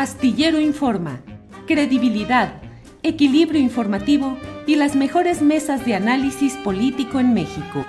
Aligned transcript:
Astillero 0.00 0.58
Informa, 0.58 1.20
credibilidad, 1.66 2.62
equilibrio 3.02 3.60
informativo 3.60 4.38
y 4.66 4.76
las 4.76 4.96
mejores 4.96 5.42
mesas 5.42 5.84
de 5.84 5.94
análisis 5.94 6.54
político 6.64 7.20
en 7.20 7.34
México. 7.34 7.84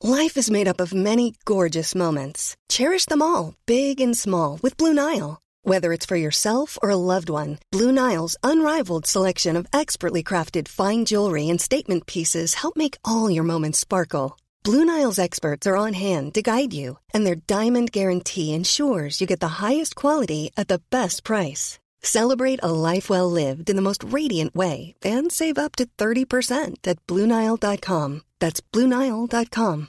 Life 0.00 0.36
is 0.36 0.52
made 0.52 0.68
up 0.68 0.80
of 0.80 0.94
many 0.94 1.34
gorgeous 1.44 1.96
moments. 1.96 2.54
Cherish 2.68 3.06
them 3.06 3.20
all, 3.20 3.54
big 3.66 4.00
and 4.00 4.16
small, 4.16 4.60
with 4.62 4.76
Blue 4.76 4.94
Nile. 4.94 5.40
Whether 5.64 5.92
it's 5.92 6.06
for 6.06 6.14
yourself 6.14 6.78
or 6.80 6.90
a 6.90 6.96
loved 6.96 7.28
one, 7.28 7.58
Blue 7.72 7.90
Nile's 7.90 8.36
unrivaled 8.44 9.04
selection 9.04 9.56
of 9.56 9.66
expertly 9.72 10.22
crafted 10.22 10.68
fine 10.68 11.04
jewelry 11.04 11.48
and 11.48 11.60
statement 11.60 12.06
pieces 12.06 12.54
help 12.54 12.76
make 12.76 12.98
all 13.04 13.28
your 13.28 13.42
moments 13.42 13.80
sparkle. 13.80 14.36
Blue 14.68 14.84
Nile's 14.84 15.18
experts 15.18 15.66
are 15.66 15.78
on 15.78 15.94
hand 15.94 16.34
to 16.34 16.42
guide 16.42 16.74
you, 16.74 16.98
and 17.14 17.24
their 17.24 17.42
diamond 17.46 17.90
guarantee 17.90 18.52
ensures 18.52 19.18
you 19.18 19.26
get 19.26 19.40
the 19.40 19.64
highest 19.64 19.94
quality 19.94 20.50
at 20.58 20.68
the 20.68 20.82
best 20.90 21.24
price. 21.24 21.78
Celebrate 22.02 22.60
a 22.62 22.70
life 22.70 23.08
well 23.08 23.30
lived 23.30 23.70
in 23.70 23.76
the 23.76 23.88
most 23.88 24.04
radiant 24.04 24.54
way 24.54 24.92
and 25.02 25.32
save 25.32 25.56
up 25.56 25.74
to 25.76 25.86
30% 25.96 26.86
at 26.86 26.98
BlueNile.com. 27.06 28.20
That's 28.40 28.60
BlueNile.com. 28.60 29.88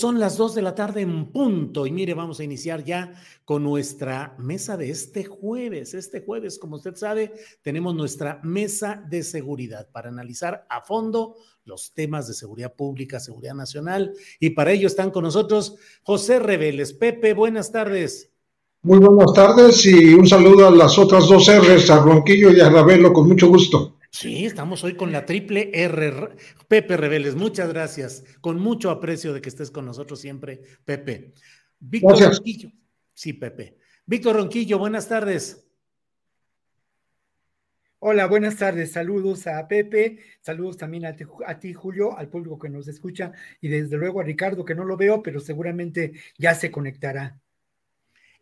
Son 0.00 0.18
las 0.18 0.38
2 0.38 0.54
de 0.54 0.62
la 0.62 0.74
tarde 0.74 1.02
en 1.02 1.30
punto 1.30 1.86
y 1.86 1.92
mire, 1.92 2.14
vamos 2.14 2.40
a 2.40 2.44
iniciar 2.44 2.82
ya 2.82 3.12
con 3.44 3.62
nuestra 3.62 4.34
mesa 4.38 4.78
de 4.78 4.88
este 4.88 5.24
jueves. 5.24 5.92
Este 5.92 6.22
jueves, 6.22 6.58
como 6.58 6.76
usted 6.76 6.96
sabe, 6.96 7.34
tenemos 7.60 7.94
nuestra 7.94 8.40
mesa 8.42 9.04
de 9.10 9.22
seguridad 9.22 9.90
para 9.92 10.08
analizar 10.08 10.66
a 10.70 10.80
fondo 10.80 11.36
los 11.66 11.92
temas 11.92 12.26
de 12.26 12.32
seguridad 12.32 12.72
pública, 12.74 13.20
seguridad 13.20 13.52
nacional 13.52 14.14
y 14.38 14.48
para 14.48 14.72
ello 14.72 14.86
están 14.86 15.10
con 15.10 15.24
nosotros 15.24 15.76
José 16.02 16.38
Reveles. 16.38 16.94
Pepe, 16.94 17.34
buenas 17.34 17.70
tardes. 17.70 18.30
Muy 18.80 19.00
buenas 19.00 19.34
tardes 19.34 19.84
y 19.84 20.14
un 20.14 20.26
saludo 20.26 20.68
a 20.68 20.70
las 20.70 20.98
otras 20.98 21.28
dos 21.28 21.46
R's, 21.46 21.90
a 21.90 21.98
Ronquillo 21.98 22.50
y 22.52 22.60
a 22.60 22.70
Ravelo, 22.70 23.12
con 23.12 23.28
mucho 23.28 23.48
gusto. 23.48 23.98
Sí, 24.10 24.44
estamos 24.44 24.82
hoy 24.82 24.96
con 24.96 25.12
la 25.12 25.24
triple 25.24 25.70
R. 25.72 26.30
Pepe 26.66 26.96
Reveles, 26.96 27.36
muchas 27.36 27.68
gracias. 27.68 28.24
Con 28.40 28.58
mucho 28.58 28.90
aprecio 28.90 29.32
de 29.32 29.40
que 29.40 29.48
estés 29.48 29.70
con 29.70 29.86
nosotros 29.86 30.20
siempre, 30.20 30.62
Pepe. 30.84 31.32
Víctor 31.78 32.20
Ronquillo. 32.20 32.72
Sí, 33.14 33.32
Pepe. 33.32 33.78
Víctor 34.06 34.36
Ronquillo, 34.36 34.78
buenas 34.78 35.08
tardes. 35.08 35.64
Hola, 38.00 38.26
buenas 38.26 38.56
tardes. 38.56 38.92
Saludos 38.92 39.46
a 39.46 39.68
Pepe, 39.68 40.18
saludos 40.40 40.76
también 40.76 41.04
a 41.06 41.14
ti, 41.14 41.24
a 41.46 41.58
ti, 41.60 41.72
Julio, 41.72 42.16
al 42.18 42.28
público 42.28 42.58
que 42.58 42.68
nos 42.68 42.88
escucha 42.88 43.32
y 43.60 43.68
desde 43.68 43.96
luego 43.96 44.20
a 44.20 44.24
Ricardo, 44.24 44.64
que 44.64 44.74
no 44.74 44.84
lo 44.84 44.96
veo, 44.96 45.22
pero 45.22 45.38
seguramente 45.38 46.14
ya 46.36 46.54
se 46.54 46.70
conectará. 46.70 47.38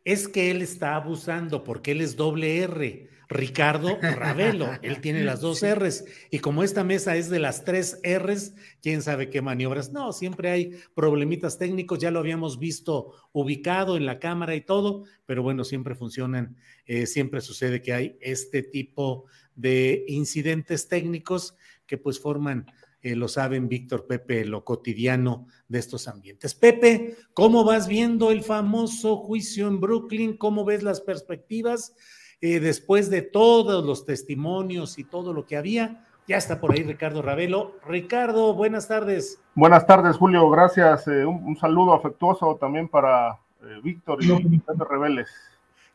Es 0.04 0.28
que 0.28 0.50
él 0.50 0.62
está 0.62 0.94
abusando 0.94 1.64
porque 1.64 1.92
él 1.92 2.00
es 2.00 2.16
doble 2.16 2.58
R. 2.58 3.08
Ricardo 3.28 3.98
Ravelo. 4.00 4.70
Él 4.82 5.00
tiene 5.00 5.22
las 5.22 5.40
dos 5.40 5.62
R's. 5.74 6.04
Y 6.30 6.38
como 6.38 6.62
esta 6.62 6.82
mesa 6.82 7.16
es 7.16 7.28
de 7.28 7.38
las 7.38 7.64
tres 7.64 8.00
R's, 8.02 8.54
quién 8.80 9.02
sabe 9.02 9.28
qué 9.28 9.42
maniobras. 9.42 9.92
No, 9.92 10.12
siempre 10.12 10.50
hay 10.50 10.80
problemitas 10.94 11.58
técnicos, 11.58 11.98
ya 11.98 12.10
lo 12.10 12.20
habíamos 12.20 12.58
visto 12.58 13.12
ubicado 13.32 13.96
en 13.96 14.06
la 14.06 14.18
cámara 14.18 14.54
y 14.54 14.62
todo, 14.62 15.04
pero 15.26 15.42
bueno, 15.42 15.64
siempre 15.64 15.94
funcionan, 15.94 16.56
eh, 16.86 17.06
siempre 17.06 17.40
sucede 17.40 17.82
que 17.82 17.92
hay 17.92 18.16
este 18.20 18.62
tipo 18.62 19.26
de 19.54 20.04
incidentes 20.08 20.88
técnicos 20.88 21.56
que 21.86 21.98
pues 21.98 22.20
forman, 22.20 22.66
eh, 23.12 23.16
lo 23.16 23.28
saben 23.28 23.68
Víctor 23.68 24.06
Pepe, 24.06 24.44
lo 24.44 24.64
cotidiano 24.64 25.46
de 25.68 25.78
estos 25.78 26.08
ambientes. 26.08 26.54
Pepe, 26.54 27.16
¿cómo 27.34 27.64
vas 27.64 27.88
viendo 27.88 28.30
el 28.30 28.42
famoso 28.42 29.16
juicio 29.16 29.68
en 29.68 29.80
Brooklyn? 29.80 30.36
¿Cómo 30.36 30.64
ves 30.64 30.82
las 30.82 31.00
perspectivas? 31.00 31.94
Eh, 32.40 32.60
después 32.60 33.10
de 33.10 33.22
todos 33.22 33.84
los 33.84 34.04
testimonios 34.04 34.98
y 34.98 35.04
todo 35.04 35.32
lo 35.32 35.46
que 35.46 35.56
había. 35.56 36.04
Ya 36.28 36.36
está 36.36 36.60
por 36.60 36.72
ahí 36.72 36.82
Ricardo 36.82 37.22
Ravelo. 37.22 37.72
Ricardo, 37.86 38.54
buenas 38.54 38.86
tardes. 38.86 39.40
Buenas 39.54 39.86
tardes, 39.86 40.16
Julio. 40.16 40.48
Gracias. 40.50 41.08
Eh, 41.08 41.24
un, 41.24 41.56
saludo 41.56 41.94
afectuoso 41.94 42.56
también 42.60 42.88
para 42.88 43.40
eh, 43.62 43.80
Víctor 43.82 44.22
y 44.22 44.58
Pepe 44.58 44.84
Reveles. 44.88 45.28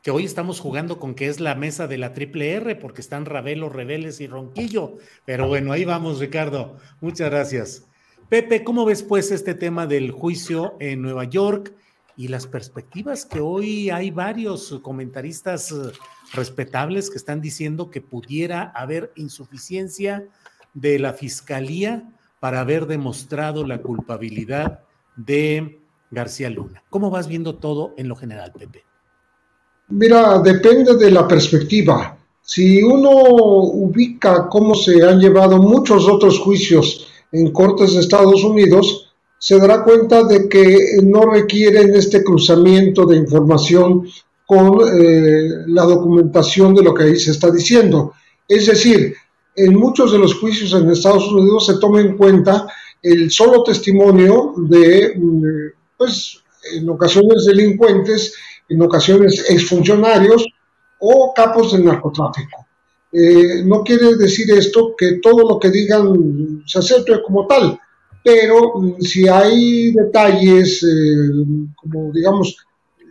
Que 0.04 0.12
hoy 0.12 0.26
estamos 0.26 0.60
jugando 0.60 1.00
con 1.00 1.16
que 1.16 1.28
es 1.28 1.40
la 1.40 1.56
mesa 1.56 1.88
de 1.88 1.98
la 1.98 2.12
triple 2.12 2.52
R, 2.52 2.76
porque 2.76 3.00
están 3.00 3.26
Ravelo, 3.26 3.70
Reveles 3.70 4.20
y 4.20 4.28
Ronquillo. 4.28 4.98
Pero 5.24 5.48
bueno, 5.48 5.72
ahí 5.72 5.86
vamos, 5.86 6.20
Ricardo. 6.20 6.78
Muchas 7.00 7.32
gracias. 7.32 7.88
Pepe, 8.28 8.66
¿cómo 8.66 8.84
ves 8.84 9.02
pues 9.02 9.32
este 9.32 9.56
tema 9.56 9.88
del 9.88 10.12
juicio 10.12 10.76
en 10.82 11.02
Nueva 11.02 11.24
York 11.24 11.74
y 12.18 12.28
las 12.28 12.48
perspectivas 12.48 13.26
que 13.26 13.40
hoy 13.40 13.90
hay 13.90 14.12
varios 14.12 14.78
comentaristas 14.82 15.74
respetables 16.34 17.10
que 17.10 17.18
están 17.18 17.40
diciendo 17.40 17.90
que 17.90 18.02
pudiera 18.02 18.72
haber 18.76 19.14
insuficiencia 19.16 20.28
de 20.74 21.00
la 21.00 21.14
fiscalía 21.14 22.12
para 22.42 22.60
haber 22.60 22.88
demostrado 22.88 23.66
la 23.66 23.82
culpabilidad 23.82 24.82
de 25.16 25.82
García 26.12 26.50
Luna. 26.50 26.84
¿Cómo 26.90 27.10
vas 27.10 27.30
viendo 27.30 27.56
todo 27.56 27.94
en 27.96 28.10
lo 28.10 28.18
general, 28.18 28.52
Pepe? 28.52 28.84
Mira, 29.96 30.40
depende 30.40 30.96
de 30.96 31.12
la 31.12 31.28
perspectiva. 31.28 32.18
Si 32.42 32.82
uno 32.82 33.12
ubica 33.12 34.50
cómo 34.50 34.74
se 34.74 35.04
han 35.04 35.20
llevado 35.20 35.58
muchos 35.58 36.10
otros 36.10 36.40
juicios 36.40 37.08
en 37.32 37.52
cortes 37.52 37.94
de 37.94 38.00
Estados 38.00 38.44
Unidos, 38.44 39.14
se 39.38 39.60
dará 39.60 39.84
cuenta 39.84 40.24
de 40.24 40.50
que 40.50 40.98
no 41.04 41.22
requieren 41.26 41.94
este 41.94 42.24
cruzamiento 42.24 43.06
de 43.06 43.18
información 43.18 44.08
con 44.48 44.80
eh, 44.82 45.50
la 45.68 45.84
documentación 45.84 46.74
de 46.74 46.84
lo 46.84 46.94
que 46.94 47.04
ahí 47.04 47.16
se 47.16 47.32
está 47.32 47.52
diciendo. 47.52 48.14
Es 48.48 48.66
decir, 48.66 49.14
en 49.56 49.76
muchos 49.76 50.12
de 50.12 50.18
los 50.18 50.34
juicios 50.36 50.74
en 50.74 50.90
Estados 50.90 51.32
Unidos 51.32 51.68
se 51.68 51.78
toma 51.78 52.02
en 52.02 52.18
cuenta 52.18 52.68
el 53.02 53.30
solo 53.30 53.62
testimonio 53.64 54.56
de, 54.58 55.14
mm, 55.16 55.46
pues, 55.98 56.40
en 56.74 56.90
ocasiones 56.90 57.46
delincuentes, 57.46 58.34
en 58.74 58.82
ocasiones 58.82 59.46
exfuncionarios 59.50 60.46
o 61.00 61.34
capos 61.36 61.74
del 61.74 61.86
narcotráfico. 61.86 62.66
Eh, 63.12 63.64
no 63.64 63.84
quiere 63.84 64.16
decir 64.16 64.50
esto 64.52 64.96
que 64.98 65.20
todo 65.22 65.48
lo 65.48 65.60
que 65.60 65.70
digan 65.70 66.64
se 66.66 66.80
acepte 66.80 67.22
como 67.22 67.46
tal, 67.46 67.80
pero 68.24 68.80
mm, 68.80 69.02
si 69.02 69.28
hay 69.28 69.92
detalles, 69.92 70.82
eh, 70.82 71.46
como 71.76 72.12
digamos, 72.12 72.58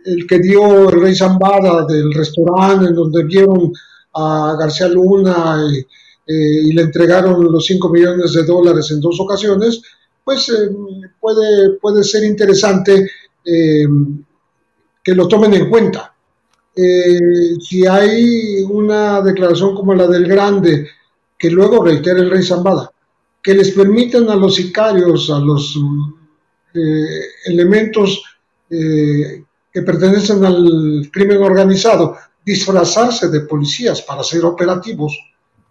el 0.05 0.27
que 0.27 0.39
dio 0.39 0.89
el 0.89 1.01
Rey 1.01 1.15
Zambada 1.15 1.85
del 1.85 2.13
restaurante 2.13 2.87
en 2.87 2.95
donde 2.95 3.23
vieron 3.23 3.71
a 4.15 4.57
García 4.59 4.89
Luna 4.89 5.63
y, 5.71 5.79
eh, 6.25 6.73
le 6.73 6.81
entregaron 6.81 7.51
los 7.51 7.65
5 7.65 7.89
millones 7.89 8.33
de 8.33 8.43
dólares 8.43 8.91
en 8.91 8.99
dos 8.99 9.17
ocasiones, 9.19 9.81
pues 10.23 10.51
puede, 11.19 11.77
puede 11.81 12.03
ser 12.03 12.23
interesante 12.23 13.09
que 15.03 15.13
lo 15.13 15.27
tomen 15.27 15.53
en 15.53 15.69
cuenta. 15.69 16.15
si 16.73 17.85
hay 17.85 18.63
una 18.63 19.21
declaración 19.21 19.75
como 19.75 19.93
la 19.93 20.07
del 20.07 20.27
Grande, 20.27 20.87
que 21.37 21.51
luego 21.51 21.83
reitera 21.83 22.19
el 22.19 22.31
Rey 22.31 22.41
Zambada, 22.41 22.91
que 23.41 23.53
les 23.53 23.71
permiten 23.71 24.29
a 24.29 24.35
los 24.35 24.55
sicarios, 24.55 25.29
a 25.29 25.39
los 25.39 25.77
elementos 27.45 28.23
que 28.69 29.81
pertenecen 29.81 30.43
al 30.45 31.09
crimen 31.11 31.43
organizado 31.43 32.15
disfrazarse 32.45 33.29
de 33.29 33.41
policías 33.41 34.01
para 34.01 34.23
ser 34.23 34.45
operativos 34.45 35.17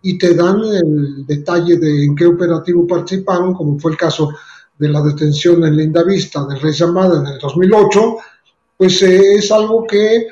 y 0.02 0.18
te 0.18 0.34
dan 0.34 0.60
el 0.64 1.26
detalle 1.26 1.76
de 1.76 2.04
en 2.04 2.16
qué 2.16 2.26
operativo 2.26 2.86
participaron, 2.86 3.54
como 3.54 3.78
fue 3.78 3.92
el 3.92 3.96
caso 3.96 4.30
de 4.78 4.88
la 4.88 5.02
detención 5.02 5.64
en 5.64 5.76
Linda 5.76 6.02
Vista 6.02 6.44
del 6.46 6.60
Rey 6.60 6.72
Zamada 6.72 7.20
en 7.20 7.26
el 7.34 7.38
2008, 7.38 8.16
pues 8.82 9.00
eh, 9.04 9.36
es 9.36 9.52
algo 9.52 9.86
que 9.86 10.26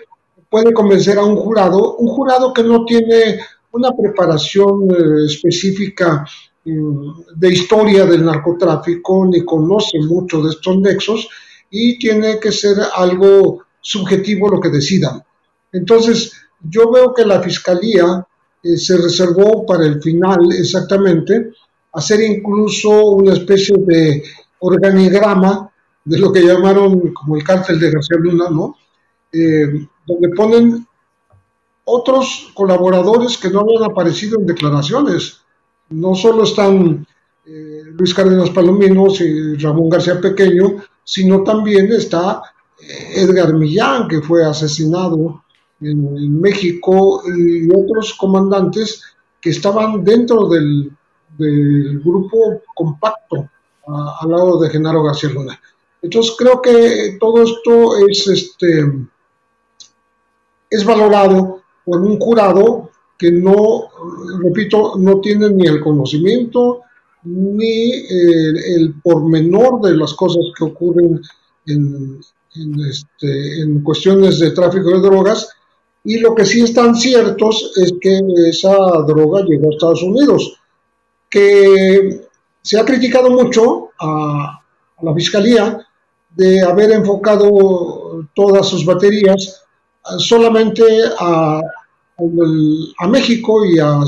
puede 0.48 0.72
convencer 0.72 1.16
a 1.18 1.24
un 1.24 1.36
jurado, 1.36 1.98
un 1.98 2.08
jurado 2.08 2.52
que 2.52 2.64
no 2.64 2.84
tiene 2.84 3.38
una 3.70 3.96
preparación 3.96 4.90
eh, 4.90 5.26
específica 5.26 6.26
mm, 6.64 7.36
de 7.36 7.48
historia 7.48 8.04
del 8.06 8.24
narcotráfico, 8.24 9.24
ni 9.26 9.44
conoce 9.44 10.00
mucho 10.00 10.42
de 10.42 10.50
estos 10.50 10.78
nexos, 10.78 11.28
y 11.70 11.96
tiene 12.00 12.40
que 12.40 12.50
ser 12.50 12.74
algo 12.96 13.62
subjetivo 13.80 14.48
lo 14.48 14.60
que 14.60 14.70
decidan. 14.70 15.22
Entonces, 15.70 16.32
yo 16.60 16.90
veo 16.90 17.14
que 17.14 17.24
la 17.24 17.40
Fiscalía 17.40 18.26
eh, 18.64 18.76
se 18.76 18.96
reservó 18.96 19.64
para 19.64 19.86
el 19.86 20.02
final 20.02 20.40
exactamente 20.58 21.52
hacer 21.92 22.20
incluso 22.20 23.10
una 23.10 23.34
especie 23.34 23.76
de 23.78 24.24
organigrama 24.58 25.69
de 26.04 26.18
lo 26.18 26.32
que 26.32 26.42
llamaron 26.42 27.12
como 27.12 27.36
el 27.36 27.44
cártel 27.44 27.78
de 27.78 27.90
García 27.90 28.18
Luna, 28.18 28.48
¿no? 28.50 28.76
Eh, 29.32 29.86
donde 30.06 30.28
ponen 30.34 30.86
otros 31.84 32.50
colaboradores 32.54 33.36
que 33.38 33.50
no 33.50 33.60
habían 33.60 33.84
aparecido 33.84 34.38
en 34.38 34.46
declaraciones. 34.46 35.40
No 35.90 36.14
solo 36.14 36.44
están 36.44 37.06
eh, 37.46 37.82
Luis 37.84 38.14
Cárdenas 38.14 38.50
Palominos 38.50 39.20
y 39.20 39.56
Ramón 39.56 39.90
García 39.90 40.20
Pequeño, 40.20 40.76
sino 41.04 41.42
también 41.42 41.92
está 41.92 42.42
Edgar 43.14 43.54
Millán, 43.54 44.08
que 44.08 44.20
fue 44.20 44.44
asesinado 44.44 45.42
en, 45.80 46.40
México 46.40 47.22
y 47.26 47.68
otros 47.70 48.14
comandantes 48.14 49.02
que 49.40 49.50
estaban 49.50 50.04
dentro 50.04 50.48
del, 50.48 50.92
grupo 52.04 52.60
compacto 52.74 53.48
al 53.86 54.30
lado 54.30 54.60
de 54.60 54.68
Genaro 54.68 55.02
García 55.02 55.30
Luna. 55.30 55.58
Entonces 56.02 56.34
creo 56.38 56.62
que 56.62 57.18
todo 57.20 57.42
esto 57.42 58.06
es, 58.08 58.26
este, 58.26 58.90
es 60.70 60.84
valorado 60.84 61.62
por 61.84 62.00
un 62.00 62.18
jurado 62.18 62.90
que 63.18 63.30
no, 63.30 63.88
repito, 64.42 64.94
no 64.98 65.20
tiene 65.20 65.50
ni 65.50 65.66
el 65.66 65.80
conocimiento 65.80 66.82
ni 67.22 67.92
el, 67.92 68.56
el 68.56 68.94
pormenor 69.02 69.82
de 69.82 69.94
las 69.94 70.14
cosas 70.14 70.44
que 70.56 70.64
ocurren 70.64 71.20
en, 71.66 72.18
en, 72.56 72.80
este, 72.80 73.60
en 73.60 73.82
cuestiones 73.82 74.38
de 74.38 74.50
tráfico 74.52 74.90
de 74.90 75.00
drogas. 75.00 75.48
Y 76.02 76.18
lo 76.18 76.34
que 76.34 76.46
sí 76.46 76.62
están 76.62 76.94
ciertos 76.94 77.72
es 77.76 77.92
que 78.00 78.20
esa 78.48 78.74
droga 79.06 79.44
llegó 79.46 79.68
a 79.68 79.74
Estados 79.74 80.02
Unidos, 80.02 80.58
que 81.28 82.22
se 82.62 82.78
ha 82.78 82.84
criticado 82.84 83.30
mucho 83.30 83.90
a, 84.00 84.56
la 85.02 85.14
Fiscalía 85.14 85.86
de 86.36 86.62
haber 86.62 86.92
enfocado 86.92 88.26
todas 88.34 88.68
sus 88.68 88.84
baterías 88.84 89.62
solamente 90.18 90.82
a, 91.18 91.60
México 93.08 93.64
y 93.64 93.78
a 93.78 94.02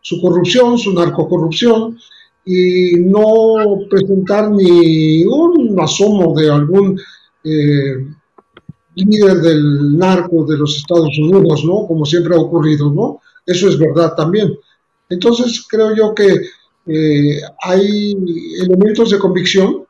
su 0.00 0.20
corrupción, 0.20 0.78
su 0.78 0.92
narcocorrupción, 0.92 1.98
y 2.44 2.92
no 3.00 3.56
presentar 3.90 4.50
ni 4.52 5.24
un 5.24 5.76
asomo 5.80 6.32
de 6.38 6.48
algún 6.48 6.98
eh, 7.42 8.06
líder 8.94 9.40
del 9.40 9.98
narco 9.98 10.44
de 10.46 10.56
los 10.56 10.76
Estados 10.76 11.18
Unidos, 11.18 11.64
¿no? 11.64 11.86
Como 11.88 12.06
siempre 12.06 12.36
ha 12.36 12.40
ocurrido, 12.40 12.90
¿no? 12.90 13.20
Eso 13.44 13.68
es 13.68 13.76
verdad 13.76 14.14
también. 14.14 14.56
Entonces 15.08 15.66
creo 15.68 15.94
yo 15.94 16.14
que 16.14 16.40
eh, 16.86 17.40
hay 17.62 18.16
elementos 18.62 19.10
de 19.10 19.18
convicción 19.18 19.85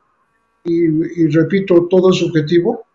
y, 0.67 1.27
repito, 1.27 1.87
todo 1.89 2.11
es 2.11 2.17
subjetivo 2.17 2.85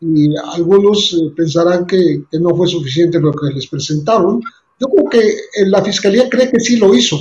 y 0.00 0.28
algunos 0.36 1.14
eh, 1.14 1.32
pensarán 1.34 1.86
que, 1.86 2.24
que, 2.30 2.38
no 2.38 2.54
fue 2.54 2.68
suficiente 2.68 3.18
lo 3.18 3.32
que 3.32 3.54
les 3.54 3.66
presentaron. 3.66 4.42
Yo 4.78 4.88
creo 4.88 5.08
que 5.08 5.28
eh, 5.28 5.66
la 5.66 5.82
fiscalía 5.82 6.28
cree 6.28 6.50
que 6.50 6.60
sí 6.60 6.76
lo 6.76 6.94
hizo, 6.94 7.18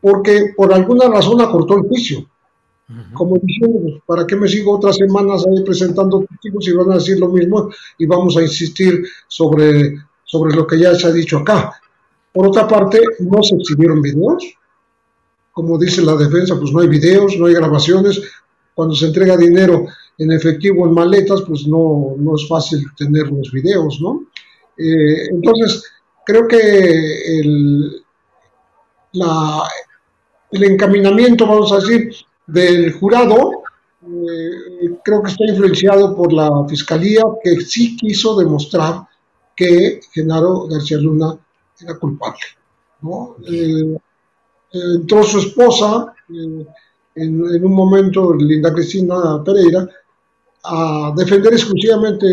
porque 0.00 0.52
por 0.56 0.72
alguna 0.72 1.08
razón 1.08 1.40
acortó 1.40 1.76
el 1.76 1.88
juicio. 1.88 2.26
Como 3.14 3.36
diciendo, 3.42 4.00
¿para 4.06 4.24
qué 4.24 4.36
me 4.36 4.46
sigo 4.46 4.76
otras 4.76 4.96
semanas 4.96 5.44
ahí 5.44 5.64
presentando 5.64 6.24
testigos 6.24 6.68
y 6.68 6.72
van 6.72 6.92
a 6.92 6.94
decir 6.94 7.18
lo 7.18 7.28
mismo 7.30 7.68
y 7.98 8.06
vamos 8.06 8.36
a 8.36 8.42
insistir 8.42 9.04
sobre, 9.26 9.96
sobre 10.22 10.54
lo 10.54 10.64
que 10.68 10.78
ya 10.78 10.94
se 10.94 11.08
ha 11.08 11.10
dicho 11.10 11.38
acá? 11.38 11.72
Por 12.32 12.46
otra 12.46 12.68
parte, 12.68 13.00
no 13.18 13.42
se 13.42 13.56
exhibieron 13.56 14.00
videos. 14.00 14.54
Como 15.50 15.78
dice 15.78 16.02
la 16.02 16.14
defensa, 16.14 16.54
pues 16.60 16.70
no 16.70 16.80
hay 16.80 16.86
videos, 16.86 17.36
no 17.36 17.46
hay 17.46 17.54
grabaciones. 17.54 18.20
Cuando 18.76 18.94
se 18.94 19.06
entrega 19.06 19.36
dinero 19.38 19.86
en 20.18 20.32
efectivo 20.32 20.86
en 20.86 20.92
maletas, 20.92 21.42
pues 21.46 21.66
no, 21.66 22.14
no 22.18 22.36
es 22.36 22.46
fácil 22.46 22.84
tener 22.96 23.26
los 23.32 23.50
videos, 23.50 23.98
¿no? 24.02 24.26
Eh, 24.76 25.28
entonces, 25.30 25.82
creo 26.26 26.46
que 26.46 26.58
el, 27.40 28.04
la, 29.12 29.62
el 30.52 30.64
encaminamiento, 30.64 31.46
vamos 31.46 31.72
a 31.72 31.76
decir, 31.76 32.12
del 32.46 32.92
jurado 32.92 33.62
eh, 34.02 34.98
creo 35.02 35.22
que 35.22 35.30
está 35.30 35.46
influenciado 35.46 36.14
por 36.14 36.32
la 36.32 36.50
fiscalía 36.68 37.22
que 37.42 37.60
sí 37.62 37.96
quiso 37.96 38.36
demostrar 38.36 39.06
que 39.54 40.00
Genaro 40.12 40.66
García 40.68 40.98
Luna 40.98 41.38
era 41.80 41.98
culpable. 41.98 42.38
Eh, 43.48 43.96
entró 44.72 45.22
su 45.22 45.38
esposa 45.38 46.14
eh, 47.16 47.22
en, 47.24 47.64
un 47.64 47.74
momento, 47.74 48.34
Linda 48.34 48.72
Cristina 48.72 49.42
Pereira, 49.44 49.88
a 50.64 51.12
defender 51.16 51.52
exclusivamente 51.52 52.26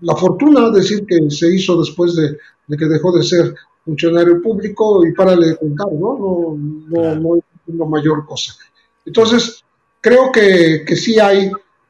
la, 0.00 0.16
fortuna, 0.16 0.70
decir 0.70 1.06
que 1.06 1.30
se 1.30 1.54
hizo 1.54 1.78
después 1.78 2.14
de, 2.16 2.36
que 2.76 2.86
dejó 2.86 3.16
de 3.16 3.22
ser 3.22 3.54
funcionario 3.84 4.42
público 4.42 5.06
y 5.06 5.12
para 5.12 5.36
de 5.36 5.56
contar, 5.56 5.92
¿no? 5.92 6.18
No, 6.18 6.56
no, 6.88 7.14
no, 7.14 7.38
no 7.66 7.86
mayor 7.86 8.26
cosa. 8.26 8.54
Entonces, 9.04 9.64
creo 10.00 10.30
que, 10.32 10.96
sí 10.96 11.18
hay 11.18 11.46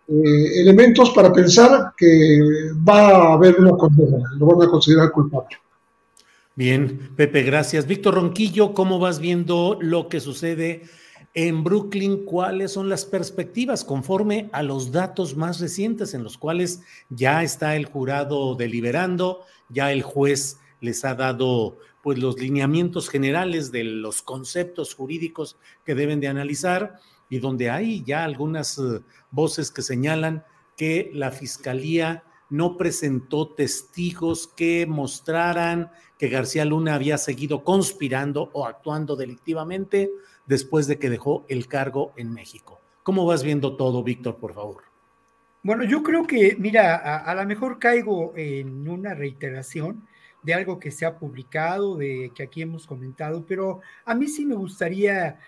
eh, 0.08 0.60
elementos 0.60 1.10
para 1.10 1.32
pensar 1.32 1.92
que 1.96 2.40
va 2.86 3.08
a 3.08 3.32
haber 3.34 3.58
una 3.58 3.72
condena, 3.72 4.30
lo 4.38 4.46
van 4.46 4.66
a 4.66 4.70
considerar 4.70 5.12
culpable. 5.12 5.56
Bien, 6.54 7.10
Pepe, 7.14 7.42
gracias. 7.42 7.86
Víctor 7.86 8.14
Ronquillo, 8.14 8.72
¿cómo 8.72 8.98
vas 8.98 9.20
viendo 9.20 9.76
lo 9.80 10.08
que 10.08 10.20
sucede 10.20 10.84
en 11.36 11.62
Brooklyn? 11.62 12.24
¿Cuáles 12.24 12.72
son 12.72 12.88
las 12.88 13.04
perspectivas 13.04 13.84
conforme 13.84 14.48
a 14.52 14.62
los 14.62 14.90
datos 14.90 15.36
más 15.36 15.60
recientes 15.60 16.14
en 16.14 16.24
los 16.24 16.38
cuales 16.38 16.80
ya 17.10 17.42
está 17.42 17.76
el 17.76 17.84
jurado 17.84 18.54
deliberando, 18.56 19.44
ya 19.68 19.92
el 19.92 20.02
juez 20.02 20.58
les 20.80 21.04
ha 21.04 21.14
dado 21.14 21.76
pues 22.02 22.18
los 22.18 22.40
lineamientos 22.40 23.08
generales 23.10 23.70
de 23.70 23.84
los 23.84 24.22
conceptos 24.22 24.94
jurídicos 24.94 25.58
que 25.84 25.94
deben 25.94 26.20
de 26.20 26.28
analizar 26.28 27.00
y 27.28 27.38
donde 27.38 27.68
hay 27.68 28.02
ya 28.04 28.24
algunas 28.24 28.78
eh, 28.78 29.02
voces 29.30 29.70
que 29.70 29.82
señalan 29.82 30.44
que 30.76 31.10
la 31.12 31.32
fiscalía 31.32 32.24
no 32.48 32.76
presentó 32.76 33.48
testigos 33.48 34.46
que 34.46 34.86
mostraran 34.86 35.90
que 36.18 36.28
García 36.28 36.64
Luna 36.64 36.94
había 36.94 37.18
seguido 37.18 37.64
conspirando 37.64 38.50
o 38.52 38.66
actuando 38.66 39.16
delictivamente 39.16 40.10
después 40.46 40.86
de 40.86 40.98
que 40.98 41.10
dejó 41.10 41.44
el 41.48 41.68
cargo 41.68 42.12
en 42.16 42.32
México. 42.32 42.80
¿Cómo 43.02 43.26
vas 43.26 43.42
viendo 43.42 43.76
todo, 43.76 44.02
Víctor, 44.02 44.36
por 44.36 44.54
favor? 44.54 44.84
Bueno, 45.62 45.84
yo 45.84 46.02
creo 46.02 46.26
que, 46.26 46.56
mira, 46.58 46.96
a, 46.96 47.18
a 47.30 47.34
lo 47.34 47.46
mejor 47.46 47.78
caigo 47.78 48.32
en 48.36 48.88
una 48.88 49.14
reiteración, 49.14 50.06
de 50.46 50.54
algo 50.54 50.78
que 50.78 50.92
se 50.92 51.04
ha 51.04 51.18
publicado, 51.18 51.96
de 51.96 52.30
que 52.32 52.44
aquí 52.44 52.62
hemos 52.62 52.86
comentado, 52.86 53.44
pero 53.46 53.80
a 54.04 54.14
mí 54.14 54.28
sí 54.28 54.46
me 54.46 54.54
gustaría 54.54 55.40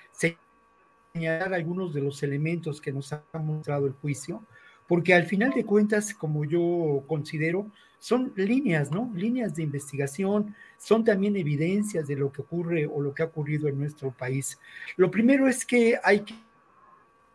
señalar 1.15 1.55
algunos 1.55 1.95
de 1.95 2.01
los 2.01 2.21
elementos 2.25 2.81
que 2.81 2.93
nos 2.93 3.13
ha 3.13 3.23
mostrado 3.35 3.87
el 3.87 3.93
juicio, 3.93 4.43
porque 4.89 5.15
al 5.15 5.25
final 5.25 5.53
de 5.53 5.65
cuentas, 5.65 6.13
como 6.13 6.45
yo 6.45 7.05
considero, 7.07 7.71
son 7.99 8.33
líneas, 8.37 8.91
¿no? 8.91 9.11
Líneas 9.15 9.55
de 9.55 9.65
investigación, 9.65 10.55
son 10.77 11.05
también 11.05 11.37
evidencias 11.37 12.07
de 12.07 12.17
lo 12.17 12.31
que 12.31 12.43
ocurre 12.43 12.87
o 12.87 13.01
lo 13.01 13.13
que 13.13 13.23
ha 13.23 13.27
ocurrido 13.27 13.69
en 13.69 13.79
nuestro 13.79 14.11
país. 14.11 14.59
Lo 14.97 15.11
primero 15.11 15.49
es 15.49 15.65
que 15.65 15.99
hay 16.03 16.25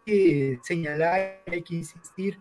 que 0.06 0.60
señalar, 0.64 1.44
hay 1.48 1.64
que 1.64 1.76
insistir 1.76 2.40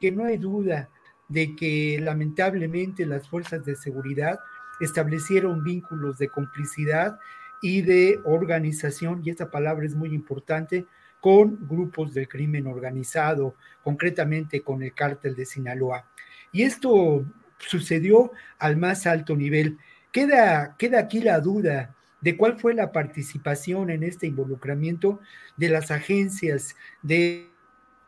que 0.00 0.10
no 0.12 0.24
hay 0.24 0.36
duda 0.36 0.88
de 1.28 1.54
que 1.54 1.98
lamentablemente 2.00 3.06
las 3.06 3.28
fuerzas 3.28 3.64
de 3.64 3.76
seguridad 3.76 4.38
establecieron 4.80 5.62
vínculos 5.62 6.18
de 6.18 6.28
complicidad 6.28 7.18
y 7.62 7.82
de 7.82 8.18
organización, 8.24 9.20
y 9.24 9.30
esta 9.30 9.50
palabra 9.50 9.86
es 9.86 9.94
muy 9.94 10.14
importante, 10.14 10.86
con 11.20 11.68
grupos 11.68 12.14
del 12.14 12.26
crimen 12.28 12.66
organizado, 12.66 13.54
concretamente 13.84 14.62
con 14.62 14.82
el 14.82 14.94
cártel 14.94 15.34
de 15.36 15.44
Sinaloa. 15.44 16.10
Y 16.50 16.62
esto 16.62 17.26
sucedió 17.60 18.32
al 18.58 18.76
más 18.76 19.06
alto 19.06 19.36
nivel. 19.36 19.78
Queda, 20.12 20.76
queda 20.78 21.00
aquí 21.00 21.20
la 21.20 21.40
duda 21.40 21.94
de 22.20 22.36
cuál 22.36 22.58
fue 22.58 22.74
la 22.74 22.92
participación 22.92 23.90
en 23.90 24.02
este 24.02 24.26
involucramiento 24.26 25.20
de 25.56 25.68
las 25.68 25.90
agencias 25.90 26.76
de 27.02 27.50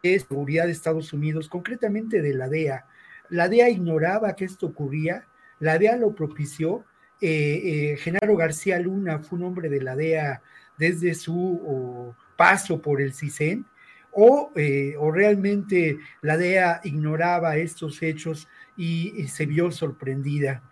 seguridad 0.02 0.66
de 0.66 0.72
Estados 0.72 1.12
Unidos, 1.12 1.48
concretamente 1.48 2.20
de 2.20 2.34
la 2.34 2.48
DEA. 2.48 2.86
La 3.28 3.48
DEA 3.48 3.70
ignoraba 3.70 4.34
que 4.34 4.44
esto 4.44 4.66
ocurría, 4.66 5.26
la 5.60 5.78
DEA 5.78 5.96
lo 5.96 6.14
propició. 6.14 6.84
Eh, 7.20 7.92
eh, 7.92 7.96
Genaro 7.98 8.36
García 8.36 8.80
Luna 8.80 9.20
fue 9.20 9.38
un 9.38 9.44
hombre 9.44 9.68
de 9.68 9.80
la 9.80 9.94
DEA 9.94 10.42
desde 10.76 11.14
su 11.14 12.14
paso 12.36 12.82
por 12.82 13.00
el 13.00 13.14
CISEN, 13.14 13.64
o, 14.10 14.52
eh, 14.56 14.94
o 14.98 15.10
realmente 15.10 15.98
la 16.20 16.36
DEA 16.36 16.80
ignoraba 16.84 17.56
estos 17.56 18.02
hechos 18.02 18.48
y, 18.76 19.26
se 19.28 19.46
vio 19.46 19.70
sorprendida. 19.70 20.62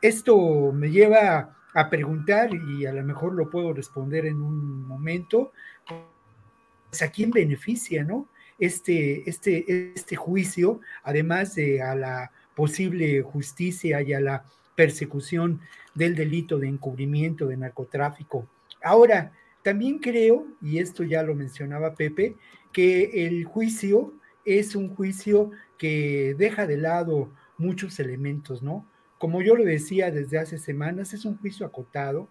Esto 0.00 0.72
me 0.72 0.90
lleva 0.90 1.56
a 1.74 1.90
preguntar, 1.90 2.50
y 2.52 2.86
a 2.86 2.92
lo 2.92 3.02
mejor 3.04 3.34
lo 3.34 3.50
puedo 3.50 3.72
responder 3.72 4.26
en 4.26 4.42
un 4.42 4.86
momento, 4.86 5.52
pues, 5.86 7.02
¿a 7.02 7.10
quién 7.10 7.30
beneficia, 7.30 8.02
no? 8.04 8.28
Este, 8.58 9.28
este, 9.28 9.92
este 9.94 10.16
juicio, 10.16 10.80
además 11.02 11.54
de 11.54 11.80
a 11.82 11.94
la 11.94 12.30
posible 12.54 13.22
justicia 13.22 14.02
y 14.02 14.12
a 14.12 14.20
la 14.20 14.44
persecución 14.74 15.60
del 15.94 16.14
delito 16.14 16.58
de 16.58 16.68
encubrimiento 16.68 17.46
de 17.46 17.56
narcotráfico. 17.56 18.46
Ahora, 18.82 19.32
también 19.62 19.98
creo, 19.98 20.46
y 20.62 20.78
esto 20.78 21.04
ya 21.04 21.22
lo 21.22 21.34
mencionaba 21.34 21.94
Pepe, 21.94 22.36
que 22.72 23.26
el 23.26 23.44
juicio 23.44 24.14
es 24.44 24.74
un 24.74 24.94
juicio 24.94 25.50
que 25.78 26.34
deja 26.38 26.66
de 26.66 26.76
lado 26.76 27.30
muchos 27.60 28.00
elementos, 28.00 28.62
¿no? 28.62 28.86
Como 29.18 29.42
yo 29.42 29.54
lo 29.54 29.64
decía 29.64 30.10
desde 30.10 30.38
hace 30.38 30.58
semanas, 30.58 31.12
es 31.12 31.24
un 31.24 31.36
juicio 31.38 31.66
acotado 31.66 32.28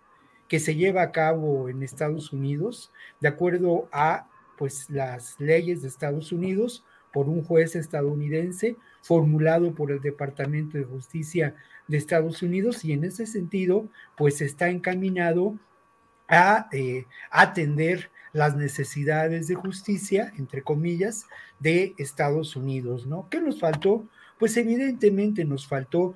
que 0.47 0.59
se 0.59 0.75
lleva 0.75 1.03
a 1.03 1.11
cabo 1.11 1.69
en 1.69 1.83
Estados 1.83 2.33
Unidos 2.33 2.91
de 3.21 3.27
acuerdo 3.27 3.87
a 3.91 4.27
pues 4.57 4.89
las 4.89 5.39
leyes 5.39 5.81
de 5.81 5.87
Estados 5.87 6.31
Unidos 6.31 6.83
por 7.13 7.29
un 7.29 7.43
juez 7.43 7.75
estadounidense 7.75 8.75
formulado 9.01 9.73
por 9.73 9.91
el 9.91 10.01
Departamento 10.01 10.77
de 10.77 10.83
Justicia 10.83 11.55
de 11.87 11.97
Estados 11.97 12.41
Unidos 12.41 12.83
y 12.83 12.91
en 12.91 13.03
ese 13.03 13.25
sentido 13.25 13.87
pues 14.17 14.41
está 14.41 14.69
encaminado 14.69 15.57
a 16.27 16.67
eh, 16.71 17.05
atender 17.31 18.11
las 18.33 18.55
necesidades 18.55 19.47
de 19.47 19.55
justicia, 19.55 20.33
entre 20.37 20.61
comillas, 20.61 21.25
de 21.59 21.95
Estados 21.97 22.55
Unidos, 22.55 23.07
¿no? 23.07 23.27
¿Qué 23.29 23.41
nos 23.41 23.59
faltó? 23.59 24.05
Pues 24.39 24.57
evidentemente 24.57 25.45
nos 25.45 25.67
faltó 25.67 26.15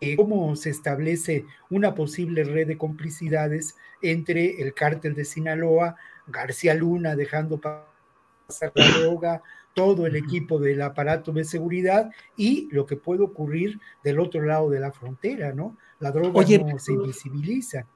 eh, 0.00 0.16
cómo 0.16 0.54
se 0.56 0.70
establece 0.70 1.46
una 1.70 1.94
posible 1.94 2.44
red 2.44 2.66
de 2.66 2.76
complicidades 2.76 3.76
entre 4.02 4.60
el 4.62 4.74
cártel 4.74 5.14
de 5.14 5.24
Sinaloa, 5.24 5.96
García 6.26 6.74
Luna 6.74 7.16
dejando 7.16 7.58
pasar 7.58 8.72
la 8.74 8.90
droga, 8.98 9.42
todo 9.74 10.06
el 10.06 10.16
equipo 10.16 10.58
del 10.58 10.82
aparato 10.82 11.32
de 11.32 11.44
seguridad 11.44 12.10
y 12.36 12.68
lo 12.72 12.86
que 12.86 12.96
puede 12.96 13.22
ocurrir 13.22 13.80
del 14.02 14.20
otro 14.20 14.42
lado 14.42 14.70
de 14.70 14.80
la 14.80 14.92
frontera, 14.92 15.52
¿no? 15.52 15.76
La 16.00 16.10
droga 16.10 16.32
no 16.32 16.78
se 16.78 16.92
invisibiliza. 16.92 17.86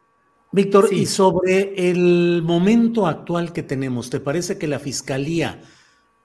Víctor, 0.52 0.92
y 0.92 1.06
sobre 1.06 1.90
el 1.90 2.42
momento 2.44 3.06
actual 3.06 3.52
que 3.52 3.62
tenemos, 3.62 4.10
¿te 4.10 4.20
parece 4.20 4.58
que 4.58 4.66
la 4.66 4.78
Fiscalía 4.78 5.62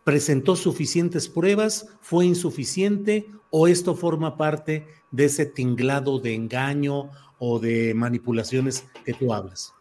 presentó 0.08 0.56
suficientes 0.56 1.28
pruebas, 1.28 1.86
fue 2.00 2.26
insuficiente 2.26 3.30
o 3.50 3.68
esto 3.68 3.94
forma 3.94 4.38
parte 4.38 4.88
de 5.12 5.26
ese 5.26 5.46
tinglado 5.46 6.18
de 6.18 6.34
engaño 6.34 7.10
o 7.38 7.60
de 7.60 7.94
manipulaciones 7.94 8.88
que 9.04 9.12
tú 9.12 9.34
hablas? 9.34 9.74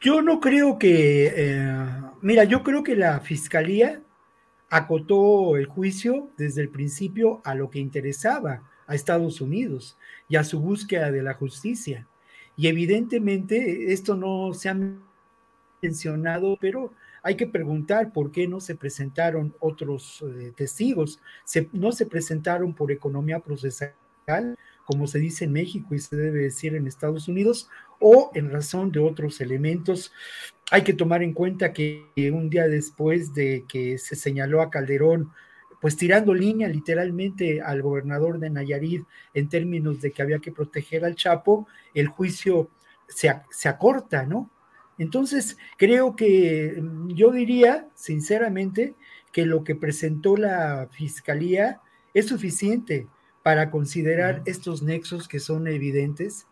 Yo 0.00 0.22
no 0.22 0.38
creo 0.38 0.78
que, 0.78 1.26
eh, 1.34 1.76
mira, 2.22 2.44
yo 2.44 2.62
creo 2.62 2.84
que 2.84 2.94
la 2.94 3.18
fiscalía 3.18 4.00
acotó 4.70 5.56
el 5.56 5.66
juicio 5.66 6.30
desde 6.36 6.62
el 6.62 6.68
principio 6.68 7.40
a 7.42 7.56
lo 7.56 7.68
que 7.68 7.80
interesaba 7.80 8.62
a 8.86 8.94
Estados 8.94 9.40
Unidos 9.40 9.98
y 10.28 10.36
a 10.36 10.44
su 10.44 10.60
búsqueda 10.60 11.10
de 11.10 11.22
la 11.24 11.34
justicia. 11.34 12.06
Y 12.56 12.68
evidentemente 12.68 13.92
esto 13.92 14.14
no 14.14 14.54
se 14.54 14.68
ha 14.68 14.76
mencionado, 15.82 16.56
pero 16.60 16.92
hay 17.24 17.36
que 17.36 17.46
preguntar 17.46 18.12
por 18.12 18.30
qué 18.30 18.46
no 18.46 18.60
se 18.60 18.76
presentaron 18.76 19.56
otros 19.58 20.22
eh, 20.22 20.52
testigos. 20.54 21.20
no 21.72 21.90
se 21.90 22.04
presentaron 22.04 22.74
por 22.74 22.92
economía 22.92 23.40
procesal, 23.40 23.94
como 24.84 25.06
se 25.06 25.18
dice 25.18 25.46
en 25.46 25.52
México 25.52 25.94
y 25.94 25.98
se 26.00 26.16
debe 26.16 26.40
decir 26.40 26.76
en 26.76 26.86
Estados 26.86 27.26
Unidos, 27.26 27.70
o 27.98 28.30
en 28.34 28.50
razón 28.50 28.92
de 28.92 29.00
otros 29.00 29.40
elementos. 29.40 30.12
Hay 30.70 30.82
que 30.82 30.92
tomar 30.92 31.22
en 31.22 31.32
cuenta 31.32 31.72
que 31.72 32.04
un 32.30 32.50
día 32.50 32.68
después 32.68 33.32
de 33.32 33.64
que 33.66 33.96
se 33.96 34.16
señaló 34.16 34.60
a 34.60 34.70
Calderón, 34.70 35.32
pues 35.80 35.96
tirando 35.96 36.34
línea 36.34 36.68
literalmente 36.68 37.62
al 37.62 37.80
gobernador 37.80 38.38
de 38.38 38.50
Nayarit 38.50 39.06
en 39.32 39.48
términos 39.48 40.02
de 40.02 40.12
que 40.12 40.20
había 40.20 40.40
que 40.40 40.52
proteger 40.52 41.06
al 41.06 41.14
Chapo, 41.14 41.66
el 41.94 42.08
juicio 42.08 42.68
se, 43.08 43.34
se 43.50 43.68
acorta, 43.70 44.26
¿no? 44.26 44.50
Entonces, 44.98 45.58
creo 45.76 46.16
que 46.16 46.78
mm, 46.80 47.08
yo 47.14 47.30
diría, 47.30 47.88
sinceramente, 47.94 48.94
que 49.32 49.46
lo 49.46 49.64
que 49.64 49.74
presentó 49.74 50.36
la 50.36 50.88
Fiscalía 50.92 51.80
es 52.14 52.28
suficiente 52.28 53.08
para 53.42 53.70
considerar 53.70 54.42
estos 54.46 54.82
nexos 54.82 55.28
que 55.28 55.40
son 55.40 55.66
evidentes. 55.66 56.46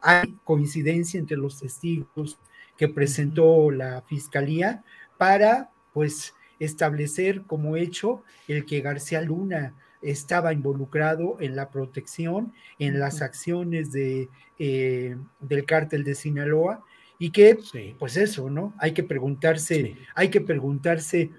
Hay 0.00 0.36
coincidencia 0.44 1.18
entre 1.20 1.36
los 1.36 1.60
testigos 1.60 2.38
que 2.76 2.88
presentó 2.88 3.70
la 3.70 4.02
Fiscalía 4.02 4.82
para, 5.16 5.70
pues, 5.92 6.34
establecer 6.58 7.42
como 7.42 7.76
hecho 7.76 8.22
el 8.48 8.66
que 8.66 8.80
García 8.80 9.20
Luna 9.20 9.74
estaba 10.02 10.52
involucrado 10.52 11.36
en 11.40 11.56
la 11.56 11.70
protección, 11.70 12.52
en 12.78 12.98
las 12.98 13.22
acciones 13.22 13.90
de, 13.92 14.28
eh, 14.58 15.16
del 15.40 15.64
cártel 15.64 16.04
de 16.04 16.14
Sinaloa 16.14 16.84
y 17.24 17.30
que, 17.30 17.58
pues 17.98 18.18
eso, 18.18 18.50
¿no? 18.50 18.74
Hay 18.78 18.92
que 18.92 19.02
preguntarse, 19.02 19.96
hay 20.14 20.28
que 20.28 20.42
preguntarse 20.42 21.30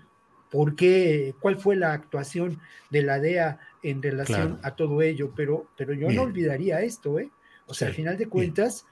por 0.50 0.76
qué, 0.76 1.36
cuál 1.40 1.60
fue 1.60 1.76
la 1.76 1.94
actuación 1.94 2.60
de 2.90 3.04
la 3.04 3.20
DEA 3.20 3.60
en 3.84 4.02
relación 4.02 4.60
a 4.64 4.76
todo 4.76 5.04
ello, 5.04 5.32
pero, 5.36 5.68
pero 5.78 5.94
yo 5.94 6.10
no 6.10 6.24
olvidaría 6.24 6.82
esto, 6.82 7.20
¿eh? 7.20 7.30
O 7.68 7.76
sea, 7.76 7.90
al 7.90 7.94
final 7.94 8.18
de 8.18 8.26
cuentas, 8.26 8.88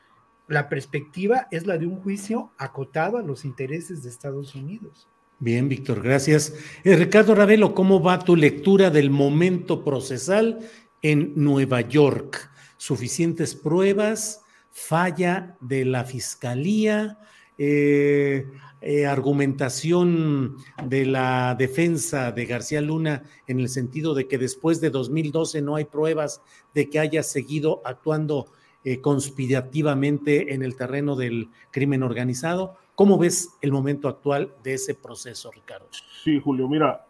la 0.48 0.70
perspectiva 0.70 1.48
es 1.50 1.66
la 1.66 1.80
de 1.80 1.88
un 1.88 1.96
juicio 1.96 2.52
acotado 2.60 3.18
a 3.18 3.24
los 3.24 3.44
intereses 3.44 4.04
de 4.04 4.12
Estados 4.12 4.54
Unidos. 4.54 5.08
Bien, 5.40 5.68
Víctor, 5.68 6.04
gracias. 6.04 6.54
Eh, 6.84 6.96
Ricardo 6.96 7.34
Ravelo, 7.34 7.74
¿cómo 7.74 8.04
va 8.04 8.20
tu 8.20 8.36
lectura 8.36 8.92
del 8.92 9.10
momento 9.10 9.84
procesal 9.84 10.60
en 11.02 11.34
Nueva 11.36 11.82
York? 11.82 12.52
¿Suficientes 12.78 13.56
pruebas? 13.56 14.43
Falla 14.74 15.56
de 15.62 15.86
la 15.86 16.04
fiscalía, 16.04 17.20
eh, 17.58 18.48
eh, 18.82 19.06
argumentación 19.06 20.58
de 20.84 21.06
la 21.06 21.56
defensa 21.58 22.32
de 22.32 22.46
García 22.46 22.82
Luna 22.82 23.24
en 23.48 23.60
el 23.60 23.70
sentido 23.70 24.16
de 24.16 24.28
que 24.28 24.40
después 24.40 24.82
de 24.82 24.90
2012 24.90 25.62
no 25.62 25.76
hay 25.76 25.86
pruebas 25.86 26.42
de 26.74 26.90
que 26.90 27.00
haya 27.00 27.22
seguido 27.22 27.82
actuando 27.86 28.48
eh, 28.84 29.00
conspirativamente 29.00 30.54
en 30.56 30.64
el 30.64 30.76
terreno 30.76 31.16
del 31.16 31.50
crimen 31.72 32.02
organizado. 32.02 32.76
¿Cómo 32.96 33.18
ves 33.20 33.56
el 33.62 33.72
momento 33.72 34.10
actual 34.10 34.56
de 34.64 34.74
ese 34.74 34.96
proceso, 34.96 35.52
Ricardo? 35.52 35.88
Sí, 36.24 36.42
Julio, 36.44 36.68
mira, 36.68 37.06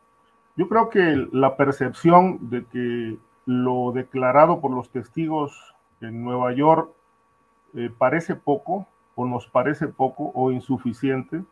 yo 0.58 0.67
creo 0.67 0.89
que 0.89 1.27
la 1.32 1.55
percepción 1.55 2.50
de 2.50 2.65
que 2.65 3.17
lo 3.46 3.93
declarado 3.93 4.60
por 4.60 4.72
los 4.72 4.89
testigos 4.89 5.53
en 6.01 6.24
Nueva 6.24 6.53
York 6.53 6.91
eh, 7.75 7.89
parece 7.98 8.36
poco 8.36 8.88
o 9.15 9.25
nos 9.25 9.48
parece 9.48 9.88
poco 9.88 10.32
o 10.34 10.51
insuficiente, 10.51 11.44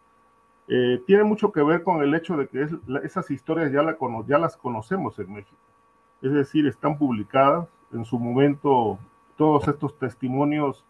eh, 0.67 1.01
tiene 1.05 1.23
mucho 1.23 1.51
que 1.51 1.61
ver 1.61 1.83
con 1.83 2.01
el 2.01 2.13
hecho 2.15 2.37
de 2.37 2.47
que 2.47 2.65
esas 3.03 3.29
historias 3.29 3.71
ya, 3.71 3.81
las 4.37 4.57
conocemos 4.57 5.19
en 5.19 5.33
México. 5.33 5.57
Es 6.21 6.31
decir, 6.31 6.65
están 6.67 6.97
publicadas. 6.97 7.67
En 7.91 8.05
su 8.05 8.17
momento, 8.17 8.97
todos 9.35 9.67
estos 9.67 9.97
testimonios 9.97 10.85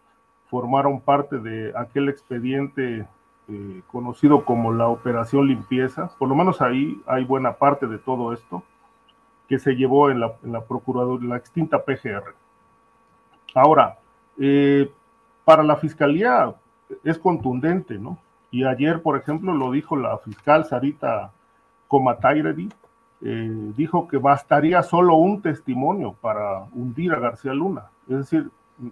formaron 0.50 1.02
parte 1.02 1.40
de 1.40 1.74
aquel 1.76 2.10
expediente 2.10 3.08
eh, 3.48 3.82
conocido 3.88 4.46
como 4.46 4.72
la 4.72 4.88
Operación 4.88 5.48
Limpieza. 5.48 6.12
Por 6.20 6.30
lo 6.30 6.36
menos 6.36 6.62
ahí 6.62 7.02
hay 7.08 7.24
buena 7.24 7.54
parte 7.54 7.88
de 7.88 7.98
todo 7.98 8.34
esto 8.34 8.64
que 9.48 9.58
se 9.58 9.76
llevó 9.76 10.12
en 10.12 10.20
la, 10.20 10.36
en 10.44 10.54
Procuraduría, 10.68 11.30
la 11.30 11.38
extinta 11.38 11.84
PGR. 11.84 12.36
Ahora, 13.56 13.98
eh, 14.40 14.92
para 15.46 15.64
la 15.64 15.76
fiscalía 15.78 16.54
es 17.04 17.18
contundente, 17.18 17.98
¿no? 17.98 18.18
Y 18.52 18.66
ayer, 18.66 19.02
por 19.02 19.18
ejemplo, 19.18 19.54
lo 19.54 19.72
dijo 19.72 19.96
la 19.96 20.18
fiscal 20.18 20.66
Sarita 20.66 21.32
Comatairedi, 21.88 22.70
eh, 23.22 23.72
dijo 23.78 24.08
que 24.08 24.18
bastaría 24.18 24.82
solo 24.84 25.16
un 25.16 25.42
testimonio 25.42 26.16
para 26.20 26.64
hundir 26.74 27.14
a 27.14 27.20
García 27.20 27.54
Luna. 27.54 27.86
Es 28.10 28.18
decir, 28.18 28.52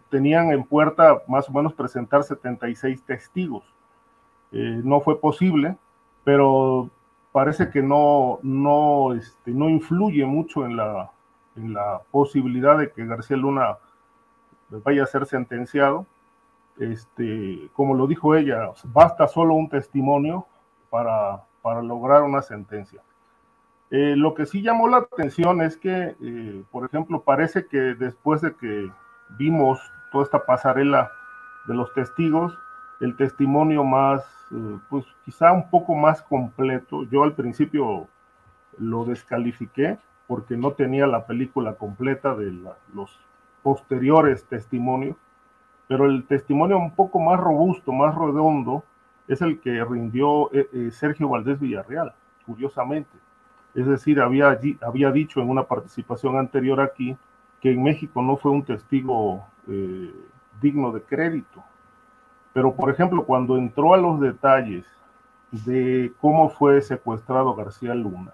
tenían 0.10 0.52
en 0.52 0.64
puerta 0.64 1.22
más 1.28 1.50
o 1.50 1.52
menos 1.52 1.74
presentar 1.74 2.24
76 2.24 3.04
testigos. 3.04 3.64
Eh, 4.52 4.82
no 4.84 5.02
fue 5.02 5.20
posible, 5.20 5.76
pero 6.24 6.90
parece 7.32 7.70
que 7.70 7.82
no, 7.82 8.40
no, 8.44 9.14
este, 9.14 9.52
no 9.52 9.70
influye 9.70 10.26
mucho 10.26 10.66
en 10.66 10.78
la, 10.78 11.12
en 11.56 11.74
la 11.74 12.02
posibilidad 12.12 12.78
de 12.78 12.92
que 12.92 13.06
García 13.06 13.38
Luna 13.38 13.78
vaya 14.70 15.04
a 15.04 15.08
ser 15.08 15.26
sentenciado 15.26 16.06
este, 16.80 17.70
como 17.74 17.94
lo 17.94 18.08
dijo 18.08 18.36
ella, 18.36 18.72
basta 18.86 19.28
solo 19.28 19.54
un 19.54 19.70
testimonio 19.70 20.48
para 20.90 21.44
para 21.62 21.82
lograr 21.82 22.24
una 22.24 22.42
sentencia. 22.42 23.02
Eh, 23.92 24.16
lo 24.16 24.34
que 24.34 24.46
sí 24.46 24.62
llamó 24.62 24.88
la 24.88 24.98
atención 24.98 25.62
es 25.62 25.78
que, 25.78 26.16
eh, 26.22 26.64
por 26.72 26.86
ejemplo, 26.86 27.24
parece 27.24 27.66
que 27.66 27.78
después 27.78 28.42
de 28.42 28.56
que 28.56 28.92
vimos 29.38 29.80
toda 30.12 30.24
esta 30.24 30.46
pasarela 30.46 31.12
de 31.68 31.74
los 31.74 31.94
testigos, 31.94 32.58
el 33.02 33.16
testimonio 33.16 33.84
más, 33.84 34.24
eh, 34.52 34.78
pues 34.90 35.06
quizá 35.26 35.52
un 35.52 35.70
poco 35.70 35.96
más 35.96 36.22
completo, 36.22 37.04
yo 37.06 37.24
al 37.24 37.34
principio 37.34 38.08
lo 38.78 39.06
descalifiqué 39.06 39.98
porque 40.28 40.56
no 40.56 40.74
tenía 40.74 41.08
la 41.08 41.26
película 41.26 41.74
completa 41.74 42.36
de 42.36 42.52
los 42.94 43.20
posteriores 43.64 44.46
testimonios, 44.46 45.18
pero 45.90 46.06
el 46.06 46.26
testimonio 46.26 46.78
un 46.78 46.96
poco 46.96 47.20
más 47.20 47.38
robusto, 47.38 47.92
más 47.92 48.16
redondo, 48.16 48.86
es 49.28 49.42
el 49.42 49.60
que 49.60 49.84
rindió 49.84 50.50
Sergio 50.92 51.28
Valdés 51.28 51.60
Villarreal, 51.60 52.14
curiosamente 52.46 53.18
es 53.76 53.86
decir, 53.86 54.20
había, 54.20 54.60
había 54.82 55.12
dicho 55.12 55.42
en 55.42 55.50
una 55.50 55.64
participación 55.64 56.38
anterior 56.38 56.82
aquí 56.82 57.16
que 57.62 57.72
en 57.72 57.84
México 57.84 58.22
no 58.22 58.38
fue 58.38 58.52
un 58.52 58.64
testigo 58.64 59.46
eh, 59.68 60.14
digno 60.62 60.92
de 60.92 61.02
crédito. 61.02 61.64
Pero, 62.54 62.74
por 62.74 62.90
ejemplo, 62.90 63.26
cuando 63.26 63.58
entró 63.58 63.94
a 63.94 63.98
los 63.98 64.20
detalles 64.20 64.86
de 65.52 66.12
cómo 66.20 66.50
fue 66.50 66.82
secuestrado 66.82 67.56
García 67.56 67.94
Luna, 67.94 68.34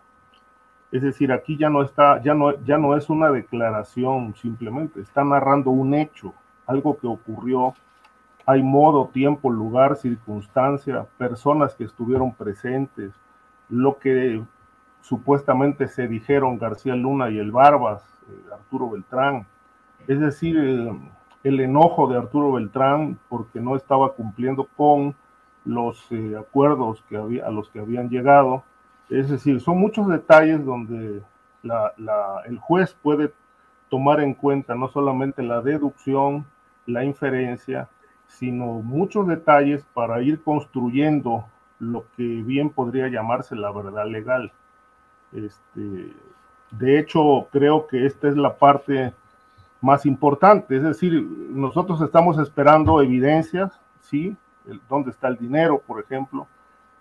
es 0.92 1.02
decir, 1.02 1.32
aquí 1.32 1.58
ya 1.58 1.70
no 1.70 1.82
está, 1.82 2.22
ya 2.22 2.34
no, 2.34 2.58
ya 2.64 2.78
no 2.78 2.96
es 2.96 3.10
una 3.10 3.30
declaración 3.30 4.34
simplemente, 4.36 5.02
está 5.02 5.24
narrando 5.24 5.72
un 5.72 5.94
hecho, 5.94 6.34
algo 6.66 6.98
que 6.98 7.08
ocurrió. 7.08 7.74
Hay 8.46 8.62
modo, 8.62 9.08
tiempo, 9.08 9.50
lugar, 9.50 9.96
circunstancia, 9.96 11.06
personas 11.18 11.74
que 11.76 11.84
estuvieron 11.84 12.34
presentes, 12.34 13.14
lo 13.70 13.98
que 13.98 14.44
supuestamente 15.02 15.88
se 15.88 16.08
dijeron 16.08 16.58
García 16.58 16.96
Luna 16.96 17.30
y 17.30 17.38
el 17.38 17.52
Barbas, 17.52 18.04
eh, 18.30 18.54
Arturo 18.54 18.90
Beltrán. 18.90 19.46
Es 20.08 20.20
decir, 20.20 20.58
el, 21.44 21.60
enojo 21.60 22.08
de 22.08 22.18
Arturo 22.18 22.54
Beltrán 22.54 23.18
porque 23.30 23.60
no 23.60 23.76
estaba 23.76 24.14
cumpliendo 24.14 24.68
con 24.76 25.16
los 25.64 26.06
eh, 26.12 26.36
acuerdos 26.38 27.04
que 27.10 27.18
había, 27.18 27.48
a 27.48 27.52
los 27.52 27.70
que 27.70 27.80
habían 27.80 28.10
llegado. 28.10 28.64
Es 29.10 29.30
decir, 29.30 29.62
son 29.62 29.80
muchos 29.80 30.08
detalles 30.08 30.64
donde 30.64 31.22
el 32.46 32.60
juez 32.60 32.96
puede 33.02 33.32
tomar 33.90 34.20
en 34.20 34.34
cuenta 34.34 34.76
no 34.76 34.88
solamente 34.90 35.44
la 35.44 35.62
deducción, 35.62 36.46
la 36.86 37.04
inferencia, 37.04 37.90
sino 38.28 38.66
muchos 38.66 39.28
detalles 39.28 39.86
para 39.94 40.22
ir 40.22 40.42
construyendo 40.42 41.46
lo 41.80 42.06
que 42.16 42.24
bien 42.24 42.70
podría 42.70 43.08
llamarse 43.08 43.56
la 43.56 43.72
verdad 43.72 44.06
legal. 44.08 44.52
Este, 45.34 46.14
de 46.72 47.00
hecho, 47.00 47.48
creo 47.52 47.88
que 47.88 48.06
esta 48.06 48.28
es 48.28 48.36
la 48.36 48.56
parte 48.56 49.14
más 49.82 50.06
importante, 50.06 50.78
es 50.78 50.84
decir, 50.84 51.22
nosotros 51.22 52.02
estamos 52.02 52.40
esperando 52.40 53.02
evidencias, 53.02 53.80
¿sí? 54.02 54.36
¿Dónde 54.90 55.12
está 55.12 55.28
el 55.28 55.38
dinero, 55.38 55.80
por 55.86 56.04
ejemplo? 56.04 56.48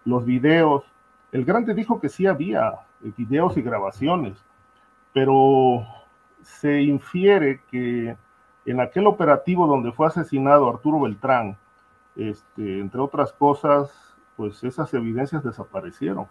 Los 0.05 0.27
videos. 0.27 0.85
El 1.33 1.45
grande 1.45 1.73
dijo 1.73 1.99
que 1.99 2.11
sí 2.11 2.27
había 2.27 2.75
videos 3.01 3.57
y 3.57 3.63
grabaciones, 3.63 4.45
pero 5.15 5.87
se 6.43 6.83
infiere 6.83 7.61
que 7.71 8.17
en 8.67 8.81
aquel 8.81 9.07
operativo 9.07 9.67
donde 9.67 9.93
fue 9.93 10.07
asesinado 10.07 10.69
Arturo 10.69 11.01
Beltrán, 11.01 11.57
este, 12.17 12.81
entre 12.81 13.01
otras 13.01 13.33
cosas, 13.33 14.17
pues 14.37 14.63
esas 14.65 14.93
evidencias 14.95 15.45
desaparecieron 15.45 16.29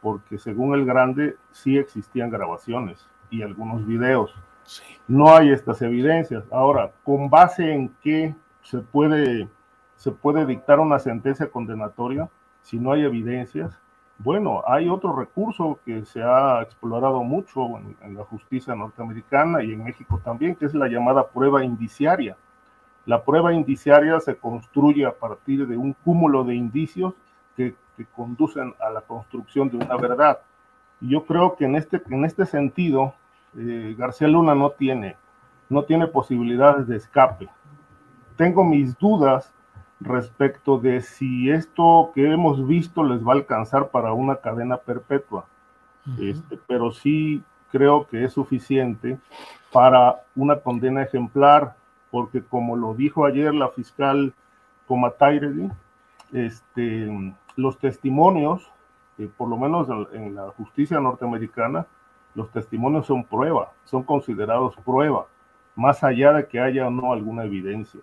porque 0.00 0.38
según 0.38 0.74
el 0.74 0.84
grande 0.84 1.36
sí 1.52 1.76
existían 1.76 2.30
grabaciones 2.30 3.06
y 3.30 3.42
algunos 3.42 3.86
videos. 3.86 4.34
No 5.06 5.34
hay 5.34 5.50
estas 5.50 5.80
evidencias. 5.82 6.44
Ahora, 6.50 6.92
¿con 7.04 7.30
base 7.30 7.72
en 7.72 7.88
qué 8.02 8.34
se 8.62 8.78
puede, 8.78 9.48
se 9.96 10.12
puede 10.12 10.44
dictar 10.46 10.78
una 10.78 10.98
sentencia 10.98 11.48
condenatoria 11.50 12.28
si 12.62 12.78
no 12.78 12.92
hay 12.92 13.04
evidencias? 13.04 13.80
Bueno, 14.18 14.62
hay 14.66 14.88
otro 14.88 15.14
recurso 15.14 15.78
que 15.84 16.04
se 16.04 16.22
ha 16.22 16.60
explorado 16.62 17.22
mucho 17.22 17.78
en, 18.02 18.14
la 18.14 18.24
justicia 18.24 18.74
norteamericana 18.74 19.62
y 19.62 19.72
en 19.72 19.84
México 19.84 20.20
también, 20.24 20.56
que 20.56 20.66
es 20.66 20.74
la 20.74 20.88
llamada 20.88 21.28
prueba 21.28 21.64
indiciaria. 21.64 22.36
La 23.06 23.24
prueba 23.24 23.54
indiciaria 23.54 24.18
se 24.20 24.36
construye 24.36 25.06
a 25.06 25.12
partir 25.12 25.66
de 25.66 25.76
un 25.76 25.92
cúmulo 25.92 26.44
de 26.44 26.54
indicios 26.54 27.14
que 27.56 27.74
que 27.98 28.06
conducen 28.06 28.74
a 28.78 28.90
la 28.90 29.00
construcción 29.00 29.68
de 29.68 29.76
una 29.76 29.96
verdad. 29.96 30.38
Y 31.00 31.10
yo 31.10 31.26
creo 31.26 31.56
que 31.56 31.64
en 31.64 31.74
este, 31.74 32.00
en 32.08 32.24
este 32.24 32.46
sentido, 32.46 33.12
eh, 33.56 33.96
García 33.98 34.28
Luna 34.28 34.54
no 34.54 34.70
tiene, 34.70 35.16
no 35.68 35.82
tiene 35.82 36.06
posibilidades 36.06 36.86
de 36.86 36.96
escape. 36.96 37.48
Tengo 38.36 38.64
mis 38.64 38.96
dudas 38.96 39.52
respecto 40.00 40.78
de 40.78 41.00
si 41.00 41.50
esto 41.50 42.12
que 42.14 42.30
hemos 42.30 42.66
visto 42.66 43.02
les 43.02 43.26
va 43.26 43.32
a 43.32 43.36
alcanzar 43.36 43.88
para 43.88 44.12
una 44.12 44.36
cadena 44.36 44.76
perpetua. 44.76 45.46
este, 46.18 46.58
pero 46.66 46.90
sí 46.90 47.42
creo 47.70 48.06
que 48.06 48.24
es 48.24 48.32
suficiente 48.32 49.18
para 49.72 50.22
una 50.34 50.56
condena 50.56 51.02
ejemplar, 51.02 51.74
porque 52.10 52.42
como 52.42 52.76
lo 52.76 52.94
dijo 52.94 53.26
ayer 53.26 53.54
la 53.54 53.68
fiscal 53.68 54.32
Comatayre, 54.86 55.70
este, 56.32 57.34
los 57.56 57.78
testimonios, 57.78 58.70
eh, 59.18 59.28
por 59.36 59.48
lo 59.48 59.58
menos 59.58 59.88
en 60.12 60.34
la 60.34 60.48
justicia 60.50 60.98
norteamericana, 61.00 61.86
los 62.34 62.50
testimonios 62.50 63.06
son 63.06 63.24
prueba, 63.24 63.72
son 63.84 64.02
considerados 64.02 64.76
prueba, 64.76 65.26
más 65.74 66.02
allá 66.04 66.32
de 66.32 66.46
que 66.46 66.60
haya 66.60 66.86
o 66.86 66.90
no 66.90 67.12
alguna 67.12 67.44
evidencia. 67.44 68.00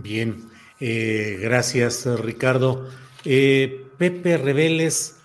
Bien, 0.00 0.48
eh, 0.78 1.40
gracias 1.42 2.06
Ricardo. 2.20 2.88
Eh, 3.24 3.84
Pepe 3.98 4.38
Reveles, 4.38 5.16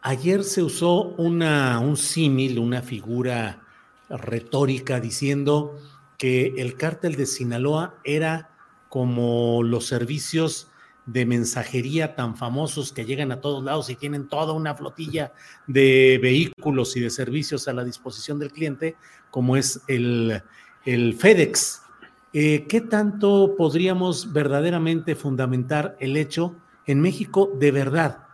ayer 0.00 0.44
se 0.44 0.62
usó 0.62 1.02
una, 1.18 1.78
un 1.78 1.98
símil, 1.98 2.58
una 2.58 2.80
figura 2.80 3.62
retórica 4.08 4.98
diciendo 4.98 5.78
que 6.16 6.54
el 6.56 6.78
cártel 6.78 7.16
de 7.16 7.26
Sinaloa 7.26 7.96
era 8.02 8.48
como 8.88 9.62
los 9.62 9.86
servicios 9.86 10.68
de 11.04 11.26
mensajería 11.26 12.14
tan 12.14 12.34
famosos 12.34 12.92
que 12.92 13.04
llegan 13.04 13.30
a 13.30 13.42
todos 13.42 13.62
lados 13.62 13.90
y 13.90 13.96
tienen 13.96 14.26
toda 14.26 14.54
una 14.54 14.74
flotilla 14.74 15.34
de 15.66 16.18
vehículos 16.22 16.96
y 16.96 17.00
de 17.00 17.10
servicios 17.10 17.68
a 17.68 17.74
la 17.74 17.84
disposición 17.84 18.38
del 18.38 18.52
cliente, 18.52 18.96
como 19.30 19.58
es 19.58 19.82
el, 19.86 20.42
FedEx. 20.84 21.82
Eh, 22.36 22.66
¿Qué 22.68 22.80
tanto 22.80 23.54
podríamos 23.56 24.32
verdaderamente 24.32 25.14
fundamentar 25.14 25.96
el 26.00 26.16
hecho 26.16 26.56
en 26.84 27.00
México 27.00 27.52
de 27.60 27.70
verdad? 27.70 28.24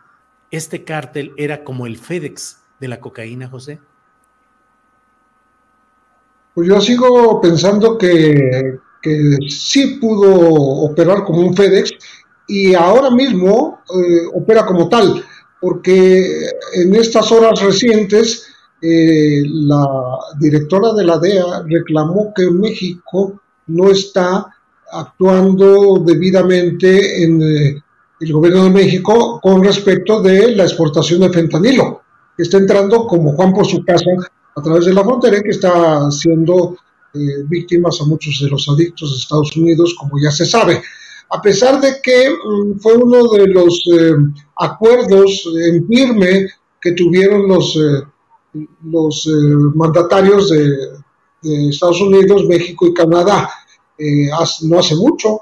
¿Este 0.49 0.83
cártel 0.83 1.33
era 1.37 1.63
como 1.63 1.85
el 1.85 1.99
FedEx 1.99 2.57
de 2.79 2.87
la 2.87 2.99
cocaína, 2.99 3.47
José? 3.47 3.79
Pues 6.55 6.67
yo 6.67 6.81
sigo 6.81 7.39
pensando 7.39 7.95
que, 7.95 8.79
sí 9.47 9.99
pudo 10.01 10.31
operar 10.89 11.23
como 11.23 11.41
un 11.41 11.55
FedEx, 11.55 11.93
y 12.47 12.73
ahora 12.73 13.11
mismo 13.11 13.81
eh, 13.95 14.25
opera 14.33 14.65
como 14.65 14.89
tal, 14.89 15.23
porque 15.59 16.47
en 16.73 16.95
estas 16.95 17.31
horas 17.31 17.61
recientes 17.61 18.47
eh, 18.81 19.43
la 19.45 19.87
directora 20.39 20.91
de 20.93 21.03
la 21.03 21.19
DEA 21.19 21.63
reclamó 21.67 22.33
que 22.35 22.49
México 22.49 23.39
no 23.67 23.89
está 23.89 24.47
actuando 24.91 25.99
debidamente 26.05 27.23
en 27.23 27.41
eh, 27.41 27.83
el 28.19 28.33
gobierno 28.33 28.65
de 28.65 28.69
México 28.69 29.39
con 29.41 29.63
respecto 29.63 30.21
de 30.21 30.55
la 30.55 30.63
exportación 30.63 31.21
de 31.21 31.29
fentanilo, 31.29 32.01
que 32.35 32.43
está 32.43 32.57
entrando 32.57 33.07
como 33.07 33.33
Juan 33.33 33.53
por 33.53 33.65
su 33.65 33.83
casa 33.83 34.11
a 34.55 34.61
través 34.61 34.85
de 34.85 34.93
la 34.93 35.03
frontera 35.03 35.37
y 35.37 35.43
que 35.43 35.49
está 35.49 36.11
siendo 36.11 36.77
víctimas 37.47 37.99
a 37.99 38.05
muchos 38.05 38.39
de 38.41 38.49
los 38.49 38.69
adictos 38.69 39.11
de 39.11 39.17
Estados 39.17 39.55
Unidos, 39.57 39.95
como 39.99 40.13
ya 40.21 40.31
se 40.31 40.45
sabe. 40.45 40.81
A 41.33 41.41
pesar 41.41 41.79
de 41.79 42.01
que 42.01 42.29
mm, 42.29 42.79
fue 42.79 42.95
uno 42.95 43.29
de 43.29 43.47
los 43.47 43.81
eh, 43.93 44.13
acuerdos 44.57 45.47
en 45.61 45.87
firme 45.87 46.47
que 46.81 46.91
tuvieron 46.91 47.47
los, 47.47 47.75
eh, 47.77 48.03
los 48.83 49.27
eh, 49.27 49.31
mandatarios 49.75 50.49
de, 50.49 50.77
Estados 51.43 52.01
Unidos, 52.01 52.45
México 52.45 52.87
y 52.87 52.93
Canadá. 52.93 53.49
no 54.63 54.79
hace 54.79 54.95
mucho 54.95 55.41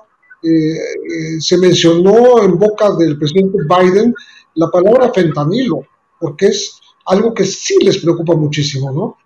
se 1.39 1.57
mencionó 1.57 2.41
en 2.41 2.57
boca 2.57 2.95
del 2.95 3.17
presidente 3.17 3.57
Biden 3.67 4.13
la 4.55 4.69
palabra 4.69 5.11
fentanilo, 5.13 5.85
porque 6.19 6.47
es 6.47 6.79
algo 7.05 7.33
que 7.33 7.45
sí 7.45 7.77
les 7.81 7.97
preocupa 7.97 8.35
muchísimo, 8.35 8.91
¿no? 8.91 9.17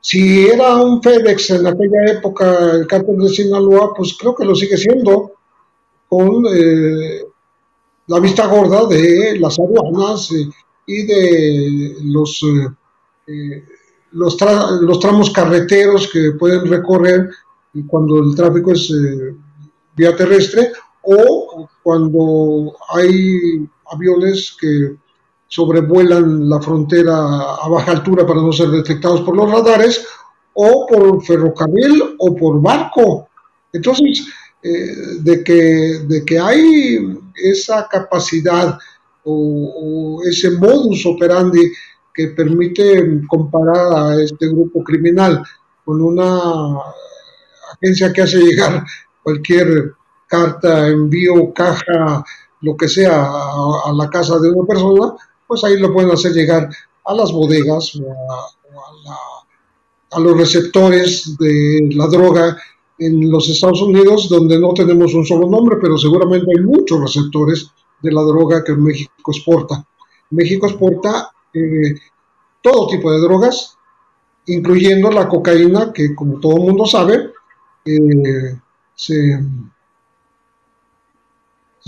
Si 0.00 0.46
era 0.46 0.76
un 0.76 1.02
FedEx 1.02 1.50
en 1.50 1.66
aquella 1.66 2.12
época 2.12 2.72
el 2.72 2.86
cártel 2.86 3.18
de 3.18 3.28
Sinaloa, 3.28 3.92
pues 3.94 4.16
creo 4.18 4.34
que 4.34 4.44
lo 4.44 4.54
sigue 4.54 4.76
siendo 4.76 5.32
con 6.08 6.44
eh, 6.52 7.22
la 8.06 8.18
vista 8.18 8.46
gorda 8.46 8.86
de 8.86 9.38
las 9.38 9.58
aduanas 9.58 10.32
eh, 10.32 10.48
y 10.86 11.02
de 11.04 11.96
los, 12.04 12.42
eh, 13.26 13.64
los, 14.12 14.36
los, 14.80 15.00
tramos 15.00 15.30
carreteros 15.30 16.08
que 16.12 16.32
pueden 16.32 16.66
recorrer 16.66 17.30
cuando 17.86 18.18
el 18.18 18.34
tráfico 18.34 18.72
es 18.72 18.92
vía 19.96 20.16
terrestre 20.16 20.72
o 21.02 21.68
cuando 21.82 22.74
hay 22.92 23.68
aviones 23.92 24.56
que 24.60 24.96
sobrevuelan 25.46 26.48
la 26.48 26.60
frontera 26.60 27.12
a 27.54 27.68
baja 27.68 27.92
altura 27.92 28.26
para 28.26 28.40
no 28.40 28.52
ser 28.52 28.70
detectados 28.70 29.22
por 29.22 29.36
los 29.36 29.50
radares, 29.50 30.06
o 30.54 30.86
por 30.86 31.24
ferrocarril 31.24 32.16
o 32.18 32.36
por 32.36 32.60
barco. 32.60 33.28
Entonces, 33.72 34.26
eh, 34.62 35.20
de, 35.20 35.42
que, 35.44 36.00
de 36.06 36.24
que 36.24 36.38
hay 36.38 37.18
esa 37.34 37.88
capacidad 37.88 38.78
o, 39.24 40.20
ese 40.28 40.50
modus 40.52 41.06
operandi 41.06 41.72
permite 42.28 43.20
comparar 43.28 43.92
a 43.92 44.22
este 44.22 44.48
grupo 44.48 44.82
criminal 44.82 45.42
con 45.84 46.00
una 46.00 46.38
agencia 47.74 48.12
que 48.12 48.22
hace 48.22 48.38
llegar 48.38 48.84
cualquier 49.22 49.94
carta, 50.26 50.88
envío, 50.88 51.52
caja, 51.52 52.24
lo 52.62 52.76
que 52.76 52.88
sea, 52.88 53.24
a, 53.24 53.92
la 53.92 54.08
casa 54.08 54.38
de 54.38 54.50
una 54.50 54.66
persona, 54.66 55.14
pues 55.46 55.64
ahí 55.64 55.78
lo 55.78 55.92
pueden 55.92 56.10
hacer 56.10 56.32
llegar 56.32 56.68
a 57.04 57.14
las 57.14 57.32
bodegas 57.32 57.96
o 57.96 58.12
a, 58.12 60.16
a 60.16 60.20
los 60.20 60.36
receptores 60.36 61.36
de 61.38 61.90
la 61.94 62.06
droga 62.06 62.56
en 62.98 63.30
los 63.30 63.48
Estados 63.48 63.80
Unidos, 63.82 64.28
donde 64.28 64.58
no 64.58 64.74
tenemos 64.74 65.14
un 65.14 65.24
solo 65.24 65.48
nombre, 65.48 65.78
pero 65.80 65.96
seguramente 65.96 66.46
hay 66.56 66.62
muchos 66.62 67.00
receptores 67.00 67.70
de 68.02 68.12
la 68.12 68.22
droga 68.22 68.62
que 68.62 68.74
México 68.74 69.12
exporta. 69.28 69.84
México 70.30 70.66
exporta 70.66 71.32
eh, 71.52 71.94
todo 72.62 72.88
tipo 72.88 73.10
de 73.12 73.20
drogas, 73.20 73.76
incluyendo 74.46 75.10
la 75.10 75.28
cocaína, 75.28 75.92
que 75.92 76.14
como 76.14 76.40
todo 76.40 76.56
el 76.56 76.62
mundo 76.62 76.86
sabe, 76.86 77.32
eh, 77.84 78.58
se, 78.94 79.38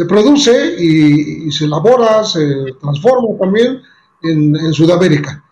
produce 0.09 0.75
y, 0.79 1.51
se 1.51 1.65
elabora, 1.67 2.25
se 2.25 2.75
transforma 2.81 3.39
también 3.39 3.81
en, 4.23 4.73
Sudamérica. 4.73 5.45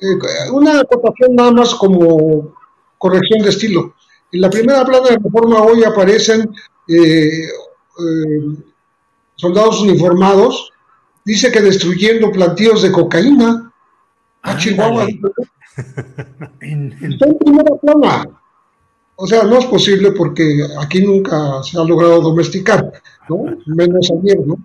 Eh, 0.00 0.50
una 0.52 0.80
acotación 0.80 1.34
nada 1.34 1.50
más 1.50 1.74
como 1.74 2.54
corrección 2.98 3.42
de 3.42 3.50
estilo. 3.50 3.94
En 4.30 4.42
la 4.42 4.50
primera 4.50 4.84
plana 4.84 5.08
de 5.08 5.18
reforma 5.18 5.62
hoy 5.62 5.82
aparecen 5.84 6.50
eh, 6.86 7.48
eh, 7.48 8.40
soldados 9.36 9.80
uniformados. 9.80 10.72
Dice 11.24 11.50
que 11.50 11.60
destruyendo 11.60 12.30
plantíos 12.30 12.82
de 12.82 12.92
cocaína. 12.92 13.67
A 14.42 14.52
ah, 14.52 14.56
Chihuahua. 14.56 15.06
Está 16.60 17.26
en 17.26 17.38
primera 17.38 17.74
plana. 17.82 18.40
O 19.16 19.26
sea, 19.26 19.42
no 19.42 19.58
es 19.58 19.66
posible 19.66 20.12
porque 20.12 20.64
aquí 20.80 21.00
nunca 21.00 21.62
se 21.62 21.78
ha 21.78 21.84
logrado 21.84 22.20
domesticar, 22.20 22.92
¿no? 23.28 23.56
Menos 23.66 24.10
ayer, 24.10 24.38
¿no? 24.46 24.56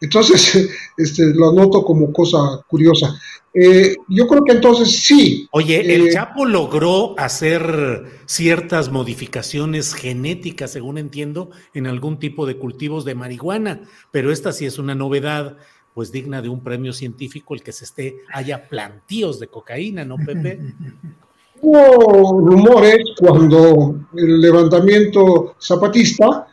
Entonces, 0.00 0.68
este, 0.96 1.34
lo 1.34 1.50
anoto 1.50 1.84
como 1.84 2.12
cosa 2.12 2.38
curiosa. 2.66 3.18
Eh, 3.52 3.96
yo 4.08 4.28
creo 4.28 4.44
que 4.44 4.52
entonces 4.52 5.02
sí. 5.02 5.48
Oye, 5.50 5.94
el 5.94 6.08
eh, 6.08 6.12
Chapo 6.12 6.44
logró 6.44 7.18
hacer 7.18 8.20
ciertas 8.26 8.90
modificaciones 8.90 9.94
genéticas, 9.94 10.70
según 10.70 10.98
entiendo, 10.98 11.50
en 11.74 11.86
algún 11.86 12.18
tipo 12.18 12.46
de 12.46 12.56
cultivos 12.56 13.04
de 13.04 13.16
marihuana, 13.16 13.82
pero 14.12 14.30
esta 14.30 14.52
sí 14.52 14.66
es 14.66 14.78
una 14.78 14.94
novedad, 14.94 15.56
pues 15.94 16.12
digna 16.12 16.40
de 16.40 16.48
un 16.48 16.62
premio 16.62 16.92
científico, 16.92 17.54
el 17.54 17.62
que 17.62 17.72
se 17.72 17.84
esté, 17.84 18.16
haya 18.32 18.68
plantíos 18.68 19.40
de 19.40 19.48
cocaína, 19.48 20.04
¿no, 20.04 20.16
Pepe? 20.16 20.60
Hubo 21.62 22.40
rumores 22.40 22.98
cuando 23.18 23.96
el 24.16 24.40
levantamiento 24.40 25.56
zapatista, 25.60 26.46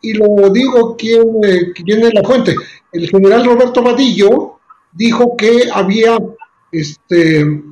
y 0.00 0.14
lo 0.14 0.50
digo 0.50 0.96
quién, 0.96 1.22
quién 1.74 2.04
es 2.04 2.14
la 2.14 2.22
fuente, 2.22 2.54
el 2.92 3.08
general 3.08 3.44
Roberto 3.44 3.82
Vadillo 3.82 4.58
dijo 4.92 5.36
que 5.36 5.68
había 5.72 6.18
este, 6.72 7.62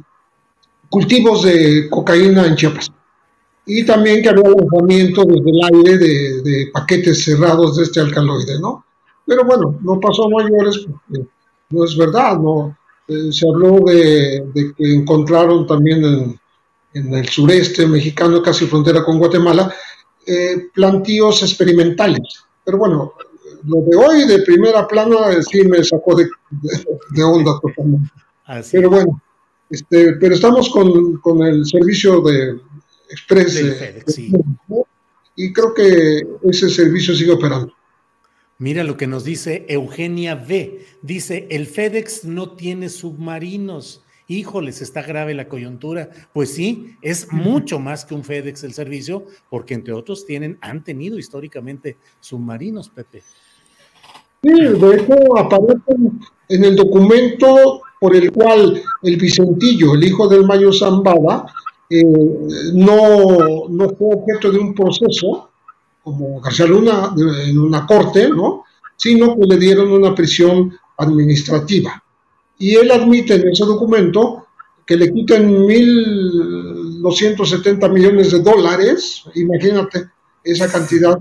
cultivos 0.89 1.45
de 1.45 1.89
cocaína 1.89 2.47
en 2.47 2.57
Chiapas. 2.57 2.93
Y 3.65 3.85
también 3.87 4.23
que 4.23 4.29
había 4.29 4.43
lanzamiento 4.49 5.25
desde 5.25 5.51
el 5.51 5.61
aire 5.75 5.99
de, 5.99 6.71
paquetes 6.73 7.25
cerrados 7.25 7.77
de 7.77 7.85
este 7.85 8.01
alcaloide, 8.01 8.61
¿no? 8.61 8.85
Pero 9.27 9.45
bueno, 9.45 9.79
no 9.83 10.01
pasó 10.01 10.29
mayores 10.29 10.87
porque 10.87 11.27
no 11.71 11.85
es 11.85 11.97
verdad, 11.97 12.39
¿no? 12.39 12.77
Eh, 13.09 13.33
se 13.33 13.49
habló 13.49 13.81
de, 13.81 14.75
que 14.77 14.95
encontraron 14.95 15.67
también 15.67 16.39
en, 16.95 17.15
el 17.15 17.29
sureste 17.29 17.87
mexicano, 17.87 18.43
casi 18.43 18.67
frontera 18.67 19.03
con 19.03 19.19
Guatemala, 19.19 19.73
eh, 20.27 20.69
plantíos 20.75 21.43
experimentales. 21.43 22.45
Pero 22.65 22.79
bueno, 22.79 23.15
lo 23.65 23.81
de 23.81 23.97
hoy 23.97 24.27
de 24.27 24.43
primera 24.43 24.87
plana 24.87 25.43
sí 25.43 25.65
me 25.65 25.83
sacó 25.83 26.15
de, 26.15 26.29
de 27.11 27.25
onda 27.25 27.59
totalmente 27.61 28.11
pero 28.71 28.91
bueno, 28.91 29.23
este, 29.71 30.15
pero 30.15 30.35
estamos 30.35 30.69
con, 30.71 31.43
el 31.43 31.65
servicio 31.67 32.21
de 32.21 32.61
Express. 33.11 33.63
Y 35.35 35.53
creo 35.53 35.73
que 35.73 36.23
ese 36.45 36.69
servicio 36.69 37.15
sigue 37.15 37.33
operando. 37.33 37.73
Mira 38.63 38.85
lo 38.85 38.97
que 38.97 39.09
nos 39.09 39.25
dice 39.25 39.67
Eugenia 39.69 40.37
B. 40.37 40.87
Dice, 41.03 41.49
el 41.51 41.67
FedEx 41.67 42.25
no 42.25 42.53
tiene 42.53 42.91
submarinos. 42.91 44.05
Híjoles, 44.29 44.81
está 44.83 45.03
grave 45.03 45.35
la 45.35 45.49
coyuntura. 45.49 46.11
Pues 46.33 46.55
sí, 46.55 46.95
es 47.03 47.33
mucho 47.33 47.81
más 47.81 48.05
que 48.05 48.15
un 48.15 48.23
FedEx 48.23 48.63
el 48.63 48.73
servicio, 48.73 49.25
porque 49.51 49.75
entre 49.75 49.93
otros 49.93 50.25
tienen, 50.27 50.59
han 50.61 50.85
tenido 50.85 51.19
históricamente 51.19 51.97
submarinos, 52.21 52.89
Pepe. 52.89 53.25
Sí, 54.45 54.53
de 54.53 54.95
hecho 54.95 55.37
aparecen 55.37 56.21
en 56.49 56.65
el 56.65 56.77
documento 56.77 57.83
por 57.99 58.15
el 58.15 58.31
cual 58.31 58.81
el 59.03 59.17
Vicentillo, 59.17 59.95
el 59.95 60.05
hijo 60.05 60.29
del 60.29 60.47
Mayo 60.47 60.73
Zambada, 60.73 61.47
eh, 61.91 62.05
no, 62.75 63.69
no 63.69 63.89
fue 63.89 64.15
objeto 64.15 64.53
de 64.53 64.59
un 64.61 64.73
proceso, 64.73 65.51
como 66.03 66.41
García 66.41 66.67
Luna, 66.67 67.15
en 67.17 67.59
una 67.59 67.87
corte, 67.87 68.29
¿no? 68.29 68.65
sino 68.97 69.37
que 69.37 69.47
le 69.47 69.57
dieron 69.57 69.91
una 69.91 70.15
prisión 70.15 70.79
administrativa. 70.97 72.01
Y 72.59 72.77
él 72.77 72.91
admite 72.91 73.35
en 73.35 73.49
ese 73.49 73.65
documento 73.65 74.47
que 74.87 74.97
le 74.97 75.13
quitan 75.13 75.53
1.270 75.53 77.91
millones 77.91 78.31
de 78.31 78.41
dólares, 78.41 79.25
imagínate 79.35 80.09
esa 80.45 80.71
cantidad 80.71 81.19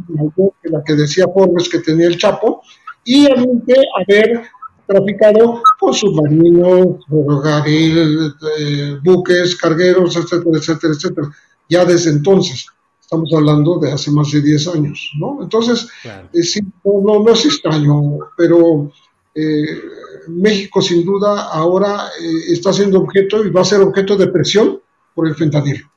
la 0.63 0.83
que 0.83 0.95
decía 0.95 1.25
Forbes 1.33 1.69
que 1.69 1.79
tenía 1.79 2.07
el 2.07 2.17
Chapo, 2.17 2.61
y 3.03 3.25
admite 3.25 3.75
haber 3.99 4.43
traficado 4.85 5.63
con 5.79 5.93
submarinos, 5.93 7.05
ferrocarril, 7.09 8.33
eh, 8.59 8.97
buques, 9.03 9.55
cargueros, 9.55 10.15
etcétera, 10.17 10.57
etcétera, 10.57 10.93
etcétera. 10.93 11.31
Ya 11.69 11.85
desde 11.85 12.09
entonces, 12.11 12.67
estamos 13.11 13.33
hablando 13.33 13.77
de 13.77 13.91
hace 13.91 14.09
más 14.09 14.31
de 14.31 14.41
10 14.41 14.67
años, 14.69 15.11
¿no? 15.19 15.39
Entonces, 15.41 15.89
eh, 16.05 16.43
sí, 16.43 16.61
no, 16.85 17.19
no, 17.21 17.33
es 17.33 17.43
extraño, 17.43 18.19
pero 18.37 18.89
eh, 19.35 19.65
México 20.29 20.81
sin 20.81 21.03
duda 21.03 21.49
ahora 21.49 22.07
está 22.47 22.71
siendo 22.71 22.99
objeto 22.99 23.43
y 23.43 23.49
va 23.49 23.61
a 23.61 23.65
ser 23.65 23.81
objeto 23.81 24.15
de 24.15 24.27
presión 24.27 24.79
por 25.13 25.27
el 25.27 25.35
fentanilo. 25.35 25.91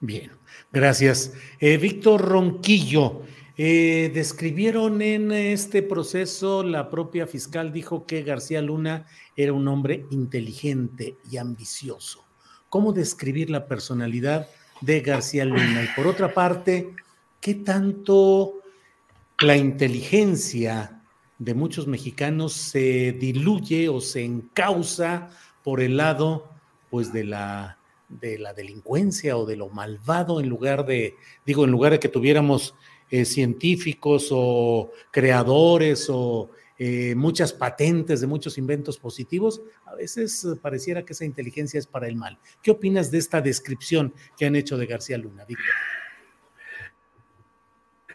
Bien, 0.00 0.32
gracias. 0.70 1.32
Víctor 1.60 2.20
Ronquillo. 2.20 3.22
Eh, 3.56 4.10
describieron 4.12 5.00
en 5.00 5.32
este 5.32 5.80
proceso, 5.80 6.62
la 6.62 6.90
propia 6.90 7.26
fiscal 7.26 7.72
dijo 7.72 8.04
que 8.04 8.22
García 8.22 8.60
Luna 8.60 9.06
era 9.36 9.52
un 9.54 9.66
hombre 9.68 10.04
inteligente 10.10 11.16
y 11.30 11.38
ambicioso. 11.38 12.24
¿Cómo 12.68 12.92
describir 12.92 13.48
la 13.50 13.66
personalidad 13.66 14.48
de 14.80 15.00
García 15.00 15.44
Luna? 15.44 15.82
Y 15.82 15.88
por 15.96 16.06
otra 16.06 16.32
parte, 16.32 16.94
¿qué 17.40 17.54
tanto 17.54 18.54
la 19.38 19.56
inteligencia 19.56 21.02
de 21.38 21.54
muchos 21.54 21.86
mexicanos 21.86 22.52
se 22.52 23.12
diluye 23.12 23.88
o 23.88 24.00
se 24.00 24.24
encausa 24.24 25.30
por 25.62 25.80
el 25.80 25.96
lado 25.96 26.48
pues 26.90 27.12
de 27.12 27.24
la 27.24 27.78
de 28.08 28.38
la 28.38 28.52
delincuencia 28.52 29.36
o 29.36 29.44
de 29.44 29.56
lo 29.56 29.68
malvado 29.68 30.40
en 30.40 30.48
lugar 30.48 30.86
de 30.86 31.16
digo 31.44 31.64
en 31.64 31.72
lugar 31.72 31.92
de 31.92 31.98
que 31.98 32.08
tuviéramos 32.08 32.74
eh, 33.10 33.24
científicos 33.24 34.28
o 34.30 34.92
creadores 35.10 36.06
o 36.08 36.50
eh, 36.78 37.14
muchas 37.14 37.52
patentes 37.52 38.20
de 38.20 38.26
muchos 38.26 38.58
inventos 38.58 38.98
positivos, 38.98 39.62
a 39.86 39.94
veces 39.94 40.44
eh, 40.44 40.56
pareciera 40.60 41.04
que 41.04 41.12
esa 41.12 41.24
inteligencia 41.24 41.78
es 41.78 41.86
para 41.86 42.08
el 42.08 42.16
mal. 42.16 42.38
¿Qué 42.62 42.72
opinas 42.72 43.10
de 43.10 43.18
esta 43.18 43.40
descripción 43.40 44.12
que 44.36 44.46
han 44.46 44.56
hecho 44.56 44.76
de 44.76 44.86
García 44.86 45.18
Luna, 45.18 45.44
Víctor? 45.44 45.66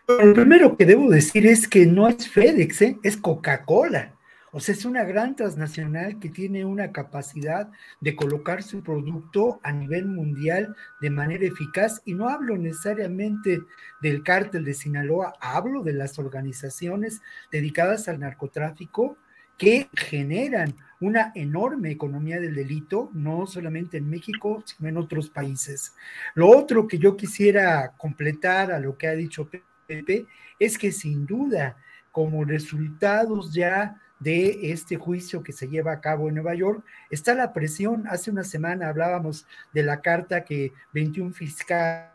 Lo 0.07 0.33
primero 0.33 0.75
que 0.75 0.85
debo 0.85 1.09
decir 1.09 1.45
es 1.45 1.67
que 1.67 1.85
no 1.85 2.07
es 2.07 2.27
FedEx, 2.27 2.81
es 3.03 3.15
Coca-Cola. 3.15 4.18
O 4.51 4.59
sea, 4.59 4.73
es 4.73 4.85
una 4.85 5.03
gran 5.03 5.35
transnacional 5.35 6.19
que 6.19 6.29
tiene 6.29 6.65
una 6.65 6.91
capacidad 6.91 7.69
de 8.01 8.15
colocar 8.15 8.63
su 8.63 8.81
producto 8.81 9.59
a 9.63 9.71
nivel 9.71 10.07
mundial 10.07 10.75
de 11.01 11.09
manera 11.11 11.45
eficaz. 11.45 12.01
Y 12.05 12.15
no 12.15 12.29
hablo 12.29 12.57
necesariamente 12.57 13.61
del 14.01 14.23
cártel 14.23 14.65
de 14.65 14.73
Sinaloa, 14.73 15.33
hablo 15.39 15.83
de 15.83 15.93
las 15.93 16.17
organizaciones 16.17 17.21
dedicadas 17.51 18.07
al 18.07 18.19
narcotráfico 18.19 19.17
que 19.57 19.89
generan 19.93 20.75
una 21.01 21.31
enorme 21.35 21.91
economía 21.91 22.39
del 22.39 22.55
delito, 22.55 23.11
no 23.13 23.45
solamente 23.45 23.97
en 23.97 24.09
México, 24.09 24.63
sino 24.65 24.89
en 24.89 24.97
otros 24.97 25.29
países. 25.29 25.93
Lo 26.33 26.49
otro 26.49 26.87
que 26.87 26.97
yo 26.97 27.15
quisiera 27.15 27.93
completar 27.97 28.71
a 28.71 28.79
lo 28.79 28.97
que 28.97 29.07
ha 29.07 29.13
dicho 29.13 29.49
Pepe 29.85 30.25
es 30.57 30.77
que 30.77 30.91
sin 30.91 31.25
duda, 31.25 31.77
como 32.11 32.43
resultados 32.43 33.53
ya 33.53 34.01
de 34.19 34.71
este 34.71 34.97
juicio 34.97 35.43
que 35.43 35.53
se 35.53 35.67
lleva 35.67 35.93
a 35.93 36.01
cabo 36.01 36.27
en 36.27 36.35
Nueva 36.35 36.53
York, 36.53 36.83
está 37.09 37.33
la 37.33 37.53
presión. 37.53 38.05
Hace 38.07 38.31
una 38.31 38.43
semana 38.43 38.89
hablábamos 38.89 39.47
de 39.73 39.83
la 39.83 40.01
carta 40.01 40.43
que 40.43 40.73
21 40.93 41.33
fiscales 41.33 42.09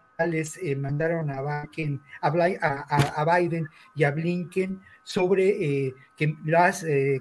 eh, 0.63 0.77
mandaron 0.77 1.31
a 1.31 1.67
Biden, 1.67 2.01
a, 2.21 3.39
Biden, 3.39 3.69
y 3.95 4.05
a 4.05 4.13
Blinken 4.13 4.81
sobre 5.03 5.49
eh, 5.49 5.95
que 6.17 6.37
las 6.45 6.85
eh, 6.85 7.21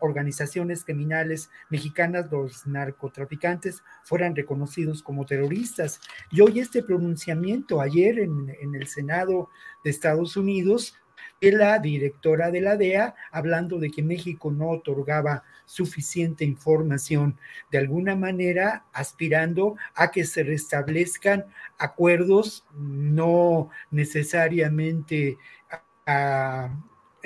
organizaciones 0.00 0.84
criminales 0.84 1.50
mexicanas, 1.70 2.30
los 2.30 2.66
narcotraficantes, 2.66 3.82
fueran 4.04 4.36
reconocidos 4.36 5.02
como 5.02 5.24
terroristas. 5.24 6.00
Y 6.30 6.42
hoy 6.42 6.60
este 6.60 6.82
pronunciamiento, 6.82 7.80
ayer 7.80 8.18
en 8.18 8.74
el 8.74 8.86
Senado 8.86 9.48
de 9.82 9.90
Estados 9.90 10.36
Unidos, 10.36 10.94
de 11.40 11.52
la 11.52 11.78
directora 11.78 12.50
de 12.50 12.60
la 12.60 12.76
DEA, 12.76 13.14
hablando 13.30 13.78
de 13.78 13.90
que 13.90 14.02
México 14.02 14.50
no 14.50 14.70
otorgaba 14.70 15.44
suficiente 15.64 16.44
información, 16.44 17.38
de 17.70 17.78
alguna 17.78 18.16
manera 18.16 18.84
aspirando 18.92 19.76
a 19.94 20.10
que 20.10 20.24
se 20.24 20.42
restablezcan 20.42 21.46
acuerdos 21.78 22.64
no 22.74 23.70
necesariamente 23.90 25.36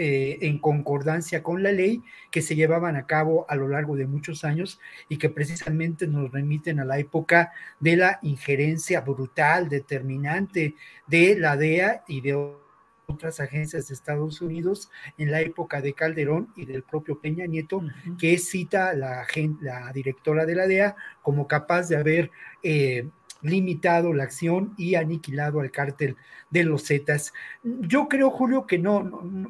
eh, 0.03 0.39
en 0.41 0.59
concordancia 0.59 1.43
con 1.43 1.63
la 1.63 1.73
ley 1.73 2.03
que 2.31 2.41
se 2.41 2.57
llevaban 2.57 2.97
a 2.97 3.07
cabo 3.07 3.45
a 3.51 3.55
lo 3.55 3.69
largo 3.69 3.97
de 3.97 4.07
muchos 4.07 4.45
años 4.45 4.81
y 5.11 5.19
que 5.19 5.29
precisamente 5.29 6.07
nos 6.07 6.33
remiten 6.33 6.81
a 6.81 6.87
la 6.87 6.99
época 6.99 7.53
de 7.81 7.97
la 7.97 8.19
injerencia 8.23 9.03
brutal, 9.03 9.69
determinante 9.69 10.75
de 11.07 11.39
la 11.39 11.59
DEA 11.59 12.05
y 12.09 12.23
de 12.23 12.60
otras 13.11 13.41
agencias 13.41 13.89
de 13.89 13.95
Estados 13.95 14.41
Unidos 14.41 14.91
en 15.19 15.31
la 15.31 15.41
época 15.41 15.81
de 15.81 15.93
Calderón 15.93 16.53
y 16.57 16.65
del 16.65 16.83
propio 16.83 17.21
Peña 17.21 17.47
Nieto, 17.47 17.83
que 18.19 18.39
cita 18.39 18.95
la, 18.95 19.27
la 19.61 19.93
directora 19.93 20.47
de 20.47 20.55
la 20.55 20.67
DEA 20.67 20.97
como 21.23 21.47
capaz 21.47 21.89
de 21.89 21.97
haber 21.97 22.31
eh, 22.63 23.09
limitado 23.43 24.13
la 24.13 24.25
acción 24.25 24.75
y 24.77 24.95
aniquilado 24.95 25.61
al 25.61 25.71
cártel 25.71 26.17
de 26.51 26.65
los 26.65 26.87
Zetas. 26.87 27.33
Yo 27.63 28.09
creo, 28.09 28.31
Julio, 28.31 28.67
que 28.67 28.79
no, 28.79 29.03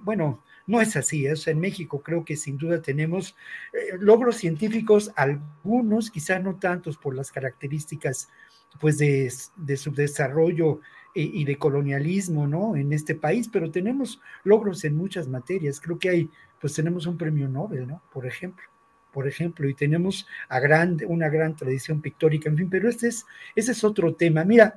bueno, 0.03 0.43
no 0.67 0.81
es 0.81 0.97
así. 0.97 1.27
¿eh? 1.27 1.35
en 1.47 1.61
México 1.61 2.03
creo 2.03 2.25
que 2.25 2.37
sin 2.37 2.57
duda 2.57 2.81
tenemos 2.81 3.37
eh, 3.73 3.97
logros 3.99 4.37
científicos, 4.37 5.11
algunos, 5.17 6.11
quizá 6.11 6.39
no 6.39 6.57
tantos 6.57 6.97
por 6.97 7.15
las 7.15 7.33
características 7.33 8.29
pues 8.79 8.99
de, 8.99 9.33
de 9.57 9.77
su 9.77 9.91
desarrollo 9.91 10.81
y 11.15 11.45
de 11.45 11.59
colonialismo, 11.59 12.47
¿no? 12.47 12.77
En 12.77 12.93
este 12.93 13.15
país, 13.15 13.49
pero 13.49 13.71
tenemos 13.71 14.21
logros 14.45 14.85
en 14.85 14.97
muchas 14.97 15.29
materias. 15.29 15.81
Creo 15.81 15.99
que 15.99 16.09
hay, 16.09 16.31
pues 16.61 16.75
tenemos 16.75 17.07
un 17.07 17.17
premio 17.17 17.49
Nobel, 17.49 17.89
¿no? 17.89 18.03
Por 18.13 18.27
ejemplo, 18.27 18.65
por 19.13 19.27
ejemplo, 19.27 19.69
y 19.69 19.75
tenemos 19.75 20.27
a 20.49 20.61
gran, 20.61 20.99
una 21.07 21.29
gran 21.29 21.57
tradición 21.57 22.01
pictórica, 22.01 22.49
en 22.49 22.57
fin, 22.57 22.71
pero 22.71 22.89
este 22.89 23.09
es, 23.09 23.27
ese 23.55 23.73
es 23.73 23.85
otro 23.85 24.15
tema. 24.15 24.45
Mira, 24.45 24.77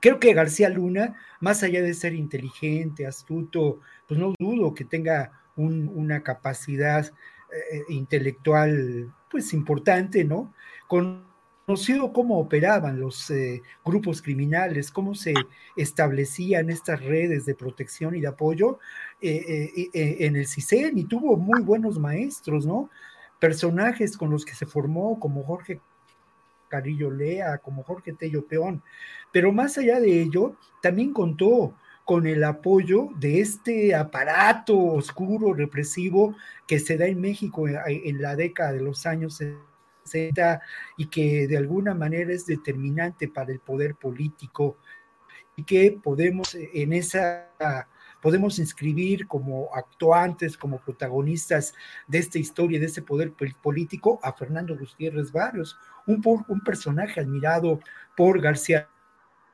creo 0.00 0.18
que 0.18 0.34
García 0.34 0.68
Luna, 0.68 1.14
más 1.40 1.62
allá 1.62 1.80
de 1.82 1.94
ser 1.94 2.14
inteligente, 2.14 3.06
astuto, 3.06 3.80
pues 4.06 4.18
no 4.18 4.34
dudo 4.38 4.74
que 4.74 4.84
tenga 4.84 5.40
una 5.56 6.22
capacidad 6.22 7.06
eh, 7.06 7.82
intelectual, 7.88 9.12
pues 9.30 9.52
importante, 9.52 10.24
¿no? 10.24 10.52
Conocido 11.66 12.12
cómo 12.12 12.38
operaban 12.38 12.98
los 12.98 13.30
eh, 13.30 13.62
grupos 13.84 14.20
criminales, 14.20 14.90
cómo 14.90 15.14
se 15.14 15.34
establecían 15.76 16.70
estas 16.70 17.02
redes 17.02 17.44
de 17.46 17.54
protección 17.54 18.14
y 18.14 18.20
de 18.20 18.28
apoyo 18.28 18.78
eh, 19.20 19.70
eh, 19.92 20.16
en 20.20 20.36
el 20.36 20.46
CISEN 20.46 20.98
y 20.98 21.04
tuvo 21.04 21.36
muy 21.36 21.62
buenos 21.62 21.98
maestros, 21.98 22.66
¿no? 22.66 22.90
Personajes 23.38 24.16
con 24.16 24.30
los 24.30 24.44
que 24.44 24.54
se 24.54 24.66
formó, 24.66 25.18
como 25.20 25.44
Jorge 25.44 25.80
Carillo 26.68 27.10
Lea, 27.10 27.58
como 27.58 27.82
Jorge 27.82 28.12
Tello 28.12 28.46
Peón, 28.46 28.82
pero 29.32 29.52
más 29.52 29.78
allá 29.78 30.00
de 30.00 30.22
ello, 30.22 30.56
también 30.82 31.12
contó 31.12 31.74
con 32.04 32.26
el 32.26 32.42
apoyo 32.42 33.10
de 33.18 33.40
este 33.40 33.94
aparato 33.94 34.76
oscuro, 34.76 35.54
represivo 35.54 36.34
que 36.66 36.80
se 36.80 36.96
da 36.96 37.06
en 37.06 37.20
México 37.20 37.68
en, 37.68 38.20
la 38.20 38.34
década 38.34 38.72
de 38.72 38.82
los 38.82 39.06
años 39.06 39.40
y 40.96 41.06
que 41.06 41.46
de 41.46 41.56
alguna 41.56 41.94
manera 41.94 42.32
es 42.32 42.46
determinante 42.46 43.28
para 43.28 43.52
el 43.52 43.60
poder 43.60 43.94
político 43.94 44.76
y 45.56 45.64
que 45.64 45.98
podemos 46.02 46.54
en 46.54 46.92
esa 46.92 47.48
podemos 48.22 48.60
inscribir 48.60 49.26
como 49.26 49.68
actuantes, 49.74 50.56
como 50.56 50.78
protagonistas 50.78 51.74
de 52.06 52.18
esta 52.18 52.38
historia, 52.38 52.78
de 52.78 52.86
este 52.86 53.02
poder 53.02 53.34
político, 53.60 54.20
a 54.22 54.32
Fernando 54.32 54.78
Gutiérrez 54.78 55.32
Barrios, 55.32 55.76
un, 56.06 56.22
un 56.46 56.60
personaje 56.60 57.20
admirado 57.20 57.80
por 58.16 58.40
García 58.40 58.88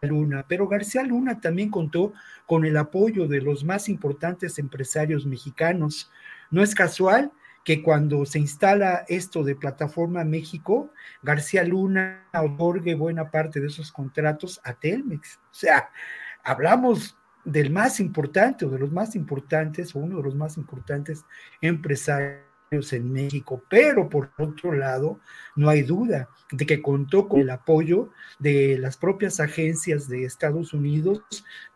Luna, 0.03 0.45
pero 0.47 0.69
García 0.69 1.03
Luna 1.03 1.41
también 1.41 1.71
contó 1.71 2.13
con 2.47 2.65
el 2.67 2.77
apoyo 2.77 3.27
de 3.27 3.41
los 3.41 3.65
más 3.65 3.89
importantes 3.89 4.59
empresarios 4.59 5.27
mexicanos. 5.27 6.11
No 6.51 6.63
es 6.63 6.75
casual 6.75 7.33
que 7.69 7.83
cuando 7.83 8.25
se 8.25 8.39
instala 8.39 9.05
esto 9.09 9.45
de 9.45 9.55
Plataforma 9.55 10.25
México, 10.25 10.91
García 11.23 11.65
Luna 11.65 12.25
otorgue 12.33 12.95
buena 12.95 13.31
parte 13.31 13.61
de 13.61 13.67
esos 13.67 13.93
contratos 13.93 14.59
a 14.65 14.73
Telmex. 14.73 15.37
O 15.37 15.55
sea, 15.55 15.91
hablamos 16.43 17.19
del 17.45 17.71
más 17.71 18.01
importante 18.01 18.65
o 18.65 18.71
de 18.71 18.79
los 18.79 18.91
más 18.91 19.15
importantes 19.15 19.95
o 19.95 19.99
uno 19.99 20.17
de 20.17 20.23
los 20.23 20.35
más 20.35 20.57
importantes 20.57 21.27
empresarios 21.61 22.49
en 22.93 23.13
México, 23.13 23.63
pero 23.69 24.09
por 24.09 24.31
otro 24.39 24.73
lado, 24.73 25.21
no 25.55 25.69
hay 25.69 25.83
duda 25.83 26.31
de 26.51 26.65
que 26.65 26.81
contó 26.81 27.29
con 27.29 27.41
el 27.41 27.51
apoyo 27.51 28.11
de 28.39 28.79
las 28.79 28.97
propias 28.97 29.41
agencias 29.41 30.09
de 30.09 30.25
Estados 30.25 30.73
Unidos, 30.73 31.23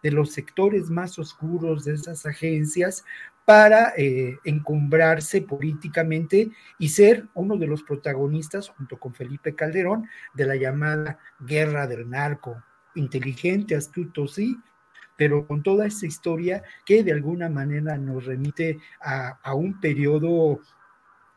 de 0.03 0.11
los 0.11 0.33
sectores 0.33 0.89
más 0.89 1.19
oscuros 1.19 1.85
de 1.85 1.95
esas 1.95 2.25
agencias, 2.25 3.05
para 3.45 3.93
eh, 3.97 4.39
encumbrarse 4.45 5.43
políticamente 5.43 6.51
y 6.79 6.89
ser 6.89 7.29
uno 7.35 7.57
de 7.57 7.67
los 7.67 7.83
protagonistas, 7.83 8.69
junto 8.69 8.99
con 8.99 9.15
Felipe 9.15 9.55
Calderón, 9.55 10.09
de 10.35 10.47
la 10.47 10.57
llamada 10.57 11.19
guerra 11.41 11.87
del 11.87 12.09
narco. 12.09 12.63
Inteligente, 12.95 13.75
astuto, 13.75 14.29
sí, 14.29 14.57
pero 15.17 15.47
con 15.47 15.63
toda 15.63 15.87
esa 15.87 16.07
historia 16.07 16.63
que 16.85 17.03
de 17.03 17.13
alguna 17.13 17.49
manera 17.49 17.97
nos 17.97 18.27
remite 18.27 18.79
a, 19.01 19.39
a 19.43 19.55
un 19.55 19.81
periodo 19.81 20.61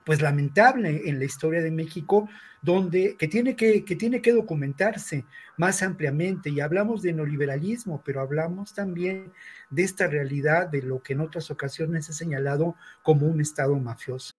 pues 0.06 0.22
lamentable 0.22 1.02
en 1.10 1.20
la 1.20 1.26
historia 1.26 1.62
de 1.62 1.72
México, 1.72 2.30
donde 2.62 3.16
que 3.18 3.28
tiene 3.28 3.56
que, 3.56 3.84
que 3.84 3.96
tiene 3.96 4.22
que 4.22 4.32
documentarse 4.32 5.26
más 5.58 5.82
ampliamente. 5.82 6.50
Y 6.50 6.60
hablamos 6.62 7.02
de 7.02 7.14
neoliberalismo, 7.14 8.02
pero 8.06 8.22
hablamos 8.22 8.74
también 8.74 9.34
de 9.70 9.84
esta 9.84 10.08
realidad 10.08 10.70
de 10.70 10.82
lo 10.82 11.02
que 11.02 11.14
en 11.14 11.22
otras 11.22 11.50
ocasiones 11.52 12.08
he 12.10 12.14
señalado 12.14 12.76
como 13.04 13.28
un 13.28 13.42
estado 13.42 13.76
mafioso. 13.80 14.32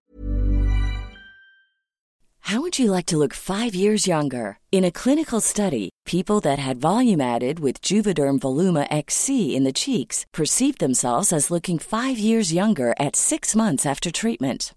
How 2.47 2.61
would 2.61 2.79
you 2.79 2.93
like 2.93 3.07
to 3.07 3.17
look 3.17 3.35
five 3.35 3.75
years 3.75 4.07
younger? 4.07 4.61
In 4.71 4.85
a 4.85 4.93
clinical 4.93 5.41
study, 5.41 5.91
people 6.05 6.39
that 6.43 6.61
had 6.61 6.81
volume 6.81 7.21
added 7.21 7.59
with 7.59 7.83
Juvederm 7.83 8.39
Voluma 8.39 8.87
XC 8.89 9.57
in 9.57 9.65
the 9.65 9.73
cheeks 9.73 10.25
perceived 10.33 10.79
themselves 10.79 11.33
as 11.33 11.51
looking 11.51 11.81
five 11.81 12.21
years 12.21 12.53
younger 12.53 12.95
at 13.01 13.17
six 13.17 13.57
months 13.57 13.85
after 13.85 14.13
treatment. 14.13 14.77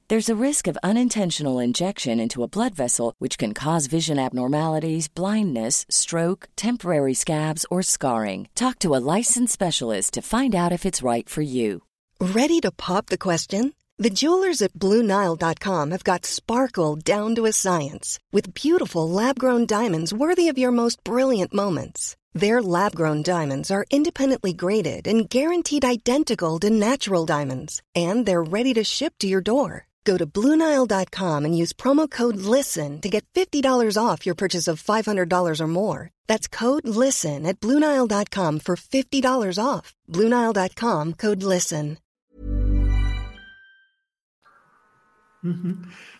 There's 0.11 0.27
a 0.27 0.45
risk 0.47 0.67
of 0.67 0.77
unintentional 0.83 1.57
injection 1.59 2.19
into 2.19 2.43
a 2.43 2.47
blood 2.49 2.75
vessel, 2.75 3.15
which 3.19 3.37
can 3.37 3.53
cause 3.53 3.87
vision 3.87 4.19
abnormalities, 4.19 5.07
blindness, 5.07 5.85
stroke, 5.87 6.49
temporary 6.57 7.13
scabs, 7.13 7.65
or 7.71 7.81
scarring. 7.81 8.49
Talk 8.53 8.79
to 8.79 8.93
a 8.93 8.99
licensed 9.15 9.53
specialist 9.53 10.13
to 10.15 10.21
find 10.21 10.53
out 10.53 10.73
if 10.73 10.85
it's 10.85 11.01
right 11.01 11.29
for 11.29 11.41
you. 11.41 11.83
Ready 12.19 12.59
to 12.59 12.71
pop 12.71 13.05
the 13.05 13.17
question? 13.17 13.73
The 13.99 14.09
jewelers 14.09 14.61
at 14.61 14.73
BlueNile.com 14.73 15.91
have 15.91 16.03
got 16.03 16.25
sparkle 16.25 16.97
down 16.97 17.33
to 17.35 17.45
a 17.45 17.53
science 17.53 18.19
with 18.33 18.53
beautiful 18.53 19.09
lab 19.09 19.39
grown 19.39 19.65
diamonds 19.65 20.13
worthy 20.13 20.49
of 20.49 20.57
your 20.57 20.71
most 20.71 21.05
brilliant 21.05 21.53
moments. 21.53 22.17
Their 22.33 22.61
lab 22.61 22.95
grown 22.95 23.21
diamonds 23.21 23.71
are 23.71 23.85
independently 23.89 24.51
graded 24.51 25.07
and 25.07 25.29
guaranteed 25.29 25.85
identical 25.85 26.59
to 26.59 26.69
natural 26.69 27.25
diamonds, 27.25 27.81
and 27.95 28.25
they're 28.25 28.51
ready 28.57 28.73
to 28.73 28.83
ship 28.83 29.13
to 29.19 29.27
your 29.27 29.39
door. 29.41 29.87
Go 30.03 30.17
to 30.17 30.25
Bluenile.com 30.25 31.45
and 31.45 31.57
use 31.57 31.73
promo 31.73 32.09
code 32.09 32.37
LISTEN 32.37 33.01
to 33.01 33.09
get 33.09 33.25
$50 33.33 33.97
off 33.97 34.25
your 34.25 34.35
purchase 34.35 34.67
of 34.67 34.81
$500 34.81 35.59
or 35.59 35.67
more. 35.67 36.09
That's 36.27 36.47
code 36.47 36.87
LISTEN 36.87 37.45
at 37.45 37.59
Bluenile.com 37.59 38.59
for 38.59 38.75
$50 38.75 39.57
off. 39.63 39.93
Bluenile.com 40.09 41.13
code 41.13 41.43
LISTEN. 41.43 41.97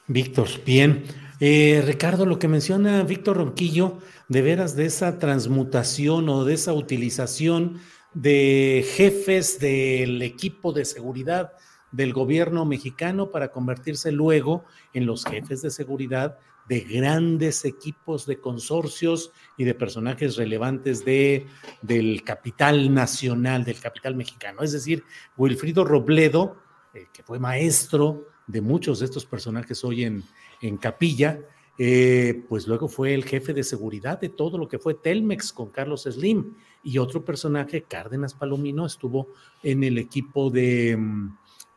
Víctor, 0.08 0.48
bien. 0.65 1.06
Eh, 1.39 1.84
Ricardo, 1.86 2.26
lo 2.26 2.39
que 2.39 2.48
menciona 2.48 3.04
Víctor 3.04 3.38
Ronquillo, 3.38 4.00
de 4.30 4.41
veras 4.41 4.76
de 4.76 4.86
esa 4.86 5.20
transmutación 5.20 6.28
o 6.30 6.44
de 6.44 6.56
esa 6.56 6.74
utilización 6.74 7.80
de 8.13 8.86
jefes 8.96 9.60
del 9.60 10.22
equipo 10.22 10.74
de 10.74 10.86
seguridad 10.86 11.54
del 11.91 12.13
gobierno 12.13 12.65
mexicano 12.65 13.32
para 13.32 13.51
convertirse 13.51 14.12
luego 14.12 14.63
en 14.93 15.06
los 15.06 15.25
jefes 15.25 15.62
de 15.62 15.71
seguridad 15.71 16.38
de 16.67 16.82
grandes 16.82 17.65
equipos 17.65 18.25
de 18.25 18.39
consorcios 18.39 19.32
y 19.58 19.65
de 19.65 19.73
personajes 19.73 20.38
relevantes 20.38 21.04
de, 21.04 21.47
del 21.82 22.23
capital 22.23 22.93
nacional, 22.93 23.65
del 23.65 23.80
capital 23.80 24.15
mexicano. 24.15 24.62
Es 24.62 24.71
decir, 24.71 25.04
Wilfrido 25.38 25.84
Robledo, 25.84 26.58
eh, 26.93 27.08
que 27.12 27.23
fue 27.23 27.39
maestro 27.39 28.27
de 28.47 28.62
muchos 28.62 28.99
de 28.99 29.06
estos 29.06 29.25
personajes 29.25 29.84
hoy 29.84 30.04
en, 30.04 30.23
en 30.62 30.77
Capilla, 30.77 31.41
eh, 31.77 32.43
pues 32.47 32.67
luego 32.67 32.88
fue 32.88 33.13
el 33.13 33.23
jefe 33.23 33.54
de 33.54 33.63
seguridad 33.63 34.19
de 34.19 34.30
todo 34.30 34.58
lo 34.58 34.67
que 34.67 34.77
fue 34.77 34.93
Telmex 34.93 35.51
con 35.51 35.71
Carlos 35.71 36.04
Slim 36.04 36.54
y 36.84 36.97
otro 36.99 37.25
personaje, 37.25 37.84
Cárdenas 37.84 38.34
Palomino, 38.34 38.86
estuvo 38.86 39.30
en 39.63 39.84
el 39.84 39.97
equipo 39.97 40.49
de... 40.49 40.97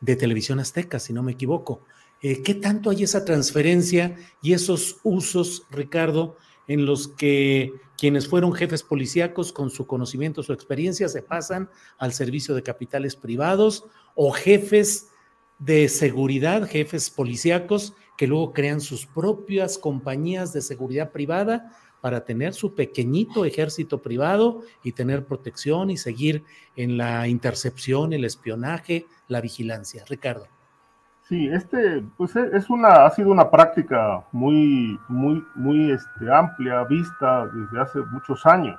De 0.00 0.16
Televisión 0.16 0.60
Azteca, 0.60 0.98
si 0.98 1.12
no 1.12 1.22
me 1.22 1.32
equivoco. 1.32 1.82
Eh, 2.20 2.42
¿Qué 2.42 2.54
tanto 2.54 2.90
hay 2.90 3.02
esa 3.02 3.24
transferencia 3.24 4.16
y 4.42 4.52
esos 4.52 4.98
usos, 5.02 5.66
Ricardo, 5.70 6.36
en 6.66 6.86
los 6.86 7.08
que 7.08 7.72
quienes 7.98 8.28
fueron 8.28 8.52
jefes 8.52 8.82
policíacos 8.82 9.52
con 9.52 9.70
su 9.70 9.86
conocimiento, 9.86 10.42
su 10.42 10.52
experiencia, 10.52 11.08
se 11.08 11.22
pasan 11.22 11.68
al 11.98 12.12
servicio 12.12 12.54
de 12.54 12.62
capitales 12.62 13.16
privados 13.16 13.84
o 14.14 14.32
jefes 14.32 15.08
de 15.58 15.88
seguridad, 15.88 16.68
jefes 16.68 17.10
policíacos, 17.10 17.94
que 18.16 18.26
luego 18.26 18.52
crean 18.52 18.80
sus 18.80 19.06
propias 19.06 19.78
compañías 19.78 20.52
de 20.52 20.62
seguridad 20.62 21.12
privada 21.12 21.76
para 22.04 22.22
tener 22.22 22.52
su 22.52 22.74
pequeñito 22.74 23.46
ejército 23.46 24.02
privado 24.02 24.60
y 24.82 24.92
tener 24.92 25.24
protección 25.24 25.88
y 25.88 25.96
seguir 25.96 26.44
en 26.76 26.98
la 26.98 27.28
intercepción, 27.28 28.12
el 28.12 28.26
espionaje, 28.26 29.06
la 29.26 29.40
vigilancia. 29.40 30.04
Ricardo. 30.06 30.44
Sí, 31.22 31.48
este, 31.48 32.04
pues 32.18 32.36
e, 32.36 32.50
es 32.52 32.68
una, 32.68 33.06
ha 33.06 33.10
sido 33.10 33.30
una 33.30 33.50
práctica 33.50 34.22
muy, 34.32 35.00
muy, 35.08 35.42
muy 35.54 35.92
este, 35.92 36.30
amplia, 36.30 36.84
vista 36.84 37.46
desde 37.46 37.80
hace 37.80 38.00
muchos 38.12 38.44
años. 38.44 38.78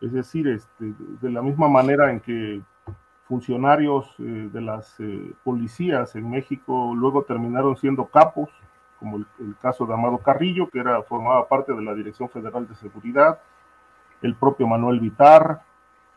Es 0.00 0.12
decir, 0.12 0.48
este, 0.48 0.92
de 1.20 1.30
la 1.30 1.42
misma 1.42 1.68
manera 1.68 2.10
en 2.10 2.18
que 2.18 2.60
funcionarios 3.28 4.12
eh, 4.18 4.50
de 4.52 4.60
las 4.60 4.98
eh, 4.98 5.32
policías 5.44 6.16
en 6.16 6.28
México 6.28 6.94
luego 6.96 7.22
terminaron 7.22 7.76
siendo 7.76 8.06
capos, 8.06 8.50
como 9.00 9.16
el, 9.16 9.56
caso 9.60 9.86
de 9.86 9.94
Amado 9.94 10.18
Carrillo, 10.18 10.68
que 10.68 10.78
era, 10.78 11.02
formaba 11.02 11.48
parte 11.48 11.72
de 11.72 11.82
la 11.82 11.94
Dirección 11.94 12.28
Federal 12.28 12.68
de 12.68 12.74
Seguridad, 12.76 13.40
el 14.22 14.36
propio 14.36 14.68
Manuel 14.68 15.00
Vitar, 15.00 15.62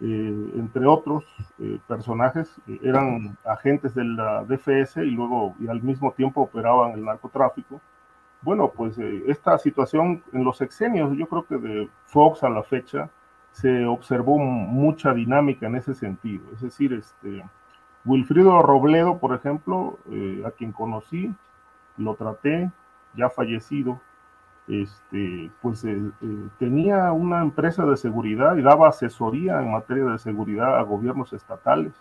eh, 0.01 0.51
entre 0.55 0.85
otros 0.85 1.23
eh, 1.59 1.79
personajes, 1.87 2.53
eh, 2.67 2.77
eran 2.83 3.37
agentes 3.45 3.95
de 3.95 4.03
la 4.03 4.43
DFS 4.43 4.97
y 4.97 5.11
luego 5.11 5.55
y 5.59 5.67
al 5.69 5.81
mismo 5.81 6.11
tiempo 6.11 6.41
operaban 6.41 6.91
el 6.91 7.05
narcotráfico. 7.05 7.79
Bueno, 8.41 8.69
pues 8.75 8.97
esta 8.97 9.57
situación 9.57 10.21
en 10.33 10.43
los 10.43 10.59
exenios, 10.59 11.15
yo 11.17 11.27
creo 11.27 11.45
que 11.45 11.57
de 11.57 11.89
Fox 12.07 12.43
a 12.43 12.49
la 12.49 12.63
fecha, 12.63 13.09
se 13.51 13.85
observó 13.85 14.37
mucha 14.37 15.13
dinámica 15.13 15.67
en 15.67 15.77
ese 15.77 15.93
sentido. 15.93 16.43
Es 16.51 16.61
decir, 16.61 16.91
este, 16.91 17.45
Wilfrido 18.03 18.61
Robledo, 18.61 19.19
por 19.19 19.33
ejemplo, 19.33 19.97
a 20.45 20.51
quien 20.51 20.73
conocí, 20.73 21.33
lo 21.97 22.15
traté, 22.15 22.71
ya 23.15 23.29
fallecido, 23.29 23.99
este, 24.67 25.51
pues 25.61 25.83
eh, 25.83 26.01
eh, 26.21 26.47
tenía 26.57 27.11
una 27.11 27.41
empresa 27.41 27.85
de 27.85 27.97
seguridad 27.97 28.55
y 28.55 28.61
daba 28.61 28.89
asesoría 28.89 29.61
en 29.61 29.71
materia 29.71 30.05
de 30.05 30.17
seguridad 30.17 30.77
a 30.79 30.83
gobiernos 30.83 31.33
estatales. 31.33 31.93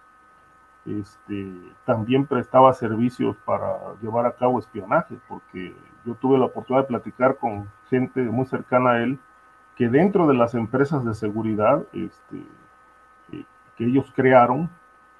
Este, 0.87 1.53
también 1.85 2.27
prestaba 2.27 2.73
servicios 2.73 3.37
para 3.45 3.95
llevar 4.01 4.27
a 4.27 4.33
cabo 4.33 4.59
espionaje, 4.59 5.17
porque 5.29 5.75
yo 6.05 6.15
tuve 6.15 6.39
la 6.39 6.47
oportunidad 6.47 6.85
de 6.85 6.89
platicar 6.89 7.37
con 7.37 7.69
gente 7.89 8.21
muy 8.23 8.47
cercana 8.47 8.93
a 8.93 9.03
él, 9.03 9.19
que 9.77 9.89
dentro 9.89 10.27
de 10.27 10.35
las 10.35 10.55
empresas 10.55 11.05
de 11.05 11.15
seguridad 11.15 11.83
este, 11.93 12.45
eh, 13.33 13.45
que 13.77 13.85
ellos 13.85 14.13
crearon, 14.15 14.71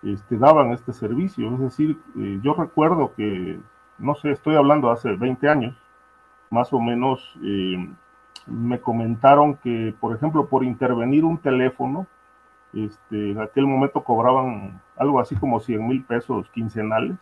este, 0.03 0.37
daban 0.37 0.73
este 0.73 0.93
servicio. 0.93 1.53
Es 1.55 1.61
decir, 1.61 2.01
yo 2.43 2.55
recuerdo 2.55 3.15
que 3.15 3.61
no 4.03 4.15
sé, 4.17 4.33
estoy 4.33 4.57
hablando 4.57 4.91
hace 4.91 5.13
20 5.13 5.49
años, 5.49 5.75
más 6.51 6.73
o 6.73 6.81
menos, 6.81 7.35
me 8.47 8.81
comentaron 8.81 9.55
que, 9.57 9.95
por 9.99 10.15
ejemplo, 10.15 10.47
por 10.47 10.65
intervenir 10.65 11.25
un 11.25 11.39
teléfono, 11.39 12.07
este, 12.75 13.31
en 13.31 13.41
aquel 13.41 13.67
momento 13.67 14.03
cobraban 14.03 14.81
algo 14.97 15.21
así 15.21 15.37
como 15.37 15.61
100 15.61 15.87
mil 15.87 16.05
pesos 16.05 16.49
quincenales, 16.51 17.17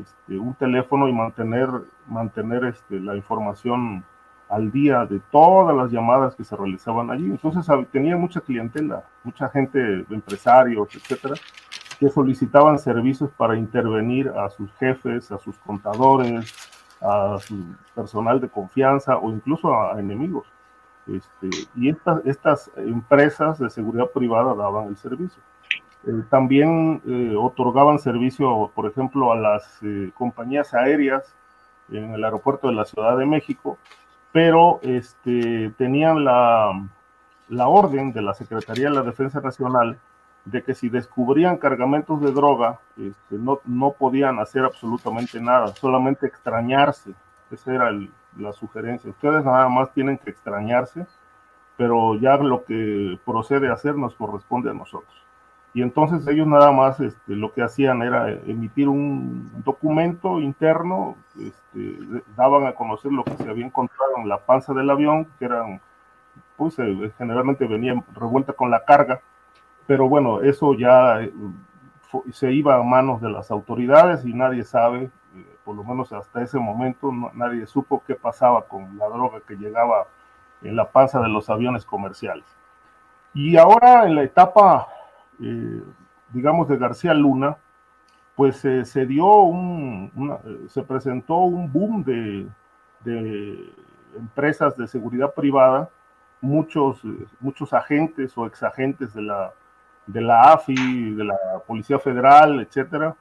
este, 0.00 0.38
un 0.38 0.54
teléfono 0.54 1.08
y 1.08 1.12
mantener, 1.12 1.68
mantener 2.06 2.64
este, 2.64 3.00
la 3.00 3.16
información 3.16 4.04
al 4.48 4.70
día 4.72 5.06
de 5.06 5.20
todas 5.30 5.76
las 5.76 5.90
llamadas 5.90 6.34
que 6.34 6.44
se 6.44 6.56
realizaban 6.56 7.10
allí. 7.10 7.26
Entonces 7.26 7.66
tenía 7.92 8.16
mucha 8.16 8.40
clientela, 8.40 9.04
mucha 9.22 9.48
gente, 9.48 10.04
empresarios, 10.10 10.94
etcétera, 10.94 11.34
que 12.00 12.08
solicitaban 12.08 12.78
servicios 12.78 13.30
para 13.36 13.58
intervenir 13.58 14.30
a 14.30 14.48
sus 14.48 14.72
jefes, 14.78 15.30
a 15.30 15.38
sus 15.38 15.58
contadores, 15.58 16.50
a 16.98 17.36
su 17.38 17.62
personal 17.94 18.40
de 18.40 18.48
confianza 18.48 19.18
o 19.18 19.30
incluso 19.30 19.74
a, 19.74 20.00
enemigos. 20.00 20.46
Este, 21.06 21.50
y 21.76 21.90
estas, 21.90 22.24
estas 22.24 22.70
empresas 22.76 23.58
de 23.58 23.68
seguridad 23.68 24.08
privada 24.14 24.54
daban 24.54 24.88
el 24.88 24.96
servicio. 24.96 25.42
Eh, 26.06 26.22
también 26.30 27.02
eh, 27.06 27.34
otorgaban 27.36 27.98
servicio, 27.98 28.70
por 28.74 28.86
ejemplo, 28.86 29.30
a 29.32 29.36
las 29.36 29.78
eh, 29.82 30.10
compañías 30.14 30.72
aéreas 30.72 31.34
en 31.92 32.14
el 32.14 32.24
aeropuerto 32.24 32.68
de 32.68 32.74
la 32.74 32.86
Ciudad 32.86 33.18
de 33.18 33.26
México, 33.26 33.76
pero 34.32 34.80
este, 34.82 35.70
tenían 35.76 36.24
la, 36.24 36.88
la 37.50 37.68
orden 37.68 38.12
de 38.14 38.22
la 38.22 38.32
Secretaría 38.32 38.88
de 38.88 38.94
la 38.94 39.02
Defensa 39.02 39.40
Nacional 39.42 39.98
de 40.44 40.62
que 40.62 40.74
si 40.74 40.88
descubrían 40.88 41.58
cargamentos 41.58 42.20
de 42.20 42.32
droga, 42.32 42.80
este, 42.96 43.36
no, 43.36 43.60
no 43.64 43.92
podían 43.92 44.38
hacer 44.38 44.64
absolutamente 44.64 45.40
nada, 45.40 45.68
solamente 45.68 46.26
extrañarse. 46.26 47.12
Esa 47.50 47.74
era 47.74 47.90
la 48.38 48.52
sugerencia. 48.52 49.10
Ustedes 49.10 49.44
nada 49.44 49.68
más 49.68 49.92
tienen 49.92 50.18
que 50.18 50.30
extrañarse, 50.30 51.06
pero 51.76 52.14
ya 52.16 52.36
lo 52.36 52.64
que 52.64 53.18
procede 53.24 53.68
a 53.68 53.74
hacer 53.74 53.96
nos 53.96 54.14
corresponde 54.14 54.70
a 54.70 54.74
nosotros. 54.74 55.14
Y 55.72 55.82
entonces 55.82 56.26
ellos 56.26 56.46
nada 56.46 56.72
más 56.72 56.98
este, 56.98 57.36
lo 57.36 57.52
que 57.52 57.62
hacían 57.62 58.02
era 58.02 58.28
emitir 58.30 58.88
un 58.88 59.50
documento 59.64 60.40
interno, 60.40 61.16
este, 61.38 62.22
daban 62.36 62.66
a 62.66 62.72
conocer 62.72 63.12
lo 63.12 63.22
que 63.22 63.36
se 63.36 63.48
había 63.48 63.66
encontrado 63.66 64.16
en 64.16 64.28
la 64.28 64.38
panza 64.38 64.74
del 64.74 64.90
avión, 64.90 65.28
que 65.38 65.44
eran 65.44 65.80
pues 66.56 66.76
generalmente 67.16 67.66
venía 67.66 67.94
revuelta 68.14 68.52
con 68.52 68.70
la 68.70 68.84
carga, 68.84 69.20
pero 69.90 70.08
bueno, 70.08 70.40
eso 70.40 70.72
ya 70.74 71.18
se 72.30 72.52
iba 72.52 72.76
a 72.76 72.82
manos 72.84 73.20
de 73.20 73.28
las 73.28 73.50
autoridades 73.50 74.24
y 74.24 74.32
nadie 74.32 74.62
sabe, 74.62 75.10
por 75.64 75.74
lo 75.74 75.82
menos 75.82 76.12
hasta 76.12 76.42
ese 76.42 76.60
momento, 76.60 77.10
nadie 77.34 77.66
supo 77.66 78.00
qué 78.06 78.14
pasaba 78.14 78.68
con 78.68 78.96
la 78.96 79.08
droga 79.08 79.40
que 79.40 79.56
llegaba 79.56 80.06
en 80.62 80.76
la 80.76 80.92
panza 80.92 81.20
de 81.20 81.28
los 81.28 81.50
aviones 81.50 81.84
comerciales. 81.84 82.44
Y 83.34 83.56
ahora 83.56 84.06
en 84.06 84.14
la 84.14 84.22
etapa, 84.22 84.86
eh, 85.42 85.82
digamos, 86.28 86.68
de 86.68 86.76
García 86.76 87.12
Luna, 87.12 87.56
pues 88.36 88.58
se 88.58 89.06
dio 89.06 89.26
un, 89.42 90.12
se 90.68 90.84
presentó 90.84 91.38
un 91.38 91.72
boom 91.72 92.04
de, 92.04 93.72
empresas 94.16 94.76
de 94.76 94.86
seguridad 94.86 95.34
privada, 95.34 95.90
muchos, 96.40 97.02
muchos 97.40 97.72
agentes 97.72 98.38
o 98.38 98.46
exagentes 98.46 99.14
de 99.14 99.22
la, 99.22 99.52
de 100.12 100.20
la 100.20 100.52
AFI, 100.52 101.14
de 101.14 101.24
la 101.24 101.36
Policía 101.66 101.98
Federal, 101.98 102.60
etcétera, 102.60 103.14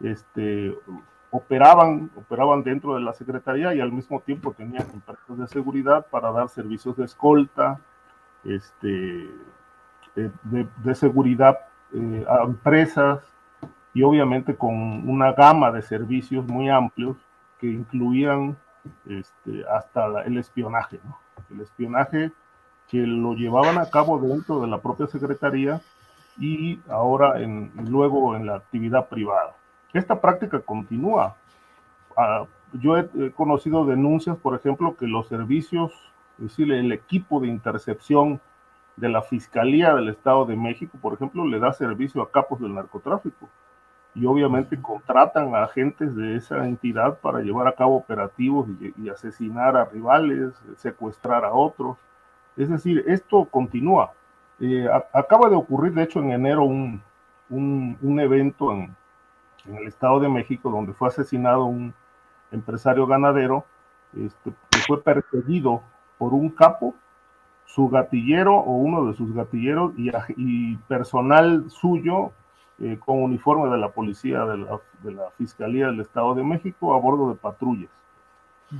este, 0.00 0.74
operaban, 1.30 2.10
operaban 2.16 2.62
dentro 2.62 2.94
de 2.94 3.00
la 3.00 3.12
Secretaría 3.12 3.74
y 3.74 3.80
al 3.80 3.92
mismo 3.92 4.20
tiempo 4.20 4.52
tenían 4.52 4.86
empresas 4.92 5.38
de 5.38 5.46
seguridad 5.46 6.06
para 6.10 6.32
dar 6.32 6.48
servicios 6.48 6.96
de 6.96 7.04
escolta, 7.04 7.78
este, 8.44 9.30
de, 10.14 10.94
seguridad 10.94 11.58
eh, 11.92 12.24
a 12.28 12.44
empresas 12.44 13.20
y 13.92 14.02
obviamente 14.02 14.56
con 14.56 15.08
una 15.08 15.32
gama 15.32 15.70
de 15.70 15.82
servicios 15.82 16.46
muy 16.46 16.68
amplios 16.68 17.16
que 17.58 17.66
incluían 17.66 18.56
este, 19.06 19.64
hasta 19.68 20.22
el 20.24 20.38
espionaje, 20.38 21.00
el 21.50 21.60
espionaje 21.60 22.32
que 22.88 22.98
lo 22.98 23.34
llevaban 23.34 23.78
a 23.78 23.88
cabo 23.90 24.18
dentro 24.18 24.60
de 24.60 24.66
la 24.66 24.78
propia 24.78 25.06
Secretaría 25.06 25.80
y 26.38 26.80
ahora 26.88 27.40
en, 27.40 27.70
luego 27.88 28.36
en 28.36 28.46
la 28.46 28.56
actividad 28.56 29.08
privada. 29.08 29.54
Esta 29.92 30.20
práctica 30.20 30.60
continúa. 30.60 31.36
Ah, 32.16 32.44
yo 32.72 32.96
he, 32.96 33.32
conocido 33.32 33.84
denuncias, 33.84 34.36
por 34.36 34.54
ejemplo, 34.54 34.96
que 34.96 35.06
los 35.06 35.26
servicios, 35.28 35.92
es 36.38 36.44
decir, 36.44 36.72
el 36.72 36.92
equipo 36.92 37.40
de 37.40 37.48
intercepción 37.48 38.40
de 38.96 39.08
la 39.08 39.22
Fiscalía 39.22 39.94
del 39.94 40.08
Estado 40.08 40.44
de 40.44 40.56
México, 40.56 40.96
por 41.00 41.14
ejemplo, 41.14 41.46
le 41.46 41.58
da 41.58 41.72
servicio 41.72 42.22
a 42.22 42.30
capos 42.30 42.60
del 42.60 42.74
narcotráfico. 42.74 43.48
Y 44.14 44.26
obviamente 44.26 44.80
contratan 44.80 45.54
a 45.54 45.64
agentes 45.64 46.14
de 46.16 46.36
esa 46.36 46.66
entidad 46.66 47.18
para 47.20 47.40
llevar 47.40 47.68
a 47.68 47.74
cabo 47.74 47.96
operativos 47.96 48.68
y, 48.96 49.08
asesinar 49.08 49.76
a 49.76 49.84
rivales, 49.84 50.52
secuestrar 50.76 51.44
a 51.44 51.52
otros. 51.52 51.96
Es 52.56 52.68
decir, 52.68 53.04
esto 53.06 53.44
continúa. 53.44 54.12
Eh, 54.60 54.86
acaba 55.12 55.48
de 55.48 55.56
ocurrir, 55.56 55.94
de 55.94 56.02
hecho, 56.02 56.20
en 56.20 56.32
enero 56.32 56.64
un, 56.64 57.02
un 57.48 58.20
evento 58.20 58.72
en, 58.72 58.94
el 59.66 59.86
Estado 59.86 60.20
de 60.20 60.28
México, 60.28 60.70
donde 60.70 60.94
fue 60.94 61.08
asesinado 61.08 61.64
un 61.64 61.92
empresario 62.50 63.06
ganadero, 63.06 63.64
este, 64.16 64.52
que 64.70 64.78
fue 64.86 65.02
perseguido 65.02 65.82
por 66.18 66.34
un 66.34 66.50
capo, 66.50 66.94
su 67.66 67.88
gatillero 67.88 68.56
o 68.56 68.72
uno 68.72 69.06
de 69.06 69.14
sus 69.14 69.32
gatilleros 69.32 69.92
y, 69.96 70.76
personal 70.88 71.70
suyo 71.70 72.32
eh, 72.80 72.98
con 73.04 73.22
uniforme 73.22 73.70
de 73.70 73.78
la 73.78 73.90
policía 73.90 74.44
de 74.44 74.56
la, 75.12 75.30
Fiscalía 75.38 75.86
del 75.86 76.00
Estado 76.00 76.34
de 76.34 76.42
México 76.42 76.94
a 76.94 76.98
bordo 76.98 77.30
de 77.30 77.36
patrullas. 77.36 77.90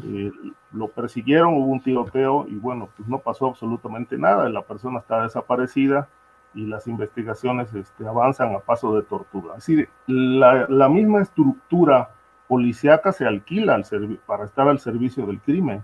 Eh, 0.05 0.31
lo 0.73 0.89
persiguieron, 0.89 1.55
hubo 1.55 1.67
un 1.67 1.81
tiroteo 1.81 2.47
y 2.49 2.55
bueno, 2.55 2.89
pues 2.97 3.09
no 3.09 3.19
pasó 3.19 3.49
absolutamente 3.49 4.17
nada, 4.17 4.49
la 4.49 4.63
persona 4.63 5.01
está 5.01 5.23
desaparecida 5.23 6.09
y 6.55 6.67
las 6.67 6.87
investigaciones 6.87 7.75
este, 7.75 8.07
avanzan 8.07 8.55
a 8.55 8.61
paso 8.61 8.95
de 8.95 9.03
tortuga. 9.03 9.55
Así, 9.57 9.85
la, 10.07 10.67
la 10.69 10.89
misma 10.89 11.23
estructura 11.23 12.11
policíaca 12.47 13.13
se 13.13 13.27
alquila 13.27 13.75
al 13.75 13.85
para 14.27 14.45
estar 14.45 14.69
al 14.69 14.79
servicio 14.79 15.27
del 15.27 15.41
crimen. 15.41 15.83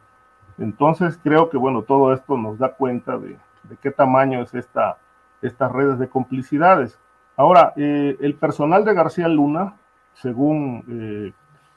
Entonces 0.59 1.19
creo 1.23 1.51
que 1.51 1.57
bueno, 1.57 1.83
todo 1.83 2.13
esto 2.13 2.37
nos 2.37 2.59
da 2.59 2.75
cuenta 2.75 3.19
de, 3.19 3.37
de 3.65 3.77
qué 3.83 3.91
tamaño 3.91 4.41
es 4.43 4.55
esta, 4.55 4.99
estas 5.43 5.71
redes 5.73 5.99
de 5.99 6.09
complicidades. 6.09 6.99
Ahora, 7.37 7.73
eh, 7.77 8.17
el 8.21 8.35
personal 8.35 8.85
de 8.85 8.95
García 8.95 9.29
Luna, 9.29 9.75
según 10.15 10.85
eh, 10.89 11.33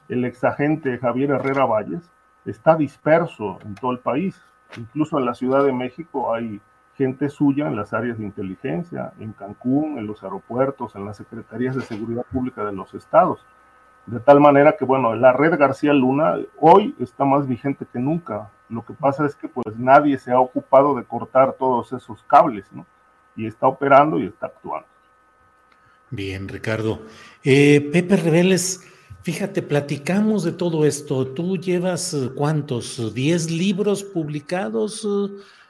el 0.08 0.26
exagente 0.26 0.98
Javier 0.98 1.32
Herrera 1.32 1.66
Valles, 1.66 2.10
está 2.46 2.76
disperso 2.76 3.60
en 3.66 3.76
todo 3.76 3.92
el 3.92 4.00
país. 4.00 4.42
Incluso 4.78 5.18
en 5.20 5.26
la 5.26 5.34
Ciudad 5.34 5.64
de 5.64 5.74
México 5.74 6.34
hay 6.34 6.62
gente 6.96 7.30
suya 7.30 7.68
en 7.68 7.76
las 7.76 7.94
áreas 7.94 8.18
de 8.18 8.26
inteligencia, 8.26 9.14
en 9.20 9.32
Cancún, 9.32 9.98
en 9.98 10.06
los 10.06 10.22
aeropuertos, 10.22 10.96
en 10.96 11.06
las 11.06 11.18
secretarías 11.18 11.76
de 11.76 11.82
seguridad 11.82 12.26
pública 12.32 12.66
de 12.66 12.74
los 12.74 12.94
estados. 12.94 13.46
De 14.06 14.20
tal 14.20 14.40
manera 14.40 14.76
que, 14.78 14.86
bueno, 14.86 15.16
la 15.16 15.32
red 15.32 15.58
García 15.58 15.94
Luna 15.94 16.36
hoy 16.60 16.96
está 17.00 17.26
más 17.26 17.48
vigente 17.48 17.86
que 17.92 18.00
nunca. 18.00 18.50
Lo 18.68 18.84
que 18.84 18.94
pasa 18.94 19.26
es 19.26 19.36
que 19.36 19.48
pues 19.48 19.78
nadie 19.78 20.18
se 20.18 20.32
ha 20.32 20.40
ocupado 20.40 20.96
de 20.96 21.04
cortar 21.04 21.54
todos 21.54 21.94
esos 21.94 22.24
cables, 22.24 22.66
¿no? 22.72 22.86
Y 23.36 23.46
está 23.46 23.68
operando 23.68 24.20
y 24.20 24.26
está 24.26 24.48
actuando. 24.48 24.88
Bien, 26.10 26.48
Ricardo. 26.48 27.02
Eh, 27.44 27.88
Pepe 27.94 28.18
Reveles, 28.18 28.89
fíjate, 29.22 29.62
platicamos 29.62 30.44
de 30.44 30.52
todo 30.52 30.86
esto. 30.86 31.28
Tú 31.28 31.58
llevas 31.58 32.14
eh, 32.14 32.30
cuántos, 32.36 33.14
¿10 33.14 33.50
libros 33.50 34.04
publicados? 34.04 35.08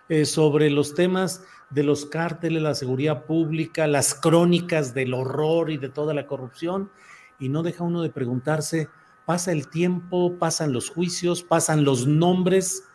Eh, 0.09 0.25
sobre 0.25 0.71
los 0.71 0.95
temas 0.95 1.43
de 1.69 1.83
los 1.83 2.07
cárteles, 2.07 2.63
la 2.63 2.73
seguridad 2.73 3.25
pública, 3.25 3.85
las 3.85 4.15
crónicas 4.15 4.95
del 4.95 5.13
horror 5.13 5.69
y 5.69 5.77
de 5.77 5.89
toda 5.89 6.15
la 6.15 6.25
corrupción, 6.25 6.89
y 7.39 7.49
no 7.49 7.61
deja 7.61 7.83
uno 7.83 8.01
de 8.01 8.09
preguntarse, 8.09 8.89
pasa 9.27 9.51
el 9.51 9.69
tiempo, 9.69 10.33
pasan 10.39 10.73
los 10.73 10.89
juicios, 10.89 11.43
pasan 11.43 11.83
los 11.83 12.07
nombres, 12.07 12.85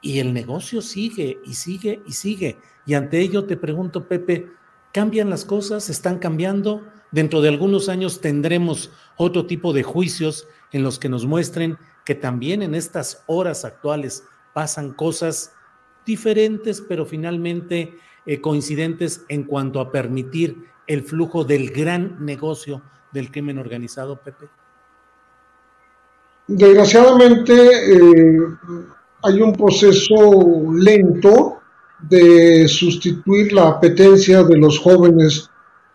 y 0.00 0.18
el 0.18 0.32
negocio 0.32 0.82
sigue 0.82 1.38
y 1.44 1.54
sigue 1.54 2.02
y 2.06 2.12
sigue. 2.12 2.58
Y 2.86 2.94
ante 2.94 3.20
ello 3.20 3.44
te 3.44 3.56
pregunto, 3.56 4.08
Pepe, 4.08 4.50
¿cambian 4.92 5.30
las 5.30 5.44
cosas? 5.44 5.88
¿Están 5.90 6.18
cambiando? 6.18 6.82
Dentro 7.10 7.40
de 7.40 7.48
algunos 7.48 7.88
años 7.88 8.20
tendremos 8.20 8.90
otro 9.16 9.46
tipo 9.46 9.72
de 9.72 9.82
juicios 9.82 10.46
en 10.72 10.82
los 10.82 10.98
que 10.98 11.08
nos 11.08 11.24
muestren 11.24 11.78
que 12.04 12.14
también 12.14 12.62
en 12.62 12.74
estas 12.74 13.22
horas 13.26 13.64
actuales 13.64 14.24
pasan 14.52 14.92
cosas 14.92 15.52
diferentes, 16.04 16.80
pero 16.80 17.04
finalmente 17.06 17.98
eh, 18.26 18.40
coincidentes 18.40 19.24
en 19.28 19.44
cuanto 19.44 19.80
a 19.80 19.92
permitir 19.92 20.56
el 20.86 21.02
flujo 21.02 21.44
del 21.44 21.70
gran 21.70 22.24
negocio 22.24 22.82
del 23.12 23.30
crimen 23.30 23.58
organizado, 23.58 24.16
Pepe? 24.16 24.48
Desgraciadamente 26.46 27.52
eh, 27.52 28.40
hay 29.22 29.42
un 29.42 29.52
proceso 29.52 30.72
lento 30.74 31.60
de 32.00 32.66
sustituir 32.68 33.52
la 33.52 33.68
apetencia 33.68 34.42
de 34.42 34.56
los 34.56 34.78
jóvenes 34.78 35.50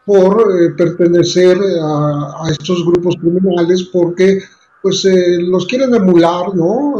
por 0.05 0.61
eh, 0.61 0.71
pertenecer 0.77 1.57
a, 1.81 2.43
estos 2.51 2.85
grupos 2.85 3.15
criminales 3.19 3.89
porque 3.91 4.39
pues 4.81 5.07
los 5.39 5.65
quieren 5.65 5.95
emular, 5.95 6.53
¿no? 6.53 6.93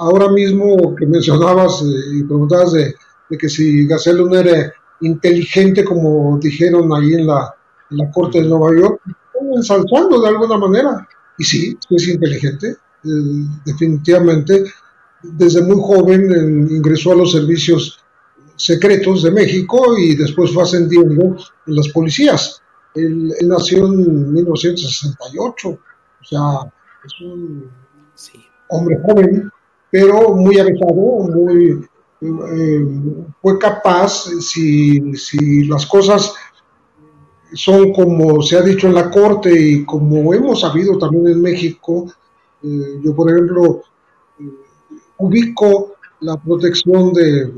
ahora 0.00 0.30
mismo 0.30 0.94
que 0.96 1.06
mencionabas 1.06 1.82
eh, 1.82 2.18
y 2.18 2.22
preguntabas 2.24 2.72
de, 2.72 2.94
que 3.38 3.48
si 3.48 3.86
Gacel 3.86 4.34
era 4.34 4.72
inteligente, 5.02 5.84
como 5.84 6.38
dijeron 6.38 6.92
ahí 6.92 7.14
en 7.14 7.26
la, 7.26 7.54
Corte 8.12 8.40
de 8.40 8.48
Nueva 8.48 8.70
York, 8.76 9.00
están 9.06 9.52
ensalzando 9.56 10.20
de 10.20 10.28
alguna 10.28 10.56
manera. 10.56 11.08
Y 11.38 11.44
sí, 11.44 11.78
es 11.90 12.08
inteligente, 12.08 12.76
eh, 13.04 13.08
definitivamente. 13.64 14.64
Desde 15.22 15.62
muy 15.62 15.76
joven 15.76 16.68
ingresó 16.70 17.12
a 17.12 17.16
los 17.16 17.32
servicios 17.32 17.98
secretos 18.60 19.22
de 19.22 19.30
México 19.30 19.96
y 19.96 20.14
después 20.14 20.52
fue 20.52 20.62
ascendiendo 20.62 21.36
en 21.66 21.74
las 21.74 21.88
policías. 21.88 22.60
Él, 22.94 23.32
nació 23.44 23.86
en 23.86 24.32
1968, 24.34 25.68
o 25.68 25.78
sea, 26.24 26.72
es 27.04 27.20
un 27.22 27.70
hombre 28.68 28.98
joven 29.02 29.50
pero 29.90 30.34
muy 30.34 30.58
avanzado, 30.58 30.94
muy, 30.94 31.84
eh, 32.20 32.86
fue 33.42 33.58
capaz, 33.58 34.26
si, 34.40 35.16
si 35.16 35.64
las 35.64 35.84
cosas 35.86 36.32
son 37.52 37.92
como 37.92 38.40
se 38.42 38.56
ha 38.56 38.62
dicho 38.62 38.86
en 38.86 38.94
la 38.94 39.10
Corte 39.10 39.50
y 39.52 39.84
como 39.84 40.32
hemos 40.32 40.60
sabido 40.60 40.96
también 40.98 41.26
en 41.26 41.42
México, 41.42 42.06
eh, 42.62 43.00
yo 43.02 43.16
por 43.16 43.32
ejemplo 43.32 43.82
eh, 44.38 44.44
ubico 45.18 45.94
la 46.20 46.36
protección 46.36 47.12
de, 47.12 47.50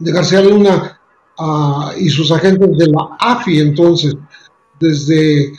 de 0.00 0.12
García 0.12 0.42
Luna 0.42 1.00
ah, 1.38 1.92
y 1.96 2.08
sus 2.08 2.32
agentes 2.32 2.76
de 2.76 2.86
la 2.88 3.16
AFI 3.20 3.60
entonces, 3.60 4.16
desde 4.80 5.52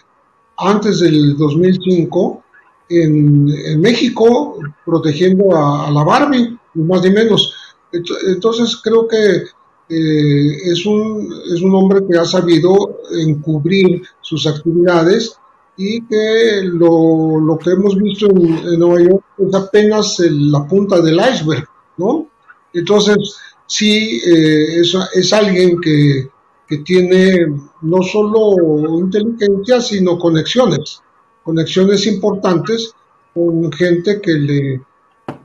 antes 0.58 1.00
del 1.00 1.38
2005, 1.38 2.44
en, 2.89 3.80
México 3.80 4.58
protegiendo 4.86 5.56
a, 5.56 5.89
la 5.89 6.04
Barbie, 6.04 6.58
más 6.74 7.02
ni 7.04 7.12
menos. 7.12 7.54
Entonces 7.92 8.80
creo 8.84 9.08
que 9.08 9.44
eh, 9.89 10.72
es, 10.72 10.86
un, 10.86 11.34
es 11.54 11.62
un 11.62 11.76
hombre 11.76 12.02
que 12.10 12.18
ha 12.18 12.26
sabido 12.26 13.02
encubrir 13.12 14.04
sus 14.22 14.46
actividades 14.48 15.36
y 15.78 16.06
que 16.06 16.62
lo, 16.64 17.39
lo 17.39 17.58
que 17.58 17.72
hemos 17.72 17.96
visto 17.98 18.28
en, 18.28 18.80
Nueva 18.80 19.02
York 19.02 19.24
es 19.38 19.56
apenas 19.56 20.20
la 20.20 20.66
punta 20.68 21.02
del 21.02 21.20
iceberg, 21.20 21.68
¿no? 21.98 22.28
Entonces, 22.74 23.38
sí, 23.72 24.22
eh, 24.26 24.82
es, 25.13 25.32
alguien 25.32 25.80
que, 25.80 26.28
que, 26.67 26.80
tiene 26.80 27.47
no 27.82 28.03
solo 28.03 28.99
inteligencia, 28.99 29.80
sino 29.80 30.19
conexiones, 30.19 31.01
conexiones 31.41 32.05
importantes 32.05 32.93
con 33.34 33.72
gente 33.72 34.19
que 34.19 34.34
le, 34.34 34.82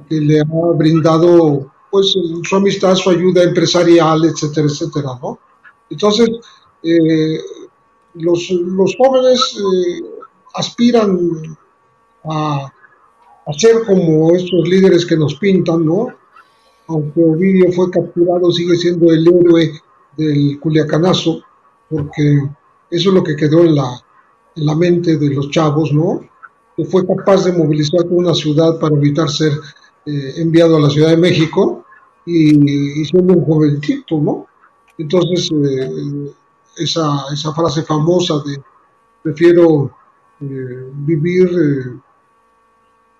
que 0.08 0.20
le 0.20 0.40
ha 0.40 0.44
brindado 0.74 1.70
pues 1.88 2.16
su 2.42 2.56
amistad, 2.56 2.96
su 2.96 3.10
ayuda 3.10 3.44
empresarial, 3.44 4.24
etcétera, 4.24 4.66
etcétera, 4.66 5.10
¿no? 5.22 5.38
Entonces, 5.88 6.28
eh, 6.82 7.38
los, 8.14 8.50
los, 8.50 8.96
jóvenes 8.98 9.56
eh, 9.56 10.02
aspiran 10.54 11.56
a, 12.24 12.72
a, 13.46 13.52
ser 13.52 13.84
como 13.86 14.34
estos 14.34 14.68
líderes 14.68 15.06
que 15.06 15.16
nos 15.16 15.36
pintan, 15.36 15.86
¿no? 15.86 16.08
Aunque 16.88 17.22
Ovidio 17.22 17.72
fue 17.72 17.90
capturado, 17.90 18.52
sigue 18.52 18.76
siendo 18.76 19.12
el 19.12 19.26
héroe 19.26 19.72
del 20.16 20.58
Culiacanazo, 20.60 21.42
porque 21.90 22.48
eso 22.90 23.08
es 23.08 23.14
lo 23.14 23.24
que 23.24 23.36
quedó 23.36 23.64
en 23.64 23.74
la, 23.74 24.00
en 24.54 24.66
la 24.66 24.74
mente 24.74 25.16
de 25.16 25.30
los 25.34 25.50
chavos, 25.50 25.92
¿no? 25.92 26.20
Que 26.76 26.84
fue 26.84 27.06
capaz 27.06 27.44
de 27.44 27.52
movilizar 27.52 28.06
una 28.10 28.34
ciudad 28.34 28.78
para 28.78 28.96
evitar 28.96 29.28
ser 29.28 29.52
eh, 30.04 30.34
enviado 30.36 30.76
a 30.76 30.80
la 30.80 30.90
Ciudad 30.90 31.10
de 31.10 31.16
México 31.16 31.84
y, 32.24 33.04
siendo 33.04 33.34
un 33.34 33.44
jovencito, 33.44 34.20
¿no? 34.20 34.46
Entonces, 34.98 35.50
eh, 35.52 36.32
esa, 36.76 37.24
esa, 37.32 37.52
frase 37.52 37.82
famosa 37.82 38.34
de 38.46 38.62
prefiero 39.22 39.90
eh, 40.40 40.90
vivir 40.94 41.98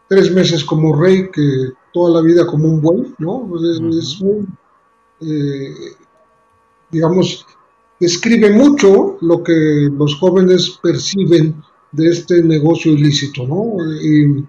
tres 0.08 0.32
meses 0.32 0.64
como 0.64 0.94
rey 0.94 1.28
que 1.30 1.72
toda 1.96 2.20
la 2.20 2.20
vida 2.20 2.46
como 2.46 2.68
un 2.68 2.82
buey, 2.82 3.14
¿no? 3.16 3.46
Pues 3.48 3.62
es, 3.62 4.20
muy, 4.20 4.46
digamos, 6.90 7.46
describe 7.98 8.50
mucho 8.50 9.16
lo 9.22 9.42
que 9.42 9.88
los 9.96 10.14
jóvenes 10.16 10.78
perciben 10.82 11.54
de 11.92 12.08
este 12.08 12.42
negocio 12.42 12.92
ilícito, 12.92 13.46
¿no? 13.46 13.76
Y, 14.02 14.44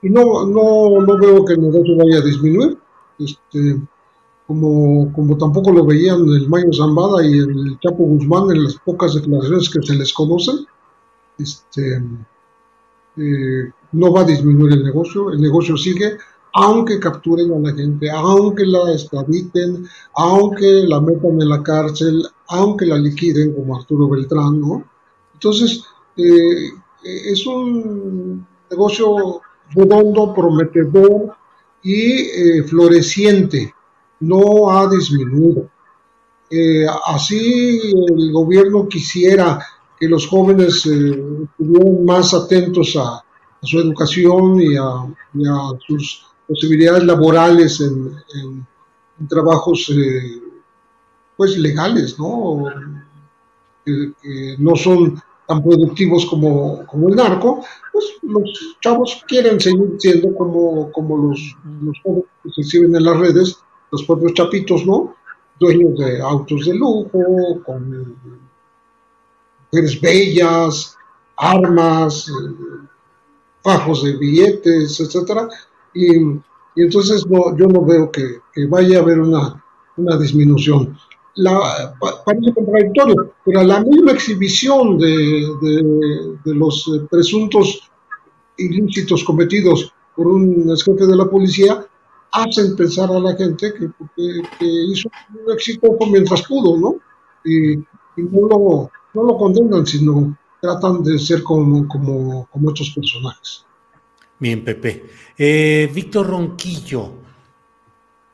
y 0.00 0.08
no, 0.08 0.46
no, 0.46 1.02
no 1.02 1.18
veo 1.18 1.44
que 1.44 1.52
el 1.52 1.60
negocio 1.60 1.94
vaya 1.98 2.20
a 2.20 2.24
disminuir, 2.24 2.78
este, 3.18 3.78
como, 4.46 5.12
como 5.12 5.36
tampoco 5.36 5.72
lo 5.72 5.84
veían 5.84 6.20
el 6.20 6.48
Mayo 6.48 6.72
Zambada 6.72 7.22
y 7.22 7.38
el 7.38 7.78
Chapo 7.80 8.04
Guzmán 8.04 8.50
en 8.50 8.64
las 8.64 8.76
pocas 8.76 9.14
declaraciones 9.14 9.68
que 9.68 9.82
se 9.82 9.94
les 9.94 10.10
conocen, 10.14 10.64
este, 11.38 12.02
eh, 13.18 13.70
no 13.92 14.10
va 14.10 14.22
a 14.22 14.24
disminuir 14.24 14.72
el 14.72 14.84
negocio, 14.84 15.30
el 15.30 15.38
negocio 15.38 15.76
sigue, 15.76 16.16
aunque 16.54 17.00
capturen 17.00 17.52
a 17.52 17.58
la 17.58 17.74
gente, 17.74 18.10
aunque 18.10 18.66
la 18.66 18.92
extraditen, 18.92 19.86
aunque 20.14 20.84
la 20.86 21.00
metan 21.00 21.40
en 21.40 21.48
la 21.48 21.62
cárcel, 21.62 22.22
aunque 22.48 22.86
la 22.86 22.98
liquiden 22.98 23.54
como 23.54 23.76
Arturo 23.76 24.08
Beltrán, 24.08 24.60
¿no? 24.60 24.84
Entonces, 25.34 25.84
eh, 26.16 26.70
es 27.02 27.46
un 27.46 28.46
negocio 28.70 29.40
redondo, 29.74 30.34
prometedor, 30.34 31.34
y 31.82 32.20
eh, 32.20 32.62
floreciente, 32.62 33.74
no 34.20 34.70
ha 34.70 34.88
disminuido. 34.88 35.68
Eh, 36.50 36.86
así 37.06 37.80
el 37.82 38.32
gobierno 38.32 38.86
quisiera 38.86 39.58
que 39.98 40.06
los 40.06 40.26
jóvenes 40.26 40.86
estuvieran 40.86 42.04
más 42.04 42.34
atentos 42.34 42.96
a, 42.96 43.24
su 43.64 43.78
educación 43.78 44.60
y 44.60 44.76
a, 44.76 45.06
sus 45.86 46.26
posibilidades 46.46 47.04
laborales 47.04 47.80
en, 47.80 48.66
trabajos 49.28 49.92
pues 51.36 51.56
legales, 51.56 52.18
¿no? 52.18 52.64
que 53.84 54.56
no 54.58 54.74
son 54.74 55.22
tan 55.46 55.62
productivos 55.62 56.26
como, 56.26 56.84
como 56.86 57.08
el 57.08 57.16
narco, 57.16 57.64
pues 57.92 58.04
los 58.22 58.76
chavos 58.80 59.22
quieren 59.26 59.60
seguir 59.60 59.96
siendo 59.98 60.34
como, 60.36 60.90
como 60.92 61.16
los, 61.28 61.56
los 61.82 61.96
que 62.42 62.50
se 62.50 62.60
exhiben 62.62 62.94
en 62.96 63.04
las 63.04 63.18
redes, 63.18 63.58
los 63.90 64.04
propios 64.04 64.34
chapitos, 64.34 64.86
¿no? 64.86 65.14
Dueños 65.58 65.98
de 65.98 66.20
autos 66.20 66.66
de 66.66 66.74
lujo, 66.74 67.62
con 67.64 68.16
mujeres 69.70 70.00
bellas, 70.00 70.96
armas, 71.36 72.28
eh, 72.28 72.86
fajos 73.62 74.04
de 74.04 74.16
billetes, 74.16 75.00
etcétera, 75.00 75.48
y, 75.94 76.16
y, 76.16 76.82
entonces 76.82 77.26
no, 77.26 77.56
yo 77.56 77.66
no 77.66 77.84
veo 77.84 78.10
que, 78.10 78.40
vaya 78.68 78.98
a 78.98 79.02
haber 79.02 79.20
una, 79.20 79.64
una 79.96 80.16
disminución 80.16 80.96
la, 81.36 81.94
parece 82.24 82.52
contradictorio, 82.52 83.32
pero 83.44 83.62
la 83.62 83.80
misma 83.80 84.12
exhibición 84.12 84.98
de, 84.98 85.46
de, 86.44 86.54
los 86.54 86.88
eh, 86.88 87.06
presuntos 87.10 87.90
ilícitos 88.58 89.24
cometidos 89.24 89.92
por 90.14 90.26
un 90.26 90.76
jefe 90.76 91.06
de 91.06 91.16
la 91.16 91.24
policía 91.24 91.86
hacen 92.32 92.76
pensar 92.76 93.10
a 93.10 93.18
la 93.18 93.34
gente 93.34 93.72
que, 93.72 93.88
hizo 94.60 95.10
un 95.44 95.52
éxito 95.52 95.96
mientras 96.10 96.42
pudo, 96.46 96.76
¿no? 96.78 96.96
Y, 97.44 97.76
no, 98.16 98.46
lo, 98.48 98.90
no, 99.14 99.22
lo, 99.22 99.36
condenan, 99.38 99.86
sino 99.86 100.36
tratan 100.60 101.02
de 101.02 101.18
ser 101.18 101.42
como, 101.42 101.88
como, 101.88 102.46
como 102.52 102.70
estos 102.70 102.90
personajes. 102.90 103.64
Bien, 104.42 104.64
Pepe. 104.64 105.04
Eh, 105.38 105.88
Víctor 105.94 106.26
Ronquillo, 106.26 107.12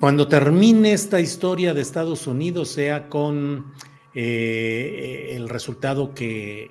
cuando 0.00 0.26
termine 0.26 0.94
esta 0.94 1.20
historia 1.20 1.74
de 1.74 1.82
Estados 1.82 2.26
Unidos, 2.26 2.70
sea 2.70 3.10
con 3.10 3.74
eh, 4.14 5.34
el 5.36 5.50
resultado 5.50 6.14
que, 6.14 6.70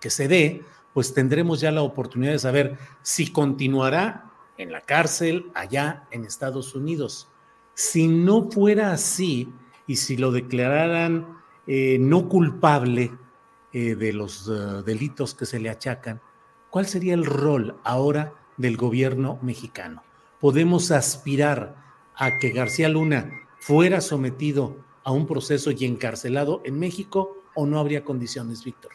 que, 0.00 0.08
se 0.10 0.28
dé, 0.28 0.62
pues 0.94 1.12
tendremos 1.12 1.60
ya 1.60 1.70
la 1.70 1.82
oportunidad 1.82 2.32
de 2.32 2.38
saber 2.38 2.78
si 3.02 3.30
continuará 3.30 4.32
en 4.56 4.72
la 4.72 4.80
cárcel 4.80 5.50
allá 5.52 6.08
en 6.10 6.24
Estados 6.24 6.74
Unidos. 6.74 7.28
Si 7.74 8.08
no 8.08 8.50
fuera 8.50 8.92
así 8.92 9.52
y 9.86 9.96
si 9.96 10.16
lo 10.16 10.32
declararan 10.32 11.36
eh, 11.66 11.98
no 12.00 12.30
culpable 12.30 13.12
de 13.70 14.12
los 14.14 14.50
delitos 14.86 15.34
que 15.34 15.44
se 15.44 15.60
le 15.60 15.68
achacan, 15.68 16.22
¿cuál 16.70 16.86
sería 16.86 17.14
el 17.14 17.24
rol 17.24 17.76
ahora 17.84 18.32
del 18.56 18.76
gobierno 18.76 19.38
mexicano? 19.42 20.02
¿Podemos 20.40 20.90
aspirar 20.90 21.74
a 22.14 22.38
que 22.38 22.50
García 22.50 22.88
Luna 22.88 23.30
fuera 23.58 24.00
sometido 24.00 24.76
a 25.04 25.12
un 25.12 25.26
proceso 25.26 25.70
y 25.70 25.84
encarcelado 25.84 26.60
en 26.64 26.78
México 26.78 27.42
o 27.54 27.66
no 27.66 27.78
habría 27.78 28.04
condiciones, 28.04 28.64
Víctor? 28.64 28.92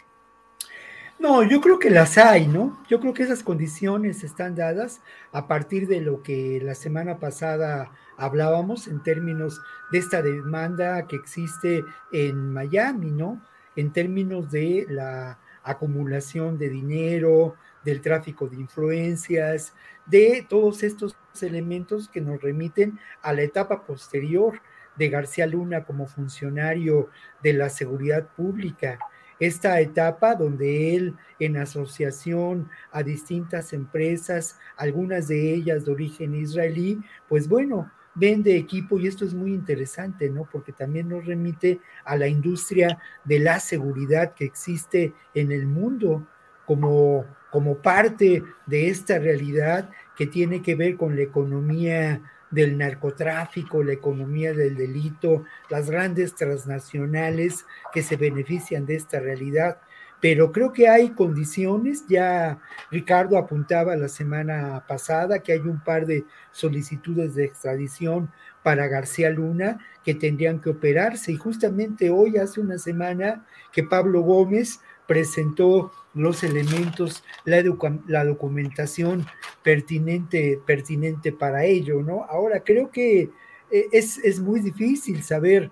No, 1.20 1.42
yo 1.42 1.62
creo 1.62 1.80
que 1.80 1.90
las 1.90 2.18
hay, 2.18 2.48
¿no? 2.48 2.84
Yo 2.90 3.00
creo 3.00 3.14
que 3.14 3.24
esas 3.24 3.44
condiciones 3.44 4.24
están 4.24 4.56
dadas 4.56 5.02
a 5.32 5.48
partir 5.48 5.88
de 5.88 6.02
lo 6.02 6.22
que 6.22 6.60
la 6.62 6.76
semana 6.76 7.18
pasada 7.18 7.92
hablábamos 8.18 8.88
en 8.88 9.02
términos 9.04 9.62
de 9.92 10.00
esta 10.00 10.22
demanda 10.22 11.08
que 11.08 11.16
existe 11.16 11.84
en 12.12 12.52
Miami, 12.52 13.12
¿no? 13.12 13.42
En 13.76 13.94
términos 13.94 14.52
de 14.52 14.86
la 14.90 15.40
acumulación 15.64 16.58
de 16.58 16.70
dinero, 16.70 17.56
del 17.84 18.02
tráfico 18.02 18.48
de 18.48 18.58
influencias, 18.58 19.74
de 20.06 20.46
todos 20.48 20.84
estos 20.84 21.16
elementos 21.42 22.10
que 22.10 22.22
nos 22.22 22.42
remiten 22.42 23.00
a 23.22 23.34
la 23.34 23.42
etapa 23.42 23.86
posterior 23.86 24.62
de 24.96 25.10
García 25.10 25.48
Luna 25.48 25.86
como 25.86 26.08
funcionario 26.08 27.10
de 27.42 27.54
la 27.54 27.70
seguridad 27.70 28.28
pública. 28.36 29.00
Esta 29.40 29.80
etapa 29.80 30.36
donde 30.36 30.96
él, 30.96 31.16
en 31.40 31.58
asociación 31.58 32.70
a 32.92 33.04
distintas 33.04 33.74
empresas, 33.74 34.60
algunas 34.78 35.28
de 35.28 35.54
ellas 35.54 35.86
de 35.86 35.92
origen 35.92 36.36
israelí, 36.36 37.02
pues 37.28 37.48
bueno, 37.48 37.92
vende 38.16 38.56
equipo 38.56 39.00
y 39.00 39.08
esto 39.08 39.26
es 39.26 39.34
muy 39.34 39.54
interesante, 39.54 40.30
¿no? 40.30 40.48
Porque 40.52 40.72
también 40.72 41.10
nos 41.10 41.26
remite 41.26 41.80
a 42.06 42.16
la 42.16 42.28
industria 42.28 43.00
de 43.24 43.40
la 43.40 43.60
seguridad 43.60 44.34
que 44.36 44.46
existe 44.46 45.14
en 45.34 45.52
el 45.52 45.66
mundo 45.66 46.28
como, 46.66 47.26
como 47.52 47.78
parte 47.78 48.44
de 48.66 48.90
esta 48.90 49.20
realidad 49.20 49.90
que 50.18 50.28
tiene 50.28 50.62
que 50.62 50.76
ver 50.76 50.96
con 50.96 51.16
la 51.16 51.24
economía 51.24 52.22
del 52.54 52.78
narcotráfico, 52.78 53.84
la 53.84 53.94
economía 53.94 54.54
del 54.54 54.78
delito, 54.78 55.44
las 55.70 55.90
grandes 55.90 56.36
transnacionales 56.36 57.66
que 57.92 58.04
se 58.04 58.16
benefician 58.16 58.86
de 58.86 58.96
esta 58.96 59.20
realidad. 59.20 59.78
pero 60.22 60.54
creo 60.54 60.72
que 60.72 60.88
hay 60.88 61.10
condiciones, 61.10 62.06
ya 62.08 62.58
Ricardo 62.90 63.38
apuntaba 63.38 63.98
la 63.98 64.08
semana 64.08 64.86
pasada 64.88 65.40
que 65.40 65.52
hay 65.52 65.60
un 65.60 65.84
par 65.84 66.06
de 66.06 66.24
solicitudes 66.52 67.36
de 67.36 67.44
extradición 67.44 68.32
para 68.64 68.88
García 68.88 69.30
Luna 69.30 69.80
que 70.06 70.16
tendrían 70.16 70.60
que 70.62 70.70
operarse 70.70 71.34
y 71.34 71.36
justamente 71.36 72.10
hoy 72.10 72.38
hace 72.38 72.62
una 72.62 72.78
semana 72.78 73.46
que 73.74 73.84
Pablo 73.84 74.22
Gómez 74.22 74.80
presentó 75.08 75.92
los 76.14 76.44
elementos, 76.44 77.24
la, 77.46 78.24
documentación 78.24 79.26
pertinente, 79.64 80.60
pertinente 80.66 81.32
para 81.32 81.66
ello, 81.66 82.02
¿no? 82.02 82.24
Ahora 82.26 82.64
creo 82.64 82.92
que 82.92 83.30
eh, 83.72 83.88
es, 83.92 84.18
es 84.20 84.40
muy 84.40 84.60
difícil 84.60 85.24
saber 85.24 85.72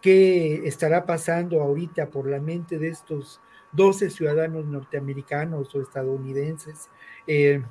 qué 0.00 0.66
estará 0.66 1.06
pasando 1.06 1.62
ahorita 1.62 2.10
por 2.10 2.28
la 2.28 2.40
mente 2.40 2.78
de 2.78 2.88
estos 2.88 3.40
12 3.72 4.10
ciudadanos 4.10 4.66
norteamericanos 4.66 5.74
o 5.74 5.80
estadounidenses 5.80 6.90
eh, 7.26 7.62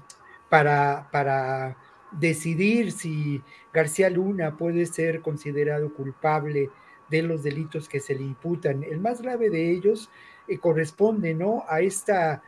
para, 0.50 1.10
para 1.12 1.78
decidir 2.12 2.92
si 2.92 3.42
García 3.74 4.10
Luna 4.10 4.58
puede 4.58 4.86
ser 4.86 5.22
considerado 5.22 5.94
culpable 5.94 6.70
de 7.12 7.22
los 7.22 7.44
delitos 7.44 7.88
que 7.88 8.00
se 8.00 8.16
le 8.16 8.24
imputan. 8.24 8.84
El 8.84 9.00
más 9.00 9.22
grave 9.22 9.50
de 9.50 9.70
ellos 9.70 10.10
eh, 10.48 10.58
corresponde 10.58 11.36
¿no? 11.36 11.66
a 11.68 11.82
esta, 11.82 12.42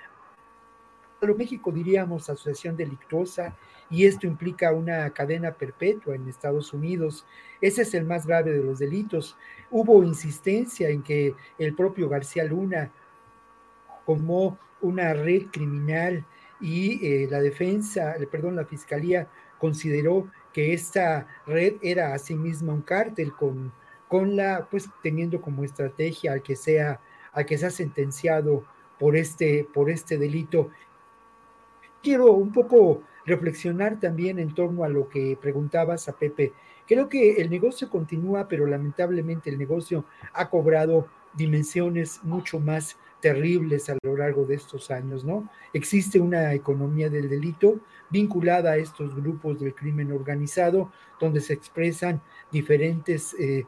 a 1.22 1.26
lo 1.26 1.36
México 1.36 1.72
diríamos, 1.72 2.30
asociación 2.30 2.76
delictuosa, 2.76 3.55
y 3.89 4.05
esto 4.05 4.26
implica 4.26 4.72
una 4.72 5.11
cadena 5.11 5.51
perpetua 5.51 6.16
en 6.16 6.28
Estados 6.28 6.74
Unidos. 6.74 7.28
Ese 7.61 7.84
es 7.84 7.93
el 7.93 8.05
más 8.05 8.26
grave 8.26 8.53
de 8.53 8.64
los 8.64 8.80
delitos. 8.80 9.38
Hubo 9.70 10.03
insistencia 10.03 10.89
en 10.89 11.03
que 11.03 11.36
el 11.59 11.76
propio 11.76 12.09
García 12.09 12.45
Luna 12.45 12.91
como 14.05 14.57
una 14.82 15.14
red 15.14 15.47
criminal 15.51 16.26
y 16.59 17.05
eh, 17.05 17.28
la 17.30 17.41
defensa, 17.41 18.16
perdón, 18.32 18.55
la 18.55 18.66
fiscalía 18.66 19.28
consideró 19.59 20.28
que 20.53 20.74
esta 20.74 21.28
red 21.45 21.76
era 21.82 22.14
asimismo 22.14 22.74
un 22.74 22.82
cártel 22.82 23.34
con, 23.34 23.72
con 24.14 24.36
la, 24.36 24.68
pues 24.70 24.91
teniendo 25.01 25.41
como 25.41 25.64
estrategia 25.64 26.34
al 26.34 26.43
que 26.43 26.55
sea, 26.55 26.99
al 27.32 27.47
que 27.47 27.57
sea 27.57 27.72
sentenciado 27.72 28.64
por 28.99 29.18
este, 29.18 29.68
por 29.74 29.89
este 29.89 30.20
delito. 30.20 30.70
Quiero 32.03 32.32
un 32.34 32.51
poco 32.51 33.01
reflexionar 33.26 33.99
también 33.99 34.38
en 34.38 34.53
torno 34.53 34.84
a 34.84 34.88
lo 34.88 35.09
que 35.09 35.36
preguntabas 35.41 36.07
a 36.09 36.16
Pepe. 36.16 36.53
Creo 36.88 37.09
que 37.09 37.41
el 37.41 37.49
negocio 37.49 37.89
continúa, 37.89 38.47
pero 38.47 38.68
lamentablemente 38.68 39.49
el 39.49 39.57
negocio 39.57 40.05
ha 40.34 40.47
cobrado 40.47 41.07
dimensiones 41.34 42.24
mucho 42.24 42.59
más 42.59 42.97
terribles 43.20 43.89
a 43.89 43.97
lo 44.03 44.16
largo 44.16 44.45
de 44.45 44.53
estos 44.53 44.91
años, 44.91 45.24
¿no? 45.24 45.49
Existe 45.74 46.20
una 46.20 46.53
economía 46.53 47.09
del 47.09 47.30
delito 47.30 47.80
vinculada 48.11 48.74
a 48.74 48.78
estos 48.78 49.16
grupos 49.16 49.59
del 49.59 49.74
crimen 49.74 50.11
organizado, 50.11 50.91
donde 51.20 51.41
se 51.41 51.53
expresan 51.53 52.22
diferentes 52.51 53.34
eh, 53.39 53.66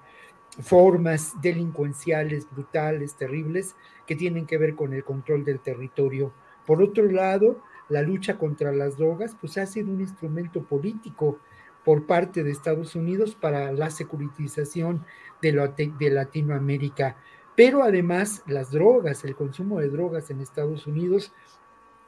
formas 0.62 1.34
delincuenciales, 1.42 2.48
brutales, 2.50 3.16
terribles, 3.16 3.76
que 4.06 4.16
tienen 4.16 4.46
que 4.46 4.58
ver 4.58 4.76
con 4.76 4.94
el 4.94 5.04
control 5.04 5.44
del 5.44 5.60
territorio. 5.60 6.32
Por 6.66 6.82
otro 6.82 7.06
lado, 7.06 7.62
la 7.90 8.02
lucha 8.02 8.38
contra 8.38 8.72
las 8.72 8.98
drogas, 8.98 9.36
pues 9.40 9.58
ha 9.58 9.66
sido 9.66 9.92
un 9.92 10.02
instrumento 10.02 10.64
político 10.64 11.40
por 11.84 12.08
parte 12.08 12.44
de 12.44 12.52
Estados 12.52 12.96
Unidos 12.96 13.36
para 13.36 13.72
la 13.72 13.92
securitización 13.92 15.06
de, 15.42 16.10
Latinoamérica. 16.10 17.16
Pero 17.56 17.84
además 17.84 18.42
las 18.48 18.72
drogas, 18.72 19.24
el 19.24 19.36
consumo 19.36 19.80
de 19.80 19.90
drogas 19.90 20.30
en 20.32 20.42
Estados 20.42 20.88
Unidos, 20.88 21.32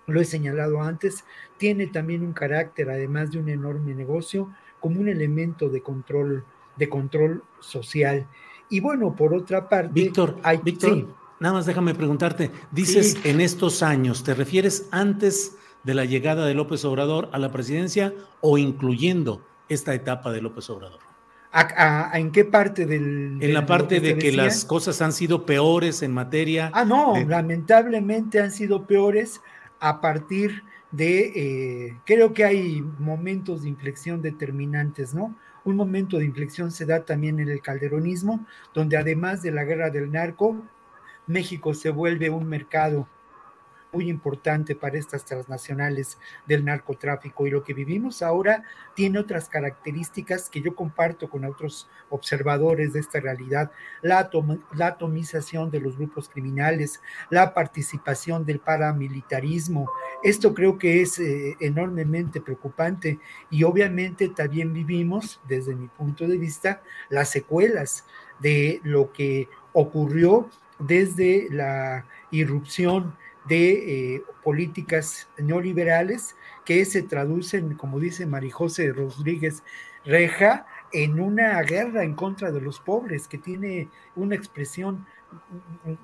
lo 0.08 0.20
he 0.20 0.26
señalado 0.26 0.82
antes, 0.82 1.26
tiene 1.58 1.88
también 1.88 2.24
un 2.24 2.34
carácter, 2.34 2.90
además 2.90 3.32
de 3.32 3.40
un 3.40 3.50
enorme 3.50 3.94
negocio, 3.94 4.52
como 4.80 5.00
un 5.00 5.10
elemento 5.10 5.70
de 5.70 5.82
control, 5.82 6.44
de 6.78 6.90
control 6.90 7.44
social. 7.60 8.28
Y 8.70 8.80
bueno, 8.80 9.16
por 9.16 9.34
otra 9.34 9.70
parte, 9.70 9.92
Víctor, 9.94 10.38
hay, 10.44 10.60
Víctor, 10.64 11.08
nada 11.40 11.54
más 11.54 11.66
déjame 11.66 11.96
preguntarte, 11.96 12.52
dices 12.72 13.18
en 13.24 13.42
estos 13.42 13.84
años, 13.84 14.24
¿te 14.24 14.34
refieres 14.34 14.88
antes 14.92 15.58
de 15.84 15.94
la 15.94 16.06
llegada 16.06 16.46
de 16.46 16.54
López 16.54 16.84
Obrador 16.86 17.30
a 17.32 17.40
la 17.40 17.52
presidencia 17.52 18.14
o 18.42 18.58
incluyendo 18.58 19.42
esta 19.70 19.94
etapa 19.94 20.32
de 20.32 20.42
López 20.42 20.70
Obrador? 20.70 21.00
en 22.14 22.32
qué 22.32 22.46
parte 22.46 22.86
del... 22.86 23.38
En 23.42 23.54
la 23.54 23.66
parte 23.66 24.00
de 24.00 24.18
que 24.18 24.32
las 24.32 24.66
cosas 24.66 25.02
han 25.02 25.12
sido 25.14 25.46
peores 25.46 26.04
en 26.04 26.14
materia... 26.14 26.70
Ah, 26.74 26.86
no, 26.86 27.16
lamentablemente 27.26 28.40
han 28.40 28.52
sido 28.52 28.86
peores 28.86 29.42
a 29.80 30.02
partir 30.02 30.64
de... 30.92 31.32
Eh, 31.88 31.98
creo 32.06 32.34
que 32.34 32.46
hay 32.46 32.82
momentos 33.00 33.64
de 33.64 33.70
inflexión 33.70 34.22
determinantes, 34.22 35.14
¿no? 35.14 35.36
Un 35.68 35.76
momento 35.76 36.18
de 36.18 36.24
inflexión 36.24 36.72
se 36.72 36.86
da 36.86 37.04
también 37.04 37.42
en 37.42 37.50
el 37.50 37.62
calderonismo, 37.62 38.46
donde 38.74 38.96
además 38.96 39.42
de 39.42 39.52
la 39.52 39.66
guerra 39.66 39.90
del 39.90 40.10
narco, 40.10 40.64
México 41.28 41.74
se 41.74 41.90
vuelve 41.90 42.30
un 42.30 42.48
mercado 42.48 43.06
muy 43.92 44.10
importante 44.10 44.76
para 44.76 44.98
estas 44.98 45.26
transnacionales 45.26 46.18
del 46.46 46.66
narcotráfico 46.66 47.48
y 47.48 47.52
lo 47.52 47.64
que 47.64 47.74
vivimos 47.74 48.22
ahora 48.22 48.64
tiene 48.96 49.20
otras 49.20 49.50
características 49.50 50.50
que 50.50 50.62
yo 50.62 50.76
comparto 50.76 51.30
con 51.30 51.46
otros 51.46 51.90
observadores 52.10 52.94
de 52.94 53.00
esta 53.00 53.20
realidad, 53.20 53.72
la, 54.02 54.30
atomización 54.80 55.72
de 55.72 55.80
los 55.80 55.98
grupos 55.98 56.30
criminales, 56.30 57.02
la 57.30 57.54
participación 57.54 58.46
del 58.46 58.60
paramilitarismo. 58.60 59.90
Esto 60.24 60.54
creo 60.54 60.78
que 60.78 61.02
es 61.02 61.20
eh, 61.20 61.56
enormemente 61.60 62.42
preocupante 62.42 63.20
y 63.50 63.64
obviamente 63.64 64.30
también 64.30 64.74
vivimos, 64.74 65.40
desde 65.48 65.76
mi 65.76 65.88
punto 65.88 66.28
de 66.28 66.38
vista, 66.38 66.82
las 67.10 67.30
secuelas 67.30 68.06
de 68.40 68.82
lo 68.84 69.12
que 69.12 69.50
ocurrió 69.74 70.50
desde 70.80 71.48
la 71.52 72.06
irrupción 72.32 73.16
de 73.48 74.16
eh, 74.16 74.24
políticas 74.44 75.28
neoliberales 75.38 76.36
que 76.66 76.84
se 76.86 77.04
traducen, 77.04 77.76
como 77.76 78.00
dice 78.00 78.26
Marijose 78.26 78.92
Rodríguez 78.92 79.64
Reja, 80.06 80.66
en 80.94 81.20
una 81.20 81.62
guerra 81.64 82.04
en 82.04 82.14
contra 82.14 82.52
de 82.52 82.62
los 82.62 82.80
pobres, 82.80 83.28
que 83.28 83.38
tiene 83.38 83.90
una 84.16 84.36
expresión 84.36 85.06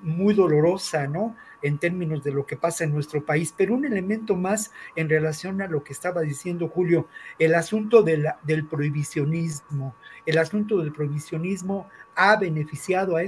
muy 0.02 0.34
dolorosa, 0.34 1.06
¿no? 1.06 1.34
En 1.62 1.78
términos 1.78 2.22
de 2.22 2.32
lo 2.32 2.44
que 2.44 2.56
pasa 2.56 2.84
en 2.84 2.92
nuestro 2.92 3.24
país, 3.24 3.54
pero 3.56 3.74
un 3.74 3.86
elemento 3.86 4.36
más 4.36 4.70
en 4.96 5.08
relación 5.08 5.62
a 5.62 5.68
lo 5.68 5.82
que 5.82 5.94
estaba 5.94 6.20
diciendo 6.20 6.68
Julio, 6.68 7.08
el 7.38 7.54
asunto 7.54 8.02
del 8.02 8.66
prohibicionismo. 8.68 9.94
El 10.26 10.38
asunto 10.38 10.78
del 10.78 10.92
prohibicionismo 10.92 11.88
ha 12.14 12.36
beneficiado 12.36 13.16
a 13.16 13.22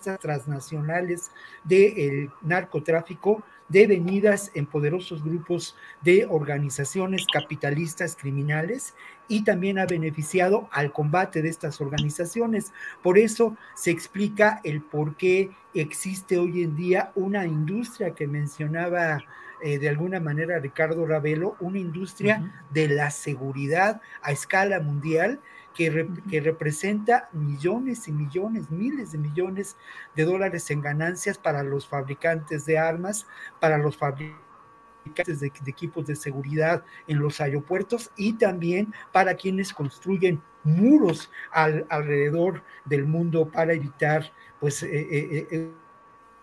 transnacionales 0.00 1.30
del 1.64 2.30
narcotráfico 2.42 3.42
devenidas 3.68 4.50
en 4.54 4.66
poderosos 4.66 5.22
grupos 5.22 5.76
de 6.02 6.26
organizaciones 6.26 7.26
capitalistas 7.30 8.16
criminales 8.16 8.94
y 9.28 9.44
también 9.44 9.78
ha 9.78 9.86
beneficiado 9.86 10.68
al 10.72 10.92
combate 10.92 11.42
de 11.42 11.50
estas 11.50 11.80
organizaciones. 11.80 12.72
Por 13.02 13.18
eso 13.18 13.56
se 13.74 13.90
explica 13.90 14.60
el 14.64 14.80
por 14.80 15.16
qué 15.16 15.50
existe 15.74 16.38
hoy 16.38 16.62
en 16.62 16.76
día 16.76 17.12
una 17.14 17.46
industria 17.46 18.14
que 18.14 18.26
mencionaba 18.26 19.22
eh, 19.60 19.78
de 19.78 19.88
alguna 19.88 20.20
manera 20.20 20.58
Ricardo 20.60 21.04
Ravelo, 21.04 21.56
una 21.60 21.78
industria 21.78 22.64
de 22.70 22.88
la 22.88 23.10
seguridad 23.10 24.00
a 24.22 24.32
escala 24.32 24.80
mundial 24.80 25.40
que, 25.78 26.40
representa 26.40 27.28
millones 27.32 28.08
y 28.08 28.12
millones, 28.12 28.68
miles 28.68 29.12
de 29.12 29.18
millones 29.18 29.76
de 30.16 30.24
dólares 30.24 30.68
en 30.72 30.80
ganancias 30.80 31.38
para 31.38 31.62
los 31.62 31.86
fabricantes 31.86 32.66
de 32.66 32.78
armas, 32.78 33.28
para 33.60 33.78
los 33.78 33.96
fabricantes 33.96 35.38
de, 35.38 35.52
equipos 35.66 36.04
de 36.06 36.16
seguridad 36.16 36.82
en 37.06 37.20
los 37.20 37.40
aeropuertos 37.40 38.10
y 38.16 38.32
también 38.32 38.92
para 39.12 39.34
quienes 39.34 39.72
construyen 39.72 40.42
muros 40.64 41.30
alrededor 41.52 42.64
del 42.84 43.06
mundo 43.06 43.48
para 43.48 43.72
evitar 43.72 44.32
pues, 44.58 44.82
eh, 44.82 44.88
eh, 44.90 45.46
eh, 45.48 45.72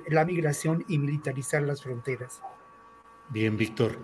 la 0.08 0.24
migración 0.24 0.86
y 0.88 0.98
militarizar 0.98 1.62
las 1.62 1.84
fronteras. 1.84 2.42
Bien, 3.28 3.58
Víctor. 3.58 3.98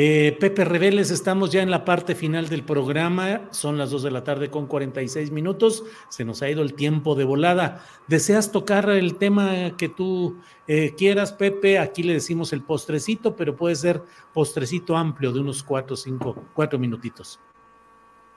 Eh, 0.00 0.36
Pepe 0.38 0.64
Reveles, 0.64 1.10
estamos 1.10 1.50
ya 1.50 1.60
en 1.60 1.72
la 1.72 1.84
parte 1.84 2.14
final 2.14 2.48
del 2.48 2.62
programa, 2.62 3.48
son 3.50 3.78
las 3.78 3.90
2 3.90 4.04
de 4.04 4.12
la 4.12 4.22
tarde 4.22 4.48
con 4.48 4.68
46 4.68 5.32
minutos, 5.32 5.82
se 6.08 6.24
nos 6.24 6.40
ha 6.40 6.48
ido 6.48 6.62
el 6.62 6.74
tiempo 6.74 7.16
de 7.16 7.24
volada. 7.24 7.84
¿Deseas 8.06 8.52
tocar 8.52 8.88
el 8.90 9.16
tema 9.16 9.76
que 9.76 9.88
tú 9.88 10.36
eh, 10.68 10.94
quieras, 10.96 11.32
Pepe? 11.32 11.80
Aquí 11.80 12.04
le 12.04 12.12
decimos 12.12 12.52
el 12.52 12.62
postrecito, 12.62 13.34
pero 13.34 13.56
puede 13.56 13.74
ser 13.74 14.00
postrecito 14.32 14.96
amplio 14.96 15.32
de 15.32 15.40
unos 15.40 15.64
4, 15.64 15.96
5, 15.96 16.44
4 16.54 16.78
minutitos. 16.78 17.40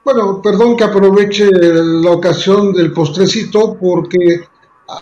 Bueno, 0.03 0.41
perdón 0.41 0.75
que 0.75 0.85
aproveche 0.85 1.47
la 1.51 2.09
ocasión 2.09 2.73
del 2.73 2.91
postrecito 2.91 3.77
porque 3.79 4.45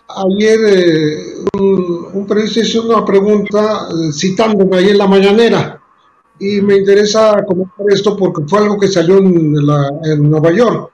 ayer 0.09 0.59
eh, 0.67 1.35
un, 1.53 2.27
periodista 2.27 2.59
hizo 2.59 2.85
una 2.85 3.05
pregunta 3.05 3.87
eh, 3.87 4.11
citándome 4.11 4.75
ahí 4.75 4.89
en 4.89 4.97
la 4.97 5.07
mañanera 5.07 5.78
y 6.39 6.61
me 6.61 6.77
interesa 6.77 7.43
comentar 7.45 7.85
esto 7.89 8.15
porque 8.15 8.43
fue 8.47 8.59
algo 8.59 8.79
que 8.79 8.87
salió 8.87 9.17
en, 9.17 9.53
Nueva 9.53 10.51
York. 10.51 10.91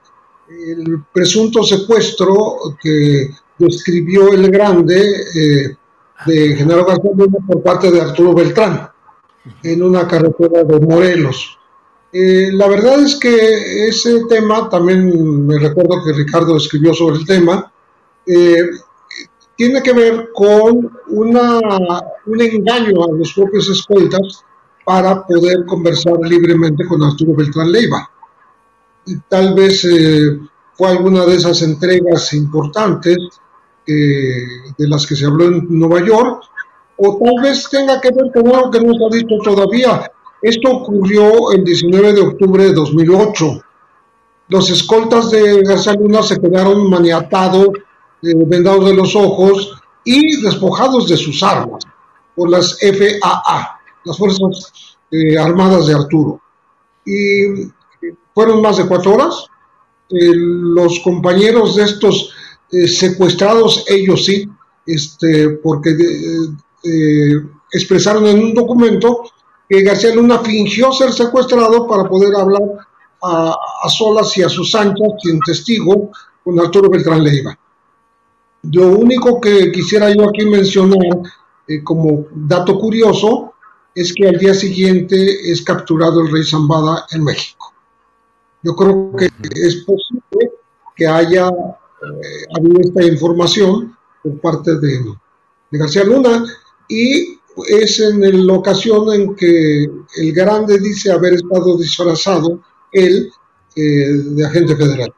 El 0.48 1.04
presunto 1.12 1.62
secuestro 1.62 2.58
que 2.82 3.30
describió 3.58 4.32
el 4.32 4.50
grande 4.50 5.00
eh, 5.34 5.76
de 6.26 6.56
General 6.56 6.84
García 6.84 7.12
por 7.46 7.62
parte 7.62 7.90
de 7.90 8.00
Arturo 8.00 8.34
Beltrán 8.34 8.88
en 9.62 9.82
una 9.82 10.06
carretera 10.08 10.64
de 10.64 10.80
Morelos. 10.80 11.56
la 12.12 12.66
verdad 12.66 13.00
es 13.00 13.14
que 13.16 13.86
ese 13.86 14.24
tema, 14.28 14.68
también 14.68 15.46
me 15.46 15.58
recuerdo 15.58 16.02
que 16.04 16.12
Ricardo 16.12 16.56
escribió 16.56 16.92
sobre 16.92 17.18
el 17.18 17.26
tema, 17.26 17.72
tiene 19.56 19.82
que 19.82 19.92
ver 19.92 20.30
con 20.34 20.90
una, 21.08 21.60
un 22.26 22.40
engaño 22.40 23.04
a 23.04 23.12
los 23.12 23.32
propios 23.32 23.68
escoltas 23.68 24.44
para 24.86 25.26
poder 25.26 25.66
conversar 25.66 26.14
libremente 26.22 26.86
con 26.86 27.02
Arturo 27.02 27.34
Beltrán 27.34 27.72
Leiva. 27.72 28.08
Tal 29.28 29.52
vez 29.52 29.84
eh, 29.84 30.38
fue 30.74 30.90
alguna 30.90 31.24
de 31.24 31.34
esas 31.34 31.60
entregas 31.62 32.32
importantes 32.34 33.16
eh, 33.84 34.46
de 34.78 34.88
las 34.88 35.04
que 35.04 35.16
se 35.16 35.26
habló 35.26 35.46
en 35.46 35.66
Nueva 35.70 36.06
York, 36.06 36.40
o 36.98 37.18
tal 37.18 37.42
vez 37.42 37.68
tenga 37.68 38.00
que 38.00 38.10
ver 38.10 38.30
con 38.32 38.46
algo 38.54 38.70
que 38.70 38.80
no 38.80 38.94
se 38.94 39.04
ha 39.04 39.08
dicho 39.08 39.34
todavía. 39.42 40.08
Esto 40.40 40.70
ocurrió 40.70 41.50
el 41.50 41.64
19 41.64 42.12
de 42.12 42.20
octubre 42.20 42.64
de 42.66 42.72
2008. 42.72 43.60
Los 44.50 44.70
escoltas 44.70 45.32
de 45.32 45.62
García 45.64 45.94
Luna 45.94 46.22
se 46.22 46.40
quedaron 46.40 46.88
maniatados 46.88 47.70
eh, 48.22 48.34
vendados 48.46 48.86
de 48.86 48.94
los 48.94 49.16
ojos 49.16 49.82
y 50.04 50.40
despojados 50.42 51.08
de 51.08 51.16
sus 51.16 51.42
armas 51.42 51.82
por 52.36 52.50
las 52.50 52.78
FAA, 52.78 53.75
las 54.06 54.16
Fuerzas 54.16 54.72
eh, 55.10 55.38
Armadas 55.38 55.86
de 55.86 55.94
Arturo. 55.94 56.40
Y 57.04 57.68
fueron 58.34 58.62
más 58.62 58.78
de 58.78 58.86
cuatro 58.86 59.14
horas. 59.14 59.46
Eh, 60.10 60.32
los 60.34 61.00
compañeros 61.00 61.76
de 61.76 61.84
estos 61.84 62.32
secuestrados, 62.68 63.84
ellos 63.88 64.24
sí, 64.24 64.48
este, 64.86 65.50
porque 65.50 65.96
expresaron 67.72 68.26
en 68.26 68.42
un 68.42 68.54
documento 68.54 69.22
que 69.68 69.82
García 69.82 70.14
Luna 70.14 70.38
fingió 70.40 70.92
ser 70.92 71.12
secuestrado 71.12 71.86
para 71.86 72.08
poder 72.08 72.34
hablar 72.34 72.62
a, 73.22 73.88
solas 73.88 74.36
y 74.36 74.42
a 74.42 74.48
sus 74.48 74.74
anchas, 74.74 75.08
sin 75.22 75.40
testigo, 75.40 76.10
con 76.44 76.58
Arturo 76.60 76.88
Beltrán 76.88 77.22
Leiva. 77.22 77.58
Lo 78.72 78.88
único 78.88 79.40
que 79.40 79.72
quisiera 79.72 80.10
yo 80.14 80.28
aquí 80.28 80.44
mencionar 80.44 81.22
eh, 81.66 81.82
como 81.82 82.26
dato 82.32 82.78
curioso 82.78 83.54
es 83.96 84.12
que 84.12 84.28
al 84.28 84.38
día 84.38 84.52
siguiente 84.52 85.50
es 85.50 85.62
capturado 85.62 86.20
el 86.20 86.30
rey 86.30 86.44
Zambada 86.44 87.06
en 87.12 87.24
México. 87.24 87.72
Yo 88.62 88.76
creo 88.76 89.10
que 89.16 89.30
es 89.54 89.76
posible 89.76 90.52
que 90.94 91.06
haya 91.06 91.48
eh, 91.48 92.46
habido 92.56 92.80
esta 92.80 93.02
información 93.04 93.96
por 94.22 94.38
parte 94.40 94.78
de, 94.78 95.14
García 95.70 96.04
Luna 96.04 96.44
y 96.88 97.38
es 97.68 98.00
en 98.00 98.46
la 98.46 98.52
ocasión 98.52 99.12
en 99.12 99.34
que 99.34 99.84
el 100.16 100.32
grande 100.32 100.78
dice 100.78 101.10
haber 101.10 101.34
estado 101.34 101.76
disfrazado 101.78 102.60
él 102.92 103.30
eh, 103.74 103.80
de 103.80 104.46
agente 104.46 104.76
federal. 104.76 105.12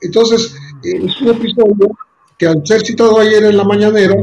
Entonces, 0.00 0.54
es 0.82 1.20
un 1.20 1.28
episodio 1.28 1.96
que 2.36 2.46
al 2.46 2.66
ser 2.66 2.84
citado 2.84 3.18
ayer 3.18 3.44
en 3.44 3.56
la 3.56 3.64
mañanera, 3.64 4.14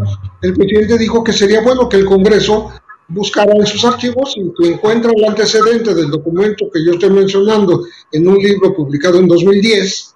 el 0.42 0.54
presidente 0.54 0.98
dijo 0.98 1.24
que 1.24 1.34
sería 1.34 1.62
bueno 1.62 1.90
que 1.90 1.98
el 1.98 2.06
Congreso 2.06 2.72
buscara 3.08 3.54
en 3.56 3.66
sus 3.66 3.84
archivos 3.86 4.36
y 4.38 4.52
que 4.54 4.74
encuentra 4.74 5.12
el 5.16 5.24
antecedente 5.26 5.94
del 5.94 6.10
documento 6.10 6.70
que 6.74 6.84
yo 6.84 6.94
estoy 6.94 7.12
mencionando 7.12 7.86
en 8.12 8.28
un 8.28 8.38
libro 8.38 8.74
publicado 8.74 9.20
en 9.20 9.28
2010, 9.28 10.16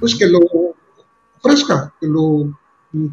pues 0.00 0.14
que 0.16 0.26
lo 0.26 0.40
ofrezca, 1.38 1.94
que 2.00 2.06
lo 2.06 2.58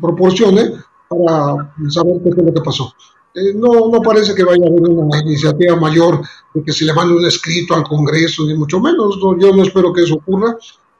proporcione 0.02 0.72
para 1.08 1.74
saber 1.90 2.16
qué 2.24 2.30
es 2.30 2.38
lo 2.38 2.54
que 2.54 2.62
pasó. 2.62 2.94
Eh, 3.36 3.54
no, 3.56 3.90
no 3.90 4.02
parece 4.02 4.36
que 4.36 4.44
vaya 4.44 4.66
a 4.66 4.70
haber 4.70 4.82
una 4.82 5.20
iniciativa 5.22 5.76
mayor 5.76 6.22
de 6.54 6.64
que 6.64 6.72
se 6.72 6.86
le 6.86 6.94
mande 6.94 7.16
un 7.16 7.26
escrito 7.26 7.74
al 7.74 7.84
Congreso, 7.84 8.46
ni 8.46 8.54
mucho 8.54 8.80
menos. 8.80 9.18
yo 9.40 9.56
no 9.56 9.64
espero 9.64 9.92
que 9.92 10.04
eso 10.04 10.16
ocurra, 10.16 10.56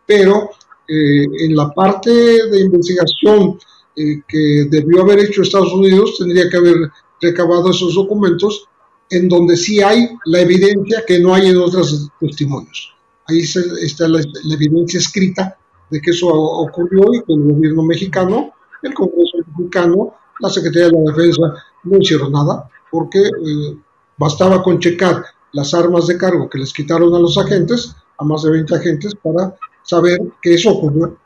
pero 0.06 0.50
eh, 0.88 1.26
en 1.40 1.56
la 1.56 1.70
parte 1.70 2.12
de 2.12 2.62
investigación 2.62 3.60
eh, 3.96 4.22
que 4.28 4.66
debió 4.70 5.02
haber 5.02 5.20
hecho 5.20 5.44
Estados 5.44 5.74
Unidos, 5.74 6.16
tendría 6.18 6.50
que 6.50 6.58
haber 6.58 6.92
recabado 7.24 7.72
esos 7.72 7.96
documentos 7.96 8.68
en 9.10 9.28
donde 9.30 9.56
sí 9.58 9.82
hay 9.82 10.10
la 10.26 10.42
evidencia 10.42 11.04
que 11.06 11.20
no 11.20 11.34
hay 11.34 11.48
en 11.48 11.58
otros 11.58 12.10
testimonios. 12.20 12.94
Ahí 13.28 13.40
está 13.40 14.08
la, 14.08 14.22
evidencia 14.52 15.00
escrita 15.00 15.58
de 15.90 16.02
que 16.02 16.12
eso 16.12 16.28
ocurrió 16.28 17.14
y 17.14 17.20
que 17.24 17.34
el 17.34 17.44
gobierno 17.44 17.84
mexicano, 17.84 18.54
el 18.82 18.94
Congreso 18.94 19.38
mexicano, 19.56 20.14
la 20.40 20.50
Secretaría 20.50 20.90
de 20.90 20.94
la 20.94 21.12
Defensa 21.12 21.42
no 21.84 21.98
hicieron 21.98 22.32
nada 22.32 22.70
porque 22.92 23.20
eh, 23.20 23.78
bastaba 24.18 24.62
con 24.62 24.80
checar 24.80 25.24
las 25.54 25.74
armas 25.74 26.08
de 26.08 26.18
cargo 26.18 26.50
que 26.50 26.60
les 26.60 26.74
quitaron 26.74 27.14
a 27.14 27.20
los 27.20 27.38
agentes, 27.38 27.96
a 28.18 28.24
más 28.24 28.44
de 28.44 28.52
20 28.52 28.76
agentes, 28.76 29.16
para 29.16 29.56
saber 29.84 30.20
que 30.42 30.56
eso 30.56 30.72
ocurrió 30.72 31.18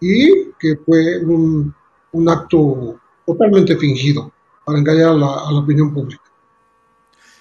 y 0.00 0.50
que 0.58 0.76
fue 0.84 1.18
un, 1.24 1.74
acto 2.28 2.96
totalmente 3.26 3.76
fingido 3.76 4.30
para 4.64 4.78
engañar 4.78 5.10
a 5.10 5.14
la, 5.14 5.58
opinión 5.58 5.92
pública. 5.92 6.22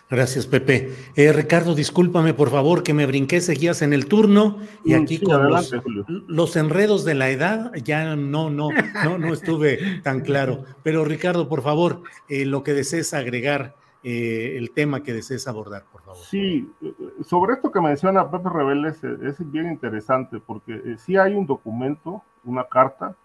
Gracias, 0.10 0.46
Pepe. 0.46 0.94
Eh, 1.16 1.34
Ricardo, 1.34 1.74
discúlpame, 1.74 2.34
por 2.34 2.52
favor, 2.52 2.84
que 2.84 2.94
me 2.94 3.08
brinqué, 3.08 3.42
seguías 3.42 3.82
en 3.82 3.94
el 3.94 4.08
turno 4.08 4.60
y 4.86 4.94
aquí 4.94 5.20
con 5.20 5.50
los, 6.28 6.56
enredos 6.56 7.04
de 7.04 7.16
la 7.16 7.30
edad 7.30 7.72
ya 7.84 8.16
no, 8.16 8.52
no, 8.52 8.70
no, 9.04 9.18
no 9.18 9.34
estuve 9.34 10.02
tan 10.04 10.22
claro. 10.22 10.66
Pero 10.84 11.04
Ricardo, 11.04 11.50
por 11.50 11.64
favor, 11.64 12.04
eh, 12.30 12.46
lo 12.46 12.64
que 12.64 12.74
desees 12.74 13.14
agregar 13.14 13.76
eh, 14.06 14.58
el 14.58 14.72
tema 14.72 15.02
que 15.02 15.14
desees 15.14 15.48
abordar, 15.48 15.86
por 15.90 16.02
favor. 16.02 16.22
Sí, 16.26 16.70
sobre 17.24 17.54
esto 17.54 17.72
que 17.72 17.80
menciona 17.80 18.30
Pepe 18.30 18.50
Rebeles 18.50 19.02
eh, 19.02 19.16
es 19.24 19.50
bien 19.50 19.72
interesante 19.72 20.42
porque 20.46 20.74
eh, 20.74 20.96
sí 20.98 21.16
hay 21.16 21.34
un 21.34 21.46
documento, 21.46 22.22
una 22.44 22.66
carta, 22.66 23.16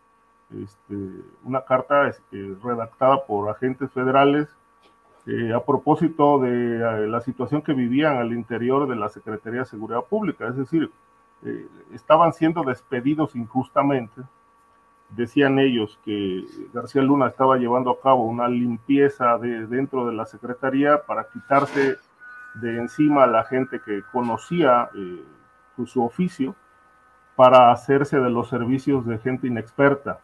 este, 0.51 0.95
una 1.45 1.63
carta 1.65 2.11
redactada 2.63 3.25
por 3.27 3.51
agentes 3.51 3.91
federales 3.93 4.49
a 5.55 5.63
propósito 5.63 6.39
de 6.39 7.07
la 7.07 7.21
situación 7.21 7.61
que 7.61 7.75
vivían 7.75 8.17
al 8.17 8.33
interior 8.33 8.89
de 8.89 8.97
la 8.97 9.11
Secretaría 9.11 9.61
de 9.61 9.67
Seguridad 9.67 10.05
Pública, 10.09 10.49
es 10.49 10.57
decir, 10.57 10.91
estaban 11.93 12.33
siendo 12.33 12.63
despedidos 12.63 13.37
injustamente. 13.37 14.23
Decían 15.11 15.59
ellos 15.59 15.99
que 16.05 16.45
García 16.73 17.03
Luna 17.03 17.29
estaba 17.29 17.57
llevando 17.57 17.91
a 17.91 18.01
cabo 18.01 18.25
una 18.25 18.49
limpieza 18.49 19.39
de, 19.39 19.67
dentro 19.67 20.07
de 20.07 20.13
la 20.13 20.27
Secretaría 20.27 21.03
para 21.03 21.29
quitarse 21.29 21.97
de 22.55 22.77
encima 22.77 23.25
a 23.25 23.27
la 23.27 23.45
gente 23.45 23.81
que 23.85 24.03
conocía 24.13 24.91
eh, 24.95 25.25
su 25.87 26.03
oficio 26.03 26.55
para 27.37 27.71
hacerse 27.71 28.19
de 28.19 28.31
los 28.31 28.49
servicios 28.49 29.07
de 29.07 29.19
gente 29.19 29.47
inexperta, 29.47 30.21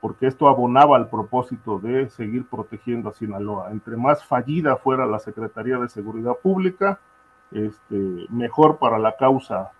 porque 0.00 0.26
esto 0.26 0.48
abonaba 0.48 0.96
al 0.96 1.08
propósito 1.08 1.78
de 1.78 2.08
seguir 2.10 2.46
protegiendo 2.46 3.10
a 3.10 3.12
Sinaloa. 3.12 3.70
Entre 3.70 3.96
más 3.96 4.24
fallida 4.24 4.76
fuera 4.76 5.06
la 5.06 5.18
Secretaría 5.18 5.78
de 5.78 5.88
Seguridad 5.88 6.34
Pública, 6.42 7.00
este, 7.50 8.26
mejor 8.30 8.78
para 8.78 8.98
la 8.98 9.16
causa 9.16 9.72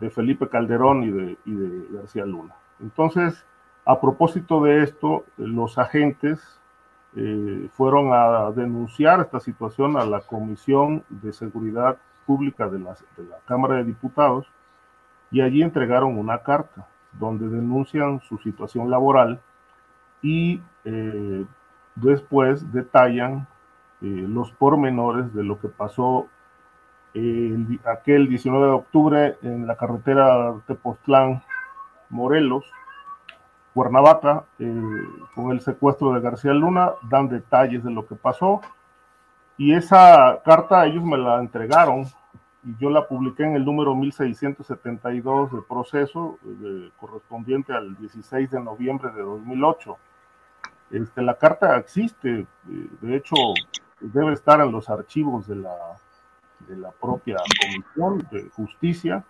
de 0.00 0.10
Felipe 0.10 0.48
Calderón 0.48 1.04
y 1.04 1.10
de, 1.10 1.38
de 1.44 1.96
García 1.96 2.26
Luna. 2.26 2.54
Entonces, 2.80 3.44
a 3.84 4.00
propósito 4.00 4.62
de 4.62 4.82
esto, 4.82 5.24
los 5.36 5.78
agentes 5.78 6.60
eh, 7.14 7.68
fueron 7.74 8.12
a 8.12 8.50
denunciar 8.52 9.20
esta 9.20 9.38
situación 9.38 9.98
a 9.98 10.04
la 10.06 10.20
Comisión 10.20 11.04
de 11.10 11.32
Seguridad 11.32 11.98
Pública 12.24 12.68
de 12.68 12.78
la, 12.78 12.96
Cámara 13.44 13.76
de 13.76 13.84
Diputados 13.84 14.46
y 15.30 15.42
allí 15.42 15.62
entregaron 15.62 16.16
una 16.16 16.38
carta 16.38 16.86
donde 17.12 17.48
denuncian 17.48 18.20
su 18.20 18.38
situación 18.38 18.90
laboral 18.90 19.40
y 20.22 20.62
eh, 20.84 21.44
después 21.96 22.72
detallan 22.72 23.46
eh, 24.00 24.06
los 24.06 24.52
pormenores 24.52 25.34
de 25.34 25.44
lo 25.44 25.60
que 25.60 25.68
pasó 25.68 26.28
aquel 27.84 28.26
19 28.26 28.64
de 28.64 28.72
octubre 28.72 29.36
en 29.42 29.66
la 29.66 29.76
carretera 29.76 30.54
Tepoztlán, 30.66 31.42
Morelos, 32.08 32.64
Cuernavaca, 33.74 34.44
eh, 34.58 34.82
con 35.34 35.50
el 35.50 35.60
secuestro 35.60 36.14
de 36.14 36.20
García 36.20 36.54
Luna, 36.54 36.92
dan 37.10 37.28
detalles 37.28 37.84
de 37.84 37.90
lo 37.90 38.06
que 38.06 38.14
pasó. 38.14 38.62
Y 39.58 39.74
esa 39.74 40.40
carta 40.42 40.86
ellos 40.86 41.04
me 41.04 41.18
la 41.18 41.38
entregaron 41.38 42.06
y 42.64 42.76
yo 42.78 42.88
la 42.88 43.06
publiqué 43.06 43.44
en 43.44 43.56
el 43.56 43.64
número 43.64 43.94
1672 43.94 45.52
de 45.52 45.62
proceso 45.68 46.38
correspondiente 46.96 47.74
al 47.74 47.94
16 47.96 48.50
de 48.50 48.60
noviembre 48.60 49.12
de 49.12 49.20
2008. 49.20 49.98
Este, 50.92 51.22
la 51.22 51.38
carta 51.38 51.78
existe, 51.78 52.40
eh, 52.40 52.46
de 53.00 53.16
hecho, 53.16 53.34
debe 54.00 54.34
estar 54.34 54.60
en 54.60 54.70
los 54.70 54.90
archivos 54.90 55.48
de 55.48 55.56
la, 55.56 55.74
de 56.68 56.76
la 56.76 56.90
propia 56.90 57.36
Comisión 57.62 58.28
de 58.30 58.50
Justicia. 58.50 59.24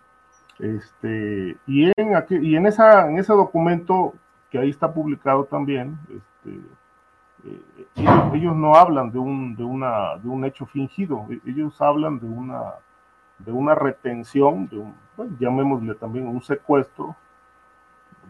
Este, 0.59 1.57
y 1.65 1.85
en, 1.85 2.25
y 2.43 2.55
en, 2.55 2.67
esa, 2.67 3.07
en 3.09 3.17
ese 3.17 3.33
documento 3.33 4.13
que 4.51 4.59
ahí 4.59 4.69
está 4.69 4.93
publicado 4.93 5.45
también, 5.45 5.97
este, 6.09 6.59
eh, 7.45 7.61
ellos, 8.33 8.55
no 8.55 8.75
hablan 8.75 9.11
de 9.11 9.19
un, 9.19 9.55
de, 9.55 9.63
una, 9.63 10.17
de 10.17 10.27
un 10.27 10.43
hecho 10.45 10.65
fingido, 10.65 11.25
e, 11.29 11.39
ellos 11.49 11.81
hablan 11.81 12.19
de 12.19 12.25
una, 12.25 12.73
de 13.39 13.51
una 13.51 13.73
retención, 13.73 14.67
de 14.67 14.77
un, 14.77 14.95
llamémosle 15.39 15.95
también 15.95 16.27
un 16.27 16.41
secuestro, 16.43 17.15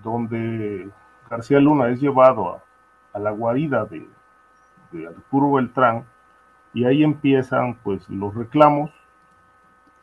donde 0.03 0.89
García 1.29 1.59
Luna 1.59 1.89
es 1.89 1.99
llevado 1.99 2.53
a, 2.55 2.63
a 3.13 3.19
la 3.19 3.31
guarida 3.31 3.85
de, 3.85 4.07
Arturo 5.07 5.53
Beltrán 5.53 6.05
y 6.71 6.85
ahí 6.85 7.03
empiezan 7.03 7.75
pues 7.83 8.07
los 8.09 8.35
reclamos, 8.35 8.91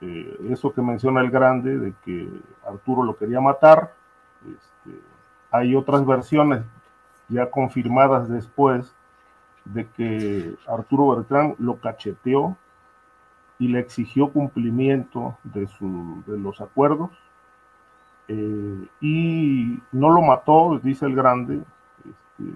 eh, 0.00 0.36
eso 0.48 0.72
que 0.72 0.82
menciona 0.82 1.20
el 1.20 1.30
grande 1.30 1.78
de 1.78 1.94
que 2.04 2.28
Arturo 2.66 3.04
lo 3.04 3.16
quería 3.16 3.40
matar, 3.40 3.92
este, 4.44 5.00
hay 5.52 5.76
otras 5.76 6.04
versiones 6.04 6.64
ya 7.28 7.50
confirmadas 7.50 8.28
después 8.28 8.92
de 9.64 9.86
que 9.90 10.56
Arturo 10.66 11.14
Beltrán 11.14 11.54
lo 11.58 11.76
cacheteó 11.76 12.56
y 13.61 13.68
le 13.68 13.78
exigió 13.78 14.30
cumplimiento 14.30 15.36
de, 15.44 15.68
su, 15.68 16.24
de 16.26 16.38
los 16.38 16.61
acuerdos 16.61 17.11
eh, 18.32 18.86
y 19.00 19.78
no 19.92 20.11
lo 20.11 20.22
mató, 20.22 20.80
dice 20.82 21.04
el 21.04 21.16
grande, 21.16 21.61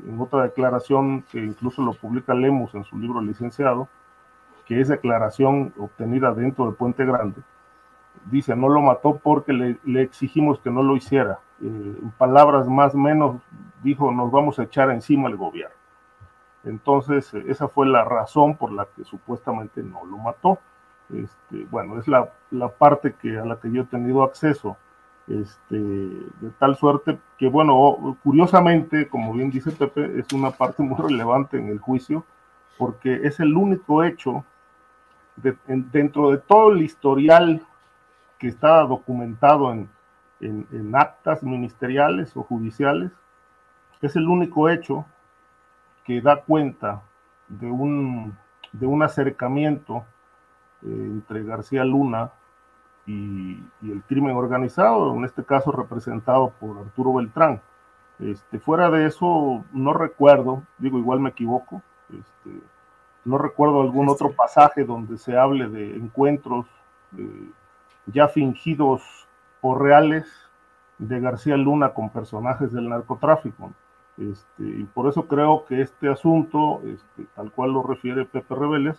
en 0.07 0.21
otra 0.21 0.43
declaración 0.43 1.23
que 1.31 1.39
incluso 1.39 1.83
lo 1.83 1.93
publica 1.93 2.35
Lemus 2.35 2.75
en 2.75 2.85
su 2.85 2.99
libro 2.99 3.21
licenciado, 3.21 3.89
que 4.67 4.81
es 4.81 4.89
declaración 4.89 5.73
obtenida 5.79 6.33
dentro 6.33 6.67
de 6.67 6.73
Puente 6.73 7.05
Grande, 7.05 7.43
dice, 8.27 8.57
no 8.57 8.69
lo 8.69 8.81
mató 8.81 9.21
porque 9.23 9.53
le, 9.53 9.79
le 9.85 10.03
exigimos 10.03 10.59
que 10.61 10.71
no 10.71 10.83
lo 10.83 10.97
hiciera. 10.97 11.41
Eh, 11.61 11.99
en 12.03 12.11
palabras 12.13 12.69
más 12.69 12.95
menos, 12.95 13.41
dijo, 13.83 14.11
nos 14.11 14.31
vamos 14.31 14.59
a 14.59 14.65
echar 14.65 14.91
encima 14.91 15.29
el 15.29 15.37
gobierno. 15.37 15.77
Entonces, 16.65 17.33
esa 17.47 17.69
fue 17.69 17.87
la 17.87 18.05
razón 18.05 18.57
por 18.57 18.73
la 18.73 18.87
que 18.97 19.05
supuestamente 19.05 19.83
no 19.83 20.05
lo 20.07 20.17
mató. 20.17 20.59
Este, 21.13 21.67
bueno, 21.71 21.99
es 21.99 22.09
la, 22.09 22.33
la, 22.51 22.69
parte 22.69 23.15
que, 23.21 23.39
a 23.39 23.45
la 23.45 23.61
que 23.61 23.71
yo 23.71 23.83
he 23.83 23.87
tenido 23.87 24.23
acceso. 24.23 24.77
Este, 25.27 25.77
de 25.79 26.51
tal 26.59 26.77
suerte 26.77 27.19
que, 27.39 27.49
bueno, 27.49 28.19
curiosamente, 28.23 29.09
como 29.09 29.33
bien 29.33 29.51
dice 29.51 29.73
Pepe, 29.73 30.19
es 30.19 30.33
una 30.33 30.51
parte 30.51 30.83
muy 30.83 30.99
relevante 30.99 31.59
en 31.59 31.69
el 31.69 31.79
juicio, 31.79 32.25
porque 32.77 33.21
es 33.23 33.41
el 33.41 33.57
único 33.57 34.05
hecho 34.05 34.45
dentro 35.67 36.31
de 36.31 36.39
todo 36.39 36.73
el 36.73 36.83
historial 36.83 37.67
que 38.39 38.49
está 38.49 38.83
documentado 38.83 39.73
en, 39.73 39.89
en, 40.41 40.95
actas 40.95 41.43
ministeriales 41.43 42.37
o 42.37 42.43
judiciales, 42.43 43.11
es 44.01 44.17
el 44.17 44.29
único 44.29 44.69
hecho 44.69 45.07
que 46.05 46.21
da 46.21 46.43
cuenta 46.43 47.03
de 47.49 47.71
un, 47.71 48.37
de 48.73 48.87
un 48.87 49.03
acercamiento 49.03 50.05
eh, 50.83 50.87
entre 50.89 51.45
García 51.45 51.85
Luna 51.85 52.31
y, 53.07 53.63
y, 53.83 53.93
el 53.93 54.03
crimen 54.05 54.37
organizado, 54.37 55.15
en 55.15 55.25
este 55.25 55.45
caso 55.45 55.73
representado 55.73 56.53
por 56.61 56.79
Arturo 56.79 57.15
Beltrán. 57.15 57.61
Este, 58.19 58.59
fuera 58.61 58.91
de 58.91 59.07
eso, 59.07 59.65
no 59.73 59.93
recuerdo, 59.93 60.63
digo, 60.79 60.99
igual 60.99 61.21
me 61.21 61.31
equivoco, 61.31 61.83
este, 62.11 62.61
no 63.25 63.39
recuerdo 63.39 63.81
algún 63.81 64.09
otro 64.09 64.33
pasaje 64.33 64.85
donde 64.85 65.19
se 65.19 65.37
hable 65.37 65.69
de 65.69 65.97
encuentros 65.97 66.67
eh, 67.19 67.51
ya 68.07 68.29
fingidos 68.29 69.03
o 69.61 69.75
reales 69.75 70.27
de 70.99 71.21
García 71.21 71.57
Luna 71.57 71.91
con 71.91 72.11
personajes 72.11 72.73
del 72.73 72.89
narcotráfico. 72.89 73.73
Este, 74.17 74.63
y 74.63 74.85
por 74.85 75.09
eso 75.09 75.27
creo 75.27 75.65
que 75.65 75.81
este 75.81 76.09
asunto, 76.09 76.83
este, 76.85 77.27
tal 77.35 77.51
cual 77.51 77.73
lo 77.73 77.83
refiere 77.83 78.25
Pepe 78.25 78.55
Reveles, 78.55 78.97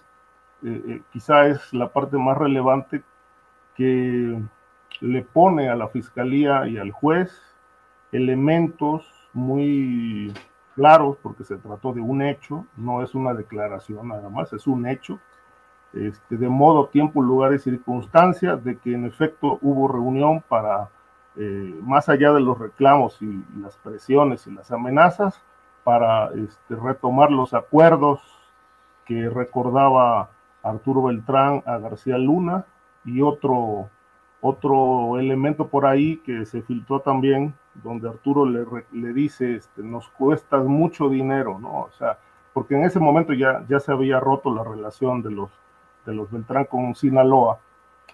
eh, 0.64 0.84
eh, 0.88 1.02
quizá 1.14 1.48
es 1.48 1.74
la 1.74 1.90
parte 1.90 2.18
más 2.18 2.38
relevante 2.38 3.04
que 3.76 4.42
le 5.02 5.22
pone 5.22 5.70
a 5.70 5.76
la 5.76 5.88
fiscalía 5.90 6.68
y 6.68 6.78
al 6.78 6.92
juez 6.92 7.32
elementos 8.12 9.06
muy 9.34 10.34
claros, 10.76 11.18
porque 11.22 11.44
se 11.44 11.58
trató 11.58 11.94
de 11.94 12.02
un 12.02 12.22
hecho, 12.22 12.66
no 12.78 13.02
es 13.02 13.16
una 13.16 13.34
declaración 13.34 14.10
nada 14.10 14.30
más, 14.30 14.54
es 14.54 14.68
un 14.68 14.88
hecho, 14.88 15.20
este, 15.94 16.38
de 16.38 16.50
modo, 16.50 16.88
tiempo, 16.88 17.22
lugar 17.22 17.54
y 17.54 17.60
circunstancia, 17.60 18.56
de 18.56 18.78
que 18.78 18.94
en 18.94 19.06
efecto 19.06 19.60
hubo 19.62 19.88
reunión 19.88 20.44
para 20.48 20.90
eh, 21.38 21.76
más 21.82 22.10
allá 22.10 22.32
de 22.34 22.42
los 22.42 22.58
reclamos 22.58 23.22
y, 23.22 23.44
las 23.62 23.78
presiones 23.78 24.48
y 24.48 24.52
las 24.52 24.72
amenazas, 24.72 25.42
para 25.84 26.32
este, 26.34 26.76
retomar 26.76 27.32
los 27.32 27.54
acuerdos 27.54 28.22
que 29.06 29.30
recordaba 29.30 30.32
Arturo 30.64 31.04
Beltrán 31.04 31.62
a 31.66 31.78
García 31.78 32.18
Luna 32.18 32.66
y 33.06 33.22
otro, 33.22 33.90
otro 34.42 35.20
elemento 35.20 35.68
por 35.68 35.86
ahí 35.86 36.18
que 36.18 36.46
se 36.46 36.62
filtró 36.62 37.00
también, 37.02 37.54
donde 37.76 38.10
Arturo 38.10 38.46
le, 38.46 38.66
le 38.92 39.14
dice, 39.14 39.56
este, 39.56 39.84
nos 39.84 40.08
cuestas 40.10 40.66
mucho 40.66 41.10
dinero, 41.10 41.60
¿no? 41.60 41.82
O 41.82 41.92
sea, 41.98 42.18
porque 42.54 42.76
en 42.76 42.86
ese 42.86 43.00
momento 43.00 43.34
ya, 43.34 43.66
ya 43.68 43.80
se 43.80 43.92
había 43.92 44.20
roto 44.20 44.54
la 44.54 44.64
relación 44.64 45.22
de 45.22 45.32
los, 45.32 45.50
de 46.06 46.14
los 46.14 46.32
Beltrán 46.32 46.66
con 46.66 46.96
Sinaloa 46.96 47.60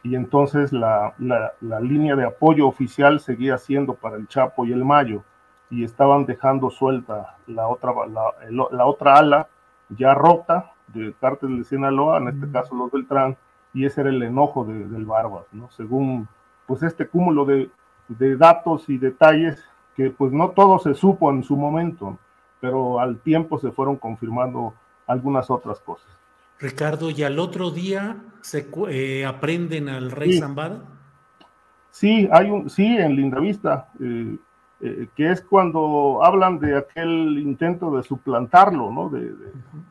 y 0.03 0.15
entonces 0.15 0.73
la, 0.73 1.13
la, 1.19 1.79
línea 1.79 2.15
de 2.15 2.25
apoyo 2.25 2.67
oficial 2.67 3.19
seguía 3.19 3.57
siendo 3.57 3.93
para 3.93 4.17
el 4.17 4.27
Chapo 4.27 4.65
y 4.65 4.71
el 4.71 4.83
Mayo, 4.83 5.23
y 5.69 5.83
estaban 5.83 6.25
dejando 6.25 6.69
suelta 6.69 7.37
la 7.47 7.67
otra, 7.67 7.93
la, 8.07 8.33
la 8.71 8.85
otra 8.85 9.15
ala 9.15 9.47
ya 9.89 10.13
rota 10.13 10.71
de 10.87 11.13
cártel 11.21 11.59
de 11.59 11.63
Sinaloa, 11.63 12.17
en 12.17 12.29
este 12.29 12.51
caso 12.51 12.75
los 12.75 12.91
Beltrán, 12.91 13.37
y 13.74 13.86
ese 13.86 14.01
era 14.01 14.09
el 14.09 14.22
enojo 14.24 14.65
de, 14.65 14.88
del 14.88 15.05
Barbas, 15.05 15.45
¿no? 15.51 15.69
Según 15.72 16.28
pues 16.65 16.84
este 16.84 17.07
cúmulo 17.07 17.45
de, 17.45 17.69
de, 18.07 18.36
datos 18.36 18.89
y 18.89 18.97
detalles 18.97 19.63
que 19.95 20.09
pues 20.09 20.32
no 20.32 20.49
todo 20.49 20.80
se 20.80 20.93
supo 20.93 21.32
en 21.32 21.43
su 21.43 21.55
momento, 21.55 22.17
pero 22.59 22.99
al 22.99 23.19
tiempo 23.19 23.59
se 23.59 23.72
fueron 23.72 23.97
confirmando 23.97 24.74
algunas 25.07 25.49
otras 25.49 25.80
cosas. 25.80 26.07
Ricardo, 26.59 27.09
¿y 27.09 27.24
al 27.24 27.39
otro 27.39 27.72
día 27.72 28.17
se 28.41 28.69
eh, 28.89 29.26
aprenden 29.26 29.89
al 29.89 30.11
rey 30.11 30.38
Zambada? 30.38 30.84
Sí, 31.89 32.30
hay 32.32 32.49
un, 32.49 32.69
sí, 32.69 32.86
en 32.86 33.15
Lindavista, 33.15 33.89
eh, 33.99 34.38
eh, 34.80 35.07
que 35.15 35.32
es 35.32 35.41
cuando 35.41 36.24
hablan 36.24 36.59
de 36.59 36.78
aquel 36.78 37.39
intento 37.39 37.95
de 37.95 38.03
suplantarlo, 38.03 38.91
¿no? 38.91 39.09
De, 39.09 39.34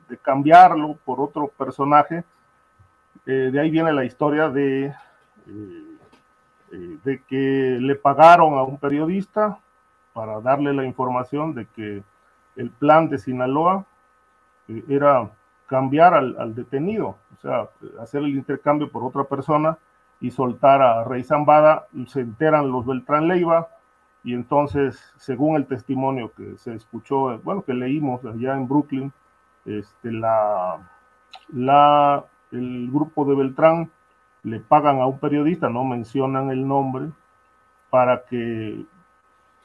de, 0.08 0.18
cambiarlo 0.22 0.98
por 1.04 1.20
otro 1.20 1.48
personaje. 1.48 2.24
Eh, 3.26 3.50
de 3.52 3.60
ahí 3.60 3.70
viene 3.70 3.92
la 3.92 4.04
historia 4.04 4.48
de, 4.48 4.94
de 6.70 7.22
que 7.28 7.78
le 7.80 7.94
pagaron 7.96 8.54
a 8.54 8.62
un 8.62 8.78
periodista 8.78 9.58
para 10.12 10.40
darle 10.40 10.72
la 10.72 10.84
información 10.84 11.54
de 11.54 11.66
que 11.66 12.02
el 12.56 12.70
plan 12.70 13.08
de 13.08 13.18
Sinaloa 13.18 13.84
era 14.88 15.30
cambiar 15.66 16.14
al, 16.14 16.54
detenido, 16.54 17.16
o 17.36 17.40
sea, 17.40 17.68
hacer 18.00 18.22
el 18.22 18.30
intercambio 18.30 18.90
por 18.90 19.04
otra 19.04 19.24
persona 19.24 19.78
y 20.20 20.30
soltar 20.30 20.82
a 20.82 21.04
Rey 21.04 21.22
Zambada, 21.22 21.86
se 22.08 22.20
enteran 22.20 22.70
los 22.70 22.84
Beltrán 22.84 23.28
Leiva 23.28 23.68
y 24.22 24.34
entonces, 24.34 25.00
según 25.16 25.56
el 25.56 25.66
testimonio 25.66 26.32
que 26.36 26.58
se 26.58 26.74
escuchó, 26.74 27.38
bueno, 27.38 27.62
que 27.62 27.72
leímos 27.72 28.24
allá 28.24 28.54
en 28.54 28.68
Brooklyn, 28.68 29.12
este, 29.64 30.12
la, 30.12 30.78
la, 31.52 32.24
el 32.52 32.90
grupo 32.90 33.24
de 33.24 33.34
Beltrán 33.34 33.90
le 34.42 34.60
pagan 34.60 35.00
a 35.00 35.06
un 35.06 35.18
periodista, 35.18 35.68
no 35.68 35.84
mencionan 35.84 36.50
el 36.50 36.66
nombre, 36.66 37.10
para 37.90 38.24
que 38.24 38.84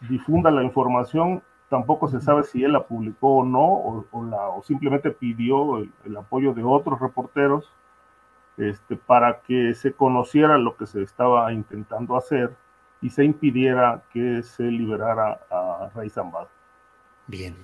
difunda 0.02 0.52
la 0.52 0.64
información 0.64 1.42
tampoco 1.70 2.08
se 2.08 2.22
sabe 2.22 2.44
si 2.44 2.64
él 2.64 2.74
la 2.74 2.84
publicó 2.84 3.38
o 3.38 3.46
no, 3.46 3.66
o, 3.66 4.64
simplemente 4.64 5.12
pidió 5.12 5.78
el, 5.78 6.18
apoyo 6.18 6.54
de 6.54 6.64
otros 6.64 7.00
reporteros 7.00 7.72
este, 8.58 8.96
para 8.96 9.42
que 9.42 9.74
se 9.74 9.94
conociera 9.94 10.58
lo 10.58 10.78
que 10.78 10.86
se 10.86 11.02
estaba 11.02 11.52
intentando 11.52 12.16
hacer 12.16 12.56
y 13.02 13.10
se 13.10 13.26
impidiera 13.26 14.04
que 14.14 14.42
se 14.44 14.64
liberara 14.64 15.42
a 15.52 15.90
Rey 15.94 16.10
Zambada. 16.10 16.48
Bien, 17.28 17.56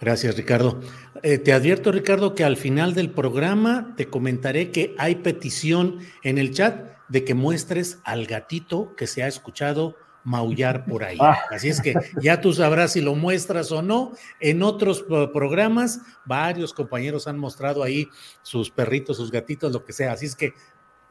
gracias 0.00 0.36
Ricardo. 0.36 0.80
Eh, 1.22 1.38
te 1.38 1.52
advierto 1.52 1.92
Ricardo 1.92 2.34
que 2.34 2.44
al 2.44 2.56
final 2.56 2.94
del 2.94 3.10
programa 3.10 3.94
te 3.96 4.08
comentaré 4.08 4.70
que 4.70 4.94
hay 4.98 5.16
petición 5.16 5.98
en 6.22 6.38
el 6.38 6.52
chat 6.52 6.98
de 7.08 7.24
que 7.24 7.34
muestres 7.34 7.98
al 8.04 8.26
gatito 8.26 8.94
que 8.96 9.06
se 9.06 9.22
ha 9.22 9.28
escuchado 9.28 9.96
maullar 10.24 10.84
por 10.84 11.04
ahí. 11.04 11.16
Ah. 11.20 11.38
Así 11.50 11.68
es 11.68 11.80
que 11.80 11.94
ya 12.20 12.40
tú 12.40 12.52
sabrás 12.52 12.92
si 12.92 13.00
lo 13.00 13.14
muestras 13.14 13.72
o 13.72 13.82
no. 13.82 14.12
En 14.40 14.62
otros 14.62 15.02
programas, 15.02 16.00
varios 16.24 16.74
compañeros 16.74 17.26
han 17.26 17.38
mostrado 17.38 17.82
ahí 17.82 18.08
sus 18.42 18.70
perritos, 18.70 19.16
sus 19.16 19.30
gatitos, 19.30 19.72
lo 19.72 19.84
que 19.84 19.92
sea. 19.92 20.12
Así 20.12 20.26
es 20.26 20.36
que 20.36 20.52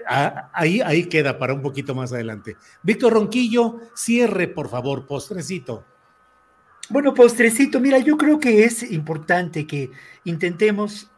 ah, 0.07 0.51
ahí, 0.53 0.81
ahí 0.81 1.05
queda 1.05 1.39
para 1.39 1.53
un 1.53 1.61
poquito 1.61 1.95
más 1.95 2.13
adelante. 2.13 2.57
Víctor 2.83 3.13
Ronquillo, 3.13 3.79
cierre, 3.95 4.47
por 4.47 4.69
favor, 4.69 5.07
postrecito. 5.07 5.83
Bueno, 6.89 7.13
postrecito, 7.13 7.81
mira, 7.81 7.97
yo 7.99 8.15
creo 8.15 8.39
que 8.39 8.63
es 8.63 8.89
importante 8.91 9.67
que 9.67 9.91
intentemos 10.23 11.11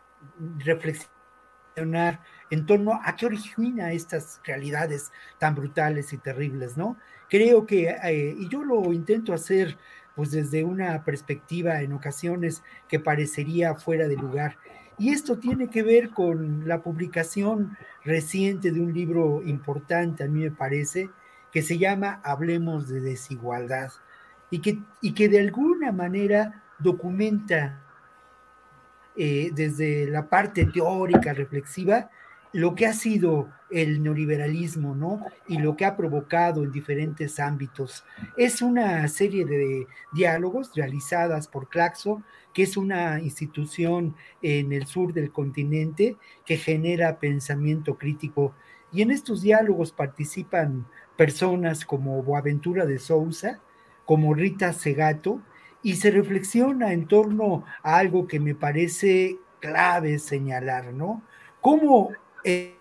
reflexionar 0.58 2.22
en 2.50 2.66
torno 2.66 3.00
a 3.04 3.16
qué 3.16 3.28
origina 3.28 3.92
estas 3.92 4.42
realidades 4.44 5.12
tan 5.38 5.54
brutales 5.54 6.12
y 6.12 6.18
terribles, 6.18 6.76
¿no? 6.76 6.98
Creo 7.30 7.68
que, 7.68 7.90
eh, 8.04 8.36
y 8.36 8.50
yo 8.50 8.64
lo 8.64 8.92
intento 8.94 9.32
hacer 9.32 9.78
pues 10.16 10.32
desde 10.32 10.64
una 10.64 11.04
perspectiva 11.06 11.82
en 11.82 11.94
ocasiones 11.94 12.64
que 12.88 13.00
parecería 13.00 13.76
fuera 13.76 14.08
de 14.08 14.16
lugar. 14.16 14.58
Y 14.98 15.10
esto 15.10 15.38
tiene 15.38 15.70
que 15.70 15.84
ver 15.84 16.10
con 16.10 16.68
la 16.68 16.82
publicación 16.82 17.78
reciente 18.04 18.72
de 18.72 18.82
un 18.82 18.92
libro 18.92 19.44
importante, 19.46 20.24
a 20.24 20.28
mí 20.28 20.42
me 20.42 20.52
parece, 20.52 21.12
que 21.52 21.62
se 21.62 21.78
llama 21.78 22.22
Hablemos 22.24 22.90
de 22.90 23.02
desigualdad 23.02 23.92
y 24.52 24.60
que, 24.60 24.80
y 25.02 25.14
que 25.14 25.30
de 25.30 25.40
alguna 25.40 25.92
manera 25.92 26.64
documenta 26.80 27.84
eh, 29.16 29.52
desde 29.54 30.08
la 30.08 30.30
parte 30.30 30.66
teórica, 30.66 31.34
reflexiva, 31.34 32.10
lo 32.54 32.74
que 32.74 32.88
ha 32.88 32.94
sido 32.94 33.50
el 33.70 34.02
neoliberalismo, 34.02 34.96
¿no? 34.96 35.26
Y 35.48 35.60
lo 35.60 35.76
que 35.76 35.86
ha 35.86 35.96
provocado 35.96 36.64
en 36.64 36.72
diferentes 36.72 37.40
ámbitos. 37.40 38.04
Es 38.38 38.62
una 38.62 39.08
serie 39.08 39.46
de 39.46 39.88
diálogos 40.14 40.72
realizadas 40.76 41.48
por 41.48 41.70
Claxo, 41.70 42.24
que 42.54 42.64
es 42.64 42.78
una 42.78 43.20
institución 43.20 44.16
en 44.42 44.74
el 44.74 44.88
sur 44.88 45.14
del 45.14 45.32
continente 45.32 46.18
que 46.46 46.58
genera 46.58 47.20
pensamiento 47.20 47.98
crítico. 47.98 48.56
Y 48.92 49.04
en 49.04 49.12
estos 49.12 49.42
diálogos 49.42 49.92
participan 49.92 50.88
personas 51.16 51.86
como 51.86 52.24
Boaventura 52.24 52.86
de 52.88 52.98
Sousa, 52.98 53.60
como 54.10 54.34
Rita 54.34 54.74
Segato, 54.74 55.40
y 55.84 55.98
se 55.98 56.10
reflexiona 56.10 56.94
en 56.94 57.06
torno 57.06 57.64
a 57.84 57.98
algo 57.98 58.26
que 58.26 58.40
me 58.40 58.56
parece 58.56 59.38
clave 59.60 60.18
señalar, 60.18 60.96
¿no? 60.96 61.22
Cómo 61.62 62.10
el 62.44 62.74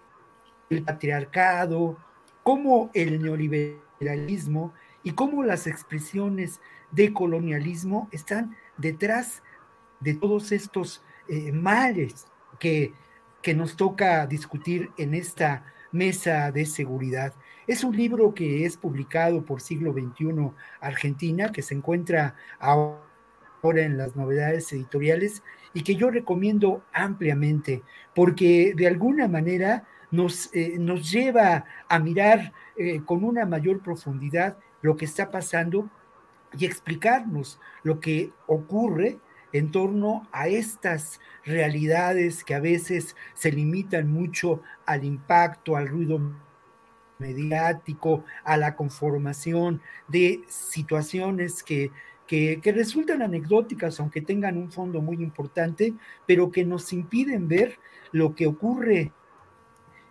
patriarcado, 0.86 1.98
cómo 2.42 2.90
el 2.94 3.20
neoliberalismo 3.20 4.72
y 5.02 5.10
cómo 5.10 5.42
las 5.42 5.66
expresiones 5.66 6.62
de 6.92 7.12
colonialismo 7.12 8.08
están 8.10 8.56
detrás 8.78 9.42
de 10.00 10.14
todos 10.14 10.50
estos 10.50 11.04
eh, 11.28 11.52
males 11.52 12.26
que, 12.58 12.94
que 13.42 13.52
nos 13.52 13.76
toca 13.76 14.26
discutir 14.26 14.92
en 14.96 15.12
esta 15.12 15.62
mesa 15.92 16.50
de 16.52 16.64
seguridad. 16.64 17.34
Es 17.68 17.84
un 17.84 17.94
libro 17.94 18.32
que 18.32 18.64
es 18.64 18.78
publicado 18.78 19.44
por 19.44 19.60
Siglo 19.60 19.92
XXI 19.92 20.52
Argentina, 20.80 21.52
que 21.52 21.60
se 21.60 21.74
encuentra 21.74 22.34
ahora 22.58 23.02
en 23.82 23.98
las 23.98 24.16
novedades 24.16 24.72
editoriales 24.72 25.42
y 25.74 25.82
que 25.82 25.94
yo 25.94 26.10
recomiendo 26.10 26.82
ampliamente, 26.94 27.82
porque 28.14 28.72
de 28.74 28.86
alguna 28.86 29.28
manera 29.28 29.86
nos, 30.10 30.48
eh, 30.54 30.78
nos 30.78 31.12
lleva 31.12 31.66
a 31.90 31.98
mirar 31.98 32.54
eh, 32.78 33.02
con 33.04 33.22
una 33.22 33.44
mayor 33.44 33.82
profundidad 33.82 34.56
lo 34.80 34.96
que 34.96 35.04
está 35.04 35.30
pasando 35.30 35.90
y 36.56 36.64
explicarnos 36.64 37.60
lo 37.82 38.00
que 38.00 38.32
ocurre 38.46 39.18
en 39.52 39.70
torno 39.70 40.26
a 40.32 40.48
estas 40.48 41.20
realidades 41.44 42.44
que 42.44 42.54
a 42.54 42.60
veces 42.60 43.14
se 43.34 43.52
limitan 43.52 44.10
mucho 44.10 44.62
al 44.86 45.04
impacto, 45.04 45.76
al 45.76 45.88
ruido 45.88 46.18
mediático, 47.18 48.24
a 48.44 48.56
la 48.56 48.76
conformación 48.76 49.80
de 50.08 50.42
situaciones 50.48 51.62
que, 51.62 51.90
que, 52.26 52.60
resultan 52.72 53.22
anecdóticas, 53.22 53.98
aunque 54.00 54.20
tengan 54.20 54.56
un 54.56 54.70
fondo 54.70 55.00
muy 55.00 55.16
importante, 55.16 55.94
pero 56.26 56.50
que 56.50 56.64
nos 56.64 56.92
impiden 56.92 57.48
ver 57.48 57.78
lo 58.12 58.34
que 58.34 58.46
ocurre 58.46 59.12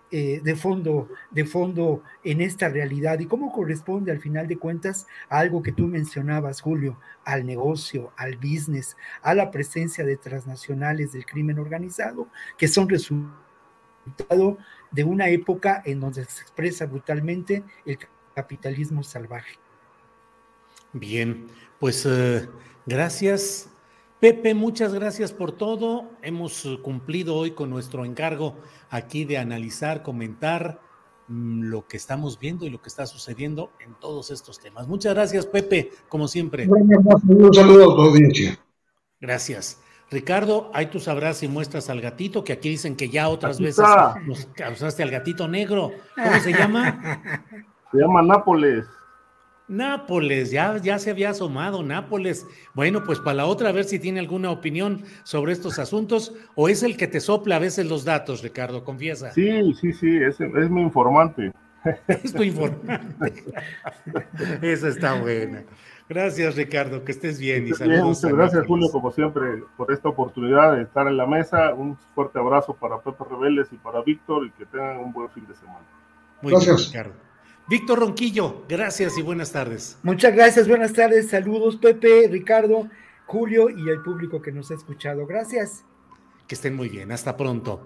eh, 0.10 0.39
de, 0.41 0.55
fondo, 0.55 1.10
de 1.32 1.43
fondo 1.43 2.01
en 2.24 2.39
esta 2.39 2.70
realidad 2.70 3.20
y 3.20 3.26
cómo 3.26 3.51
corresponde 3.51 4.12
al 4.12 4.22
final 4.22 4.47
de 4.47 4.58
cuentas 4.58 5.05
a 5.30 5.39
algo 5.39 5.62
que 5.62 5.74
tú 5.74 5.86
mencionabas, 5.86 6.62
Julio, 6.62 6.97
al 7.26 7.45
negocio, 7.45 8.14
al 8.16 8.38
business, 8.38 8.95
a 9.22 9.34
la 9.34 9.51
presencia 9.51 10.05
de 10.05 10.16
transnacionales 10.16 11.12
del 11.12 11.26
crimen 11.26 11.60
organizado, 11.60 12.30
que 12.58 12.70
son 12.70 12.88
resultado 12.88 14.58
de 14.92 15.04
una 15.04 15.30
época 15.30 15.82
en 15.86 16.00
donde 16.00 16.26
se 16.26 16.42
expresa 16.42 16.86
brutalmente 16.86 17.64
el 17.86 17.98
capitalismo 18.36 19.04
salvaje. 19.04 19.58
Bien, 20.94 21.48
pues 21.80 22.06
eh, 22.06 22.48
gracias. 22.86 23.70
Pepe, 24.20 24.56
muchas 24.56 24.94
gracias 24.94 25.32
por 25.32 25.52
todo. 25.52 26.10
Hemos 26.24 26.68
cumplido 26.82 27.36
hoy 27.36 27.52
con 27.52 27.70
nuestro 27.70 28.04
encargo 28.04 28.56
aquí 28.90 29.26
de 29.26 29.38
analizar, 29.38 30.02
comentar 30.02 30.82
mm, 31.28 31.64
lo 31.64 31.88
que 31.88 31.98
estamos 31.98 32.40
viendo 32.40 32.66
y 32.66 32.70
lo 32.70 32.82
que 32.82 32.90
está 32.90 33.06
sucediendo 33.06 33.72
en 33.80 33.94
todos 34.00 34.32
estos 34.32 34.60
temas. 34.60 34.88
Muchas 34.88 35.14
gracias, 35.14 35.46
Pepe, 35.46 35.92
como 36.10 36.28
siempre. 36.28 36.68
Un 36.68 37.54
saludo 37.54 37.92
a 37.92 37.96
tu 37.96 38.02
audiencia. 38.02 38.58
Gracias. 39.20 39.82
Ricardo, 40.10 40.72
ahí 40.74 40.86
tú 40.86 40.99
sabrás 40.99 41.38
si 41.38 41.47
muestras 41.47 41.89
al 41.89 41.99
gatito, 41.99 42.43
que 42.43 42.53
aquí 42.53 42.70
dicen 42.70 42.95
que 42.95 43.10
ya 43.10 43.28
otras 43.28 43.60
veces 43.60 43.86
nos 44.26 44.45
causaste 44.55 45.03
al 45.03 45.12
gatito 45.12 45.47
negro. 45.47 45.91
¿Cómo 46.16 46.39
se 46.39 46.53
llama? 46.53 47.22
Se 47.91 47.99
llama 47.99 48.22
Nápoles. 48.22 48.86
Nápoles, 49.70 50.51
ya, 50.51 50.78
ya 50.78 50.99
se 50.99 51.10
había 51.10 51.30
asomado 51.30 51.84
Nápoles. 51.84 52.45
Bueno, 52.74 53.03
pues 53.05 53.20
para 53.20 53.36
la 53.36 53.45
otra, 53.45 53.70
a 53.70 53.72
ver 53.72 53.86
si 53.86 53.97
tiene 53.97 54.20
alguna 54.20 54.51
opinión 54.51 55.03
sobre 55.24 55.53
estos 55.53 55.80
asuntos, 55.80 56.34
o 56.55 56.68
es 56.68 56.84
el 56.84 56.97
que 56.97 57.08
te 57.08 57.22
sopla 57.22 57.55
a 57.55 57.60
veces 57.60 57.86
los 57.86 58.03
datos, 58.03 58.43
Ricardo, 58.43 58.84
confiesa. 58.84 59.32
Sí, 59.32 59.74
sí, 59.74 59.93
sí, 59.93 60.18
es, 60.18 60.39
es 60.39 60.70
mi 60.70 60.82
informante. 60.82 61.51
Es 62.08 62.34
tu 62.34 62.44
informante. 62.44 63.44
Esa 64.62 64.90
está 64.90 65.20
buena. 65.20 65.64
Gracias, 66.10 66.56
Ricardo, 66.56 67.04
que 67.04 67.12
estés 67.12 67.38
bien 67.40 67.68
y 67.68 67.74
saludos. 67.74 68.24
muchas 68.24 68.34
gracias, 68.34 68.66
Julio, 68.66 68.90
como 68.92 69.12
siempre, 69.12 69.64
por 69.76 69.92
esta 69.92 70.08
oportunidad 70.08 70.78
de 70.78 70.84
estar 70.84 71.06
en 71.08 71.18
la 71.18 71.28
mesa. 71.28 71.74
Un 71.74 71.98
fuerte 72.16 72.40
abrazo 72.40 72.74
para 72.74 73.02
Pepe 73.02 73.24
Rebeles 73.30 73.68
y 73.72 73.78
para 73.78 74.02
Víctor 74.04 74.46
y 74.48 74.52
que 74.52 74.66
tengan 74.66 74.98
un 75.00 75.12
buen 75.12 75.30
fin 75.32 75.46
de 75.48 75.56
semana. 75.56 75.86
Muy 76.42 76.54
gracias. 76.54 76.78
Bien, 76.78 76.88
Ricardo. 76.88 77.28
Víctor 77.70 78.00
Ronquillo, 78.00 78.64
gracias 78.70 79.18
y 79.18 79.22
buenas 79.22 79.52
tardes. 79.52 80.00
Muchas 80.02 80.34
gracias, 80.34 80.70
buenas 80.70 80.94
tardes. 80.94 81.30
Saludos, 81.30 81.76
Pepe, 81.76 82.30
Ricardo, 82.32 82.88
Julio 83.26 83.70
y 83.70 83.90
el 83.90 84.02
público 84.02 84.42
que 84.42 84.54
nos 84.54 84.72
ha 84.72 84.76
escuchado. 84.76 85.28
Gracias. 85.28 85.84
Que 86.48 86.56
estén 86.56 86.76
muy 86.78 86.88
bien. 86.88 87.12
Hasta 87.12 87.36
pronto. 87.36 87.86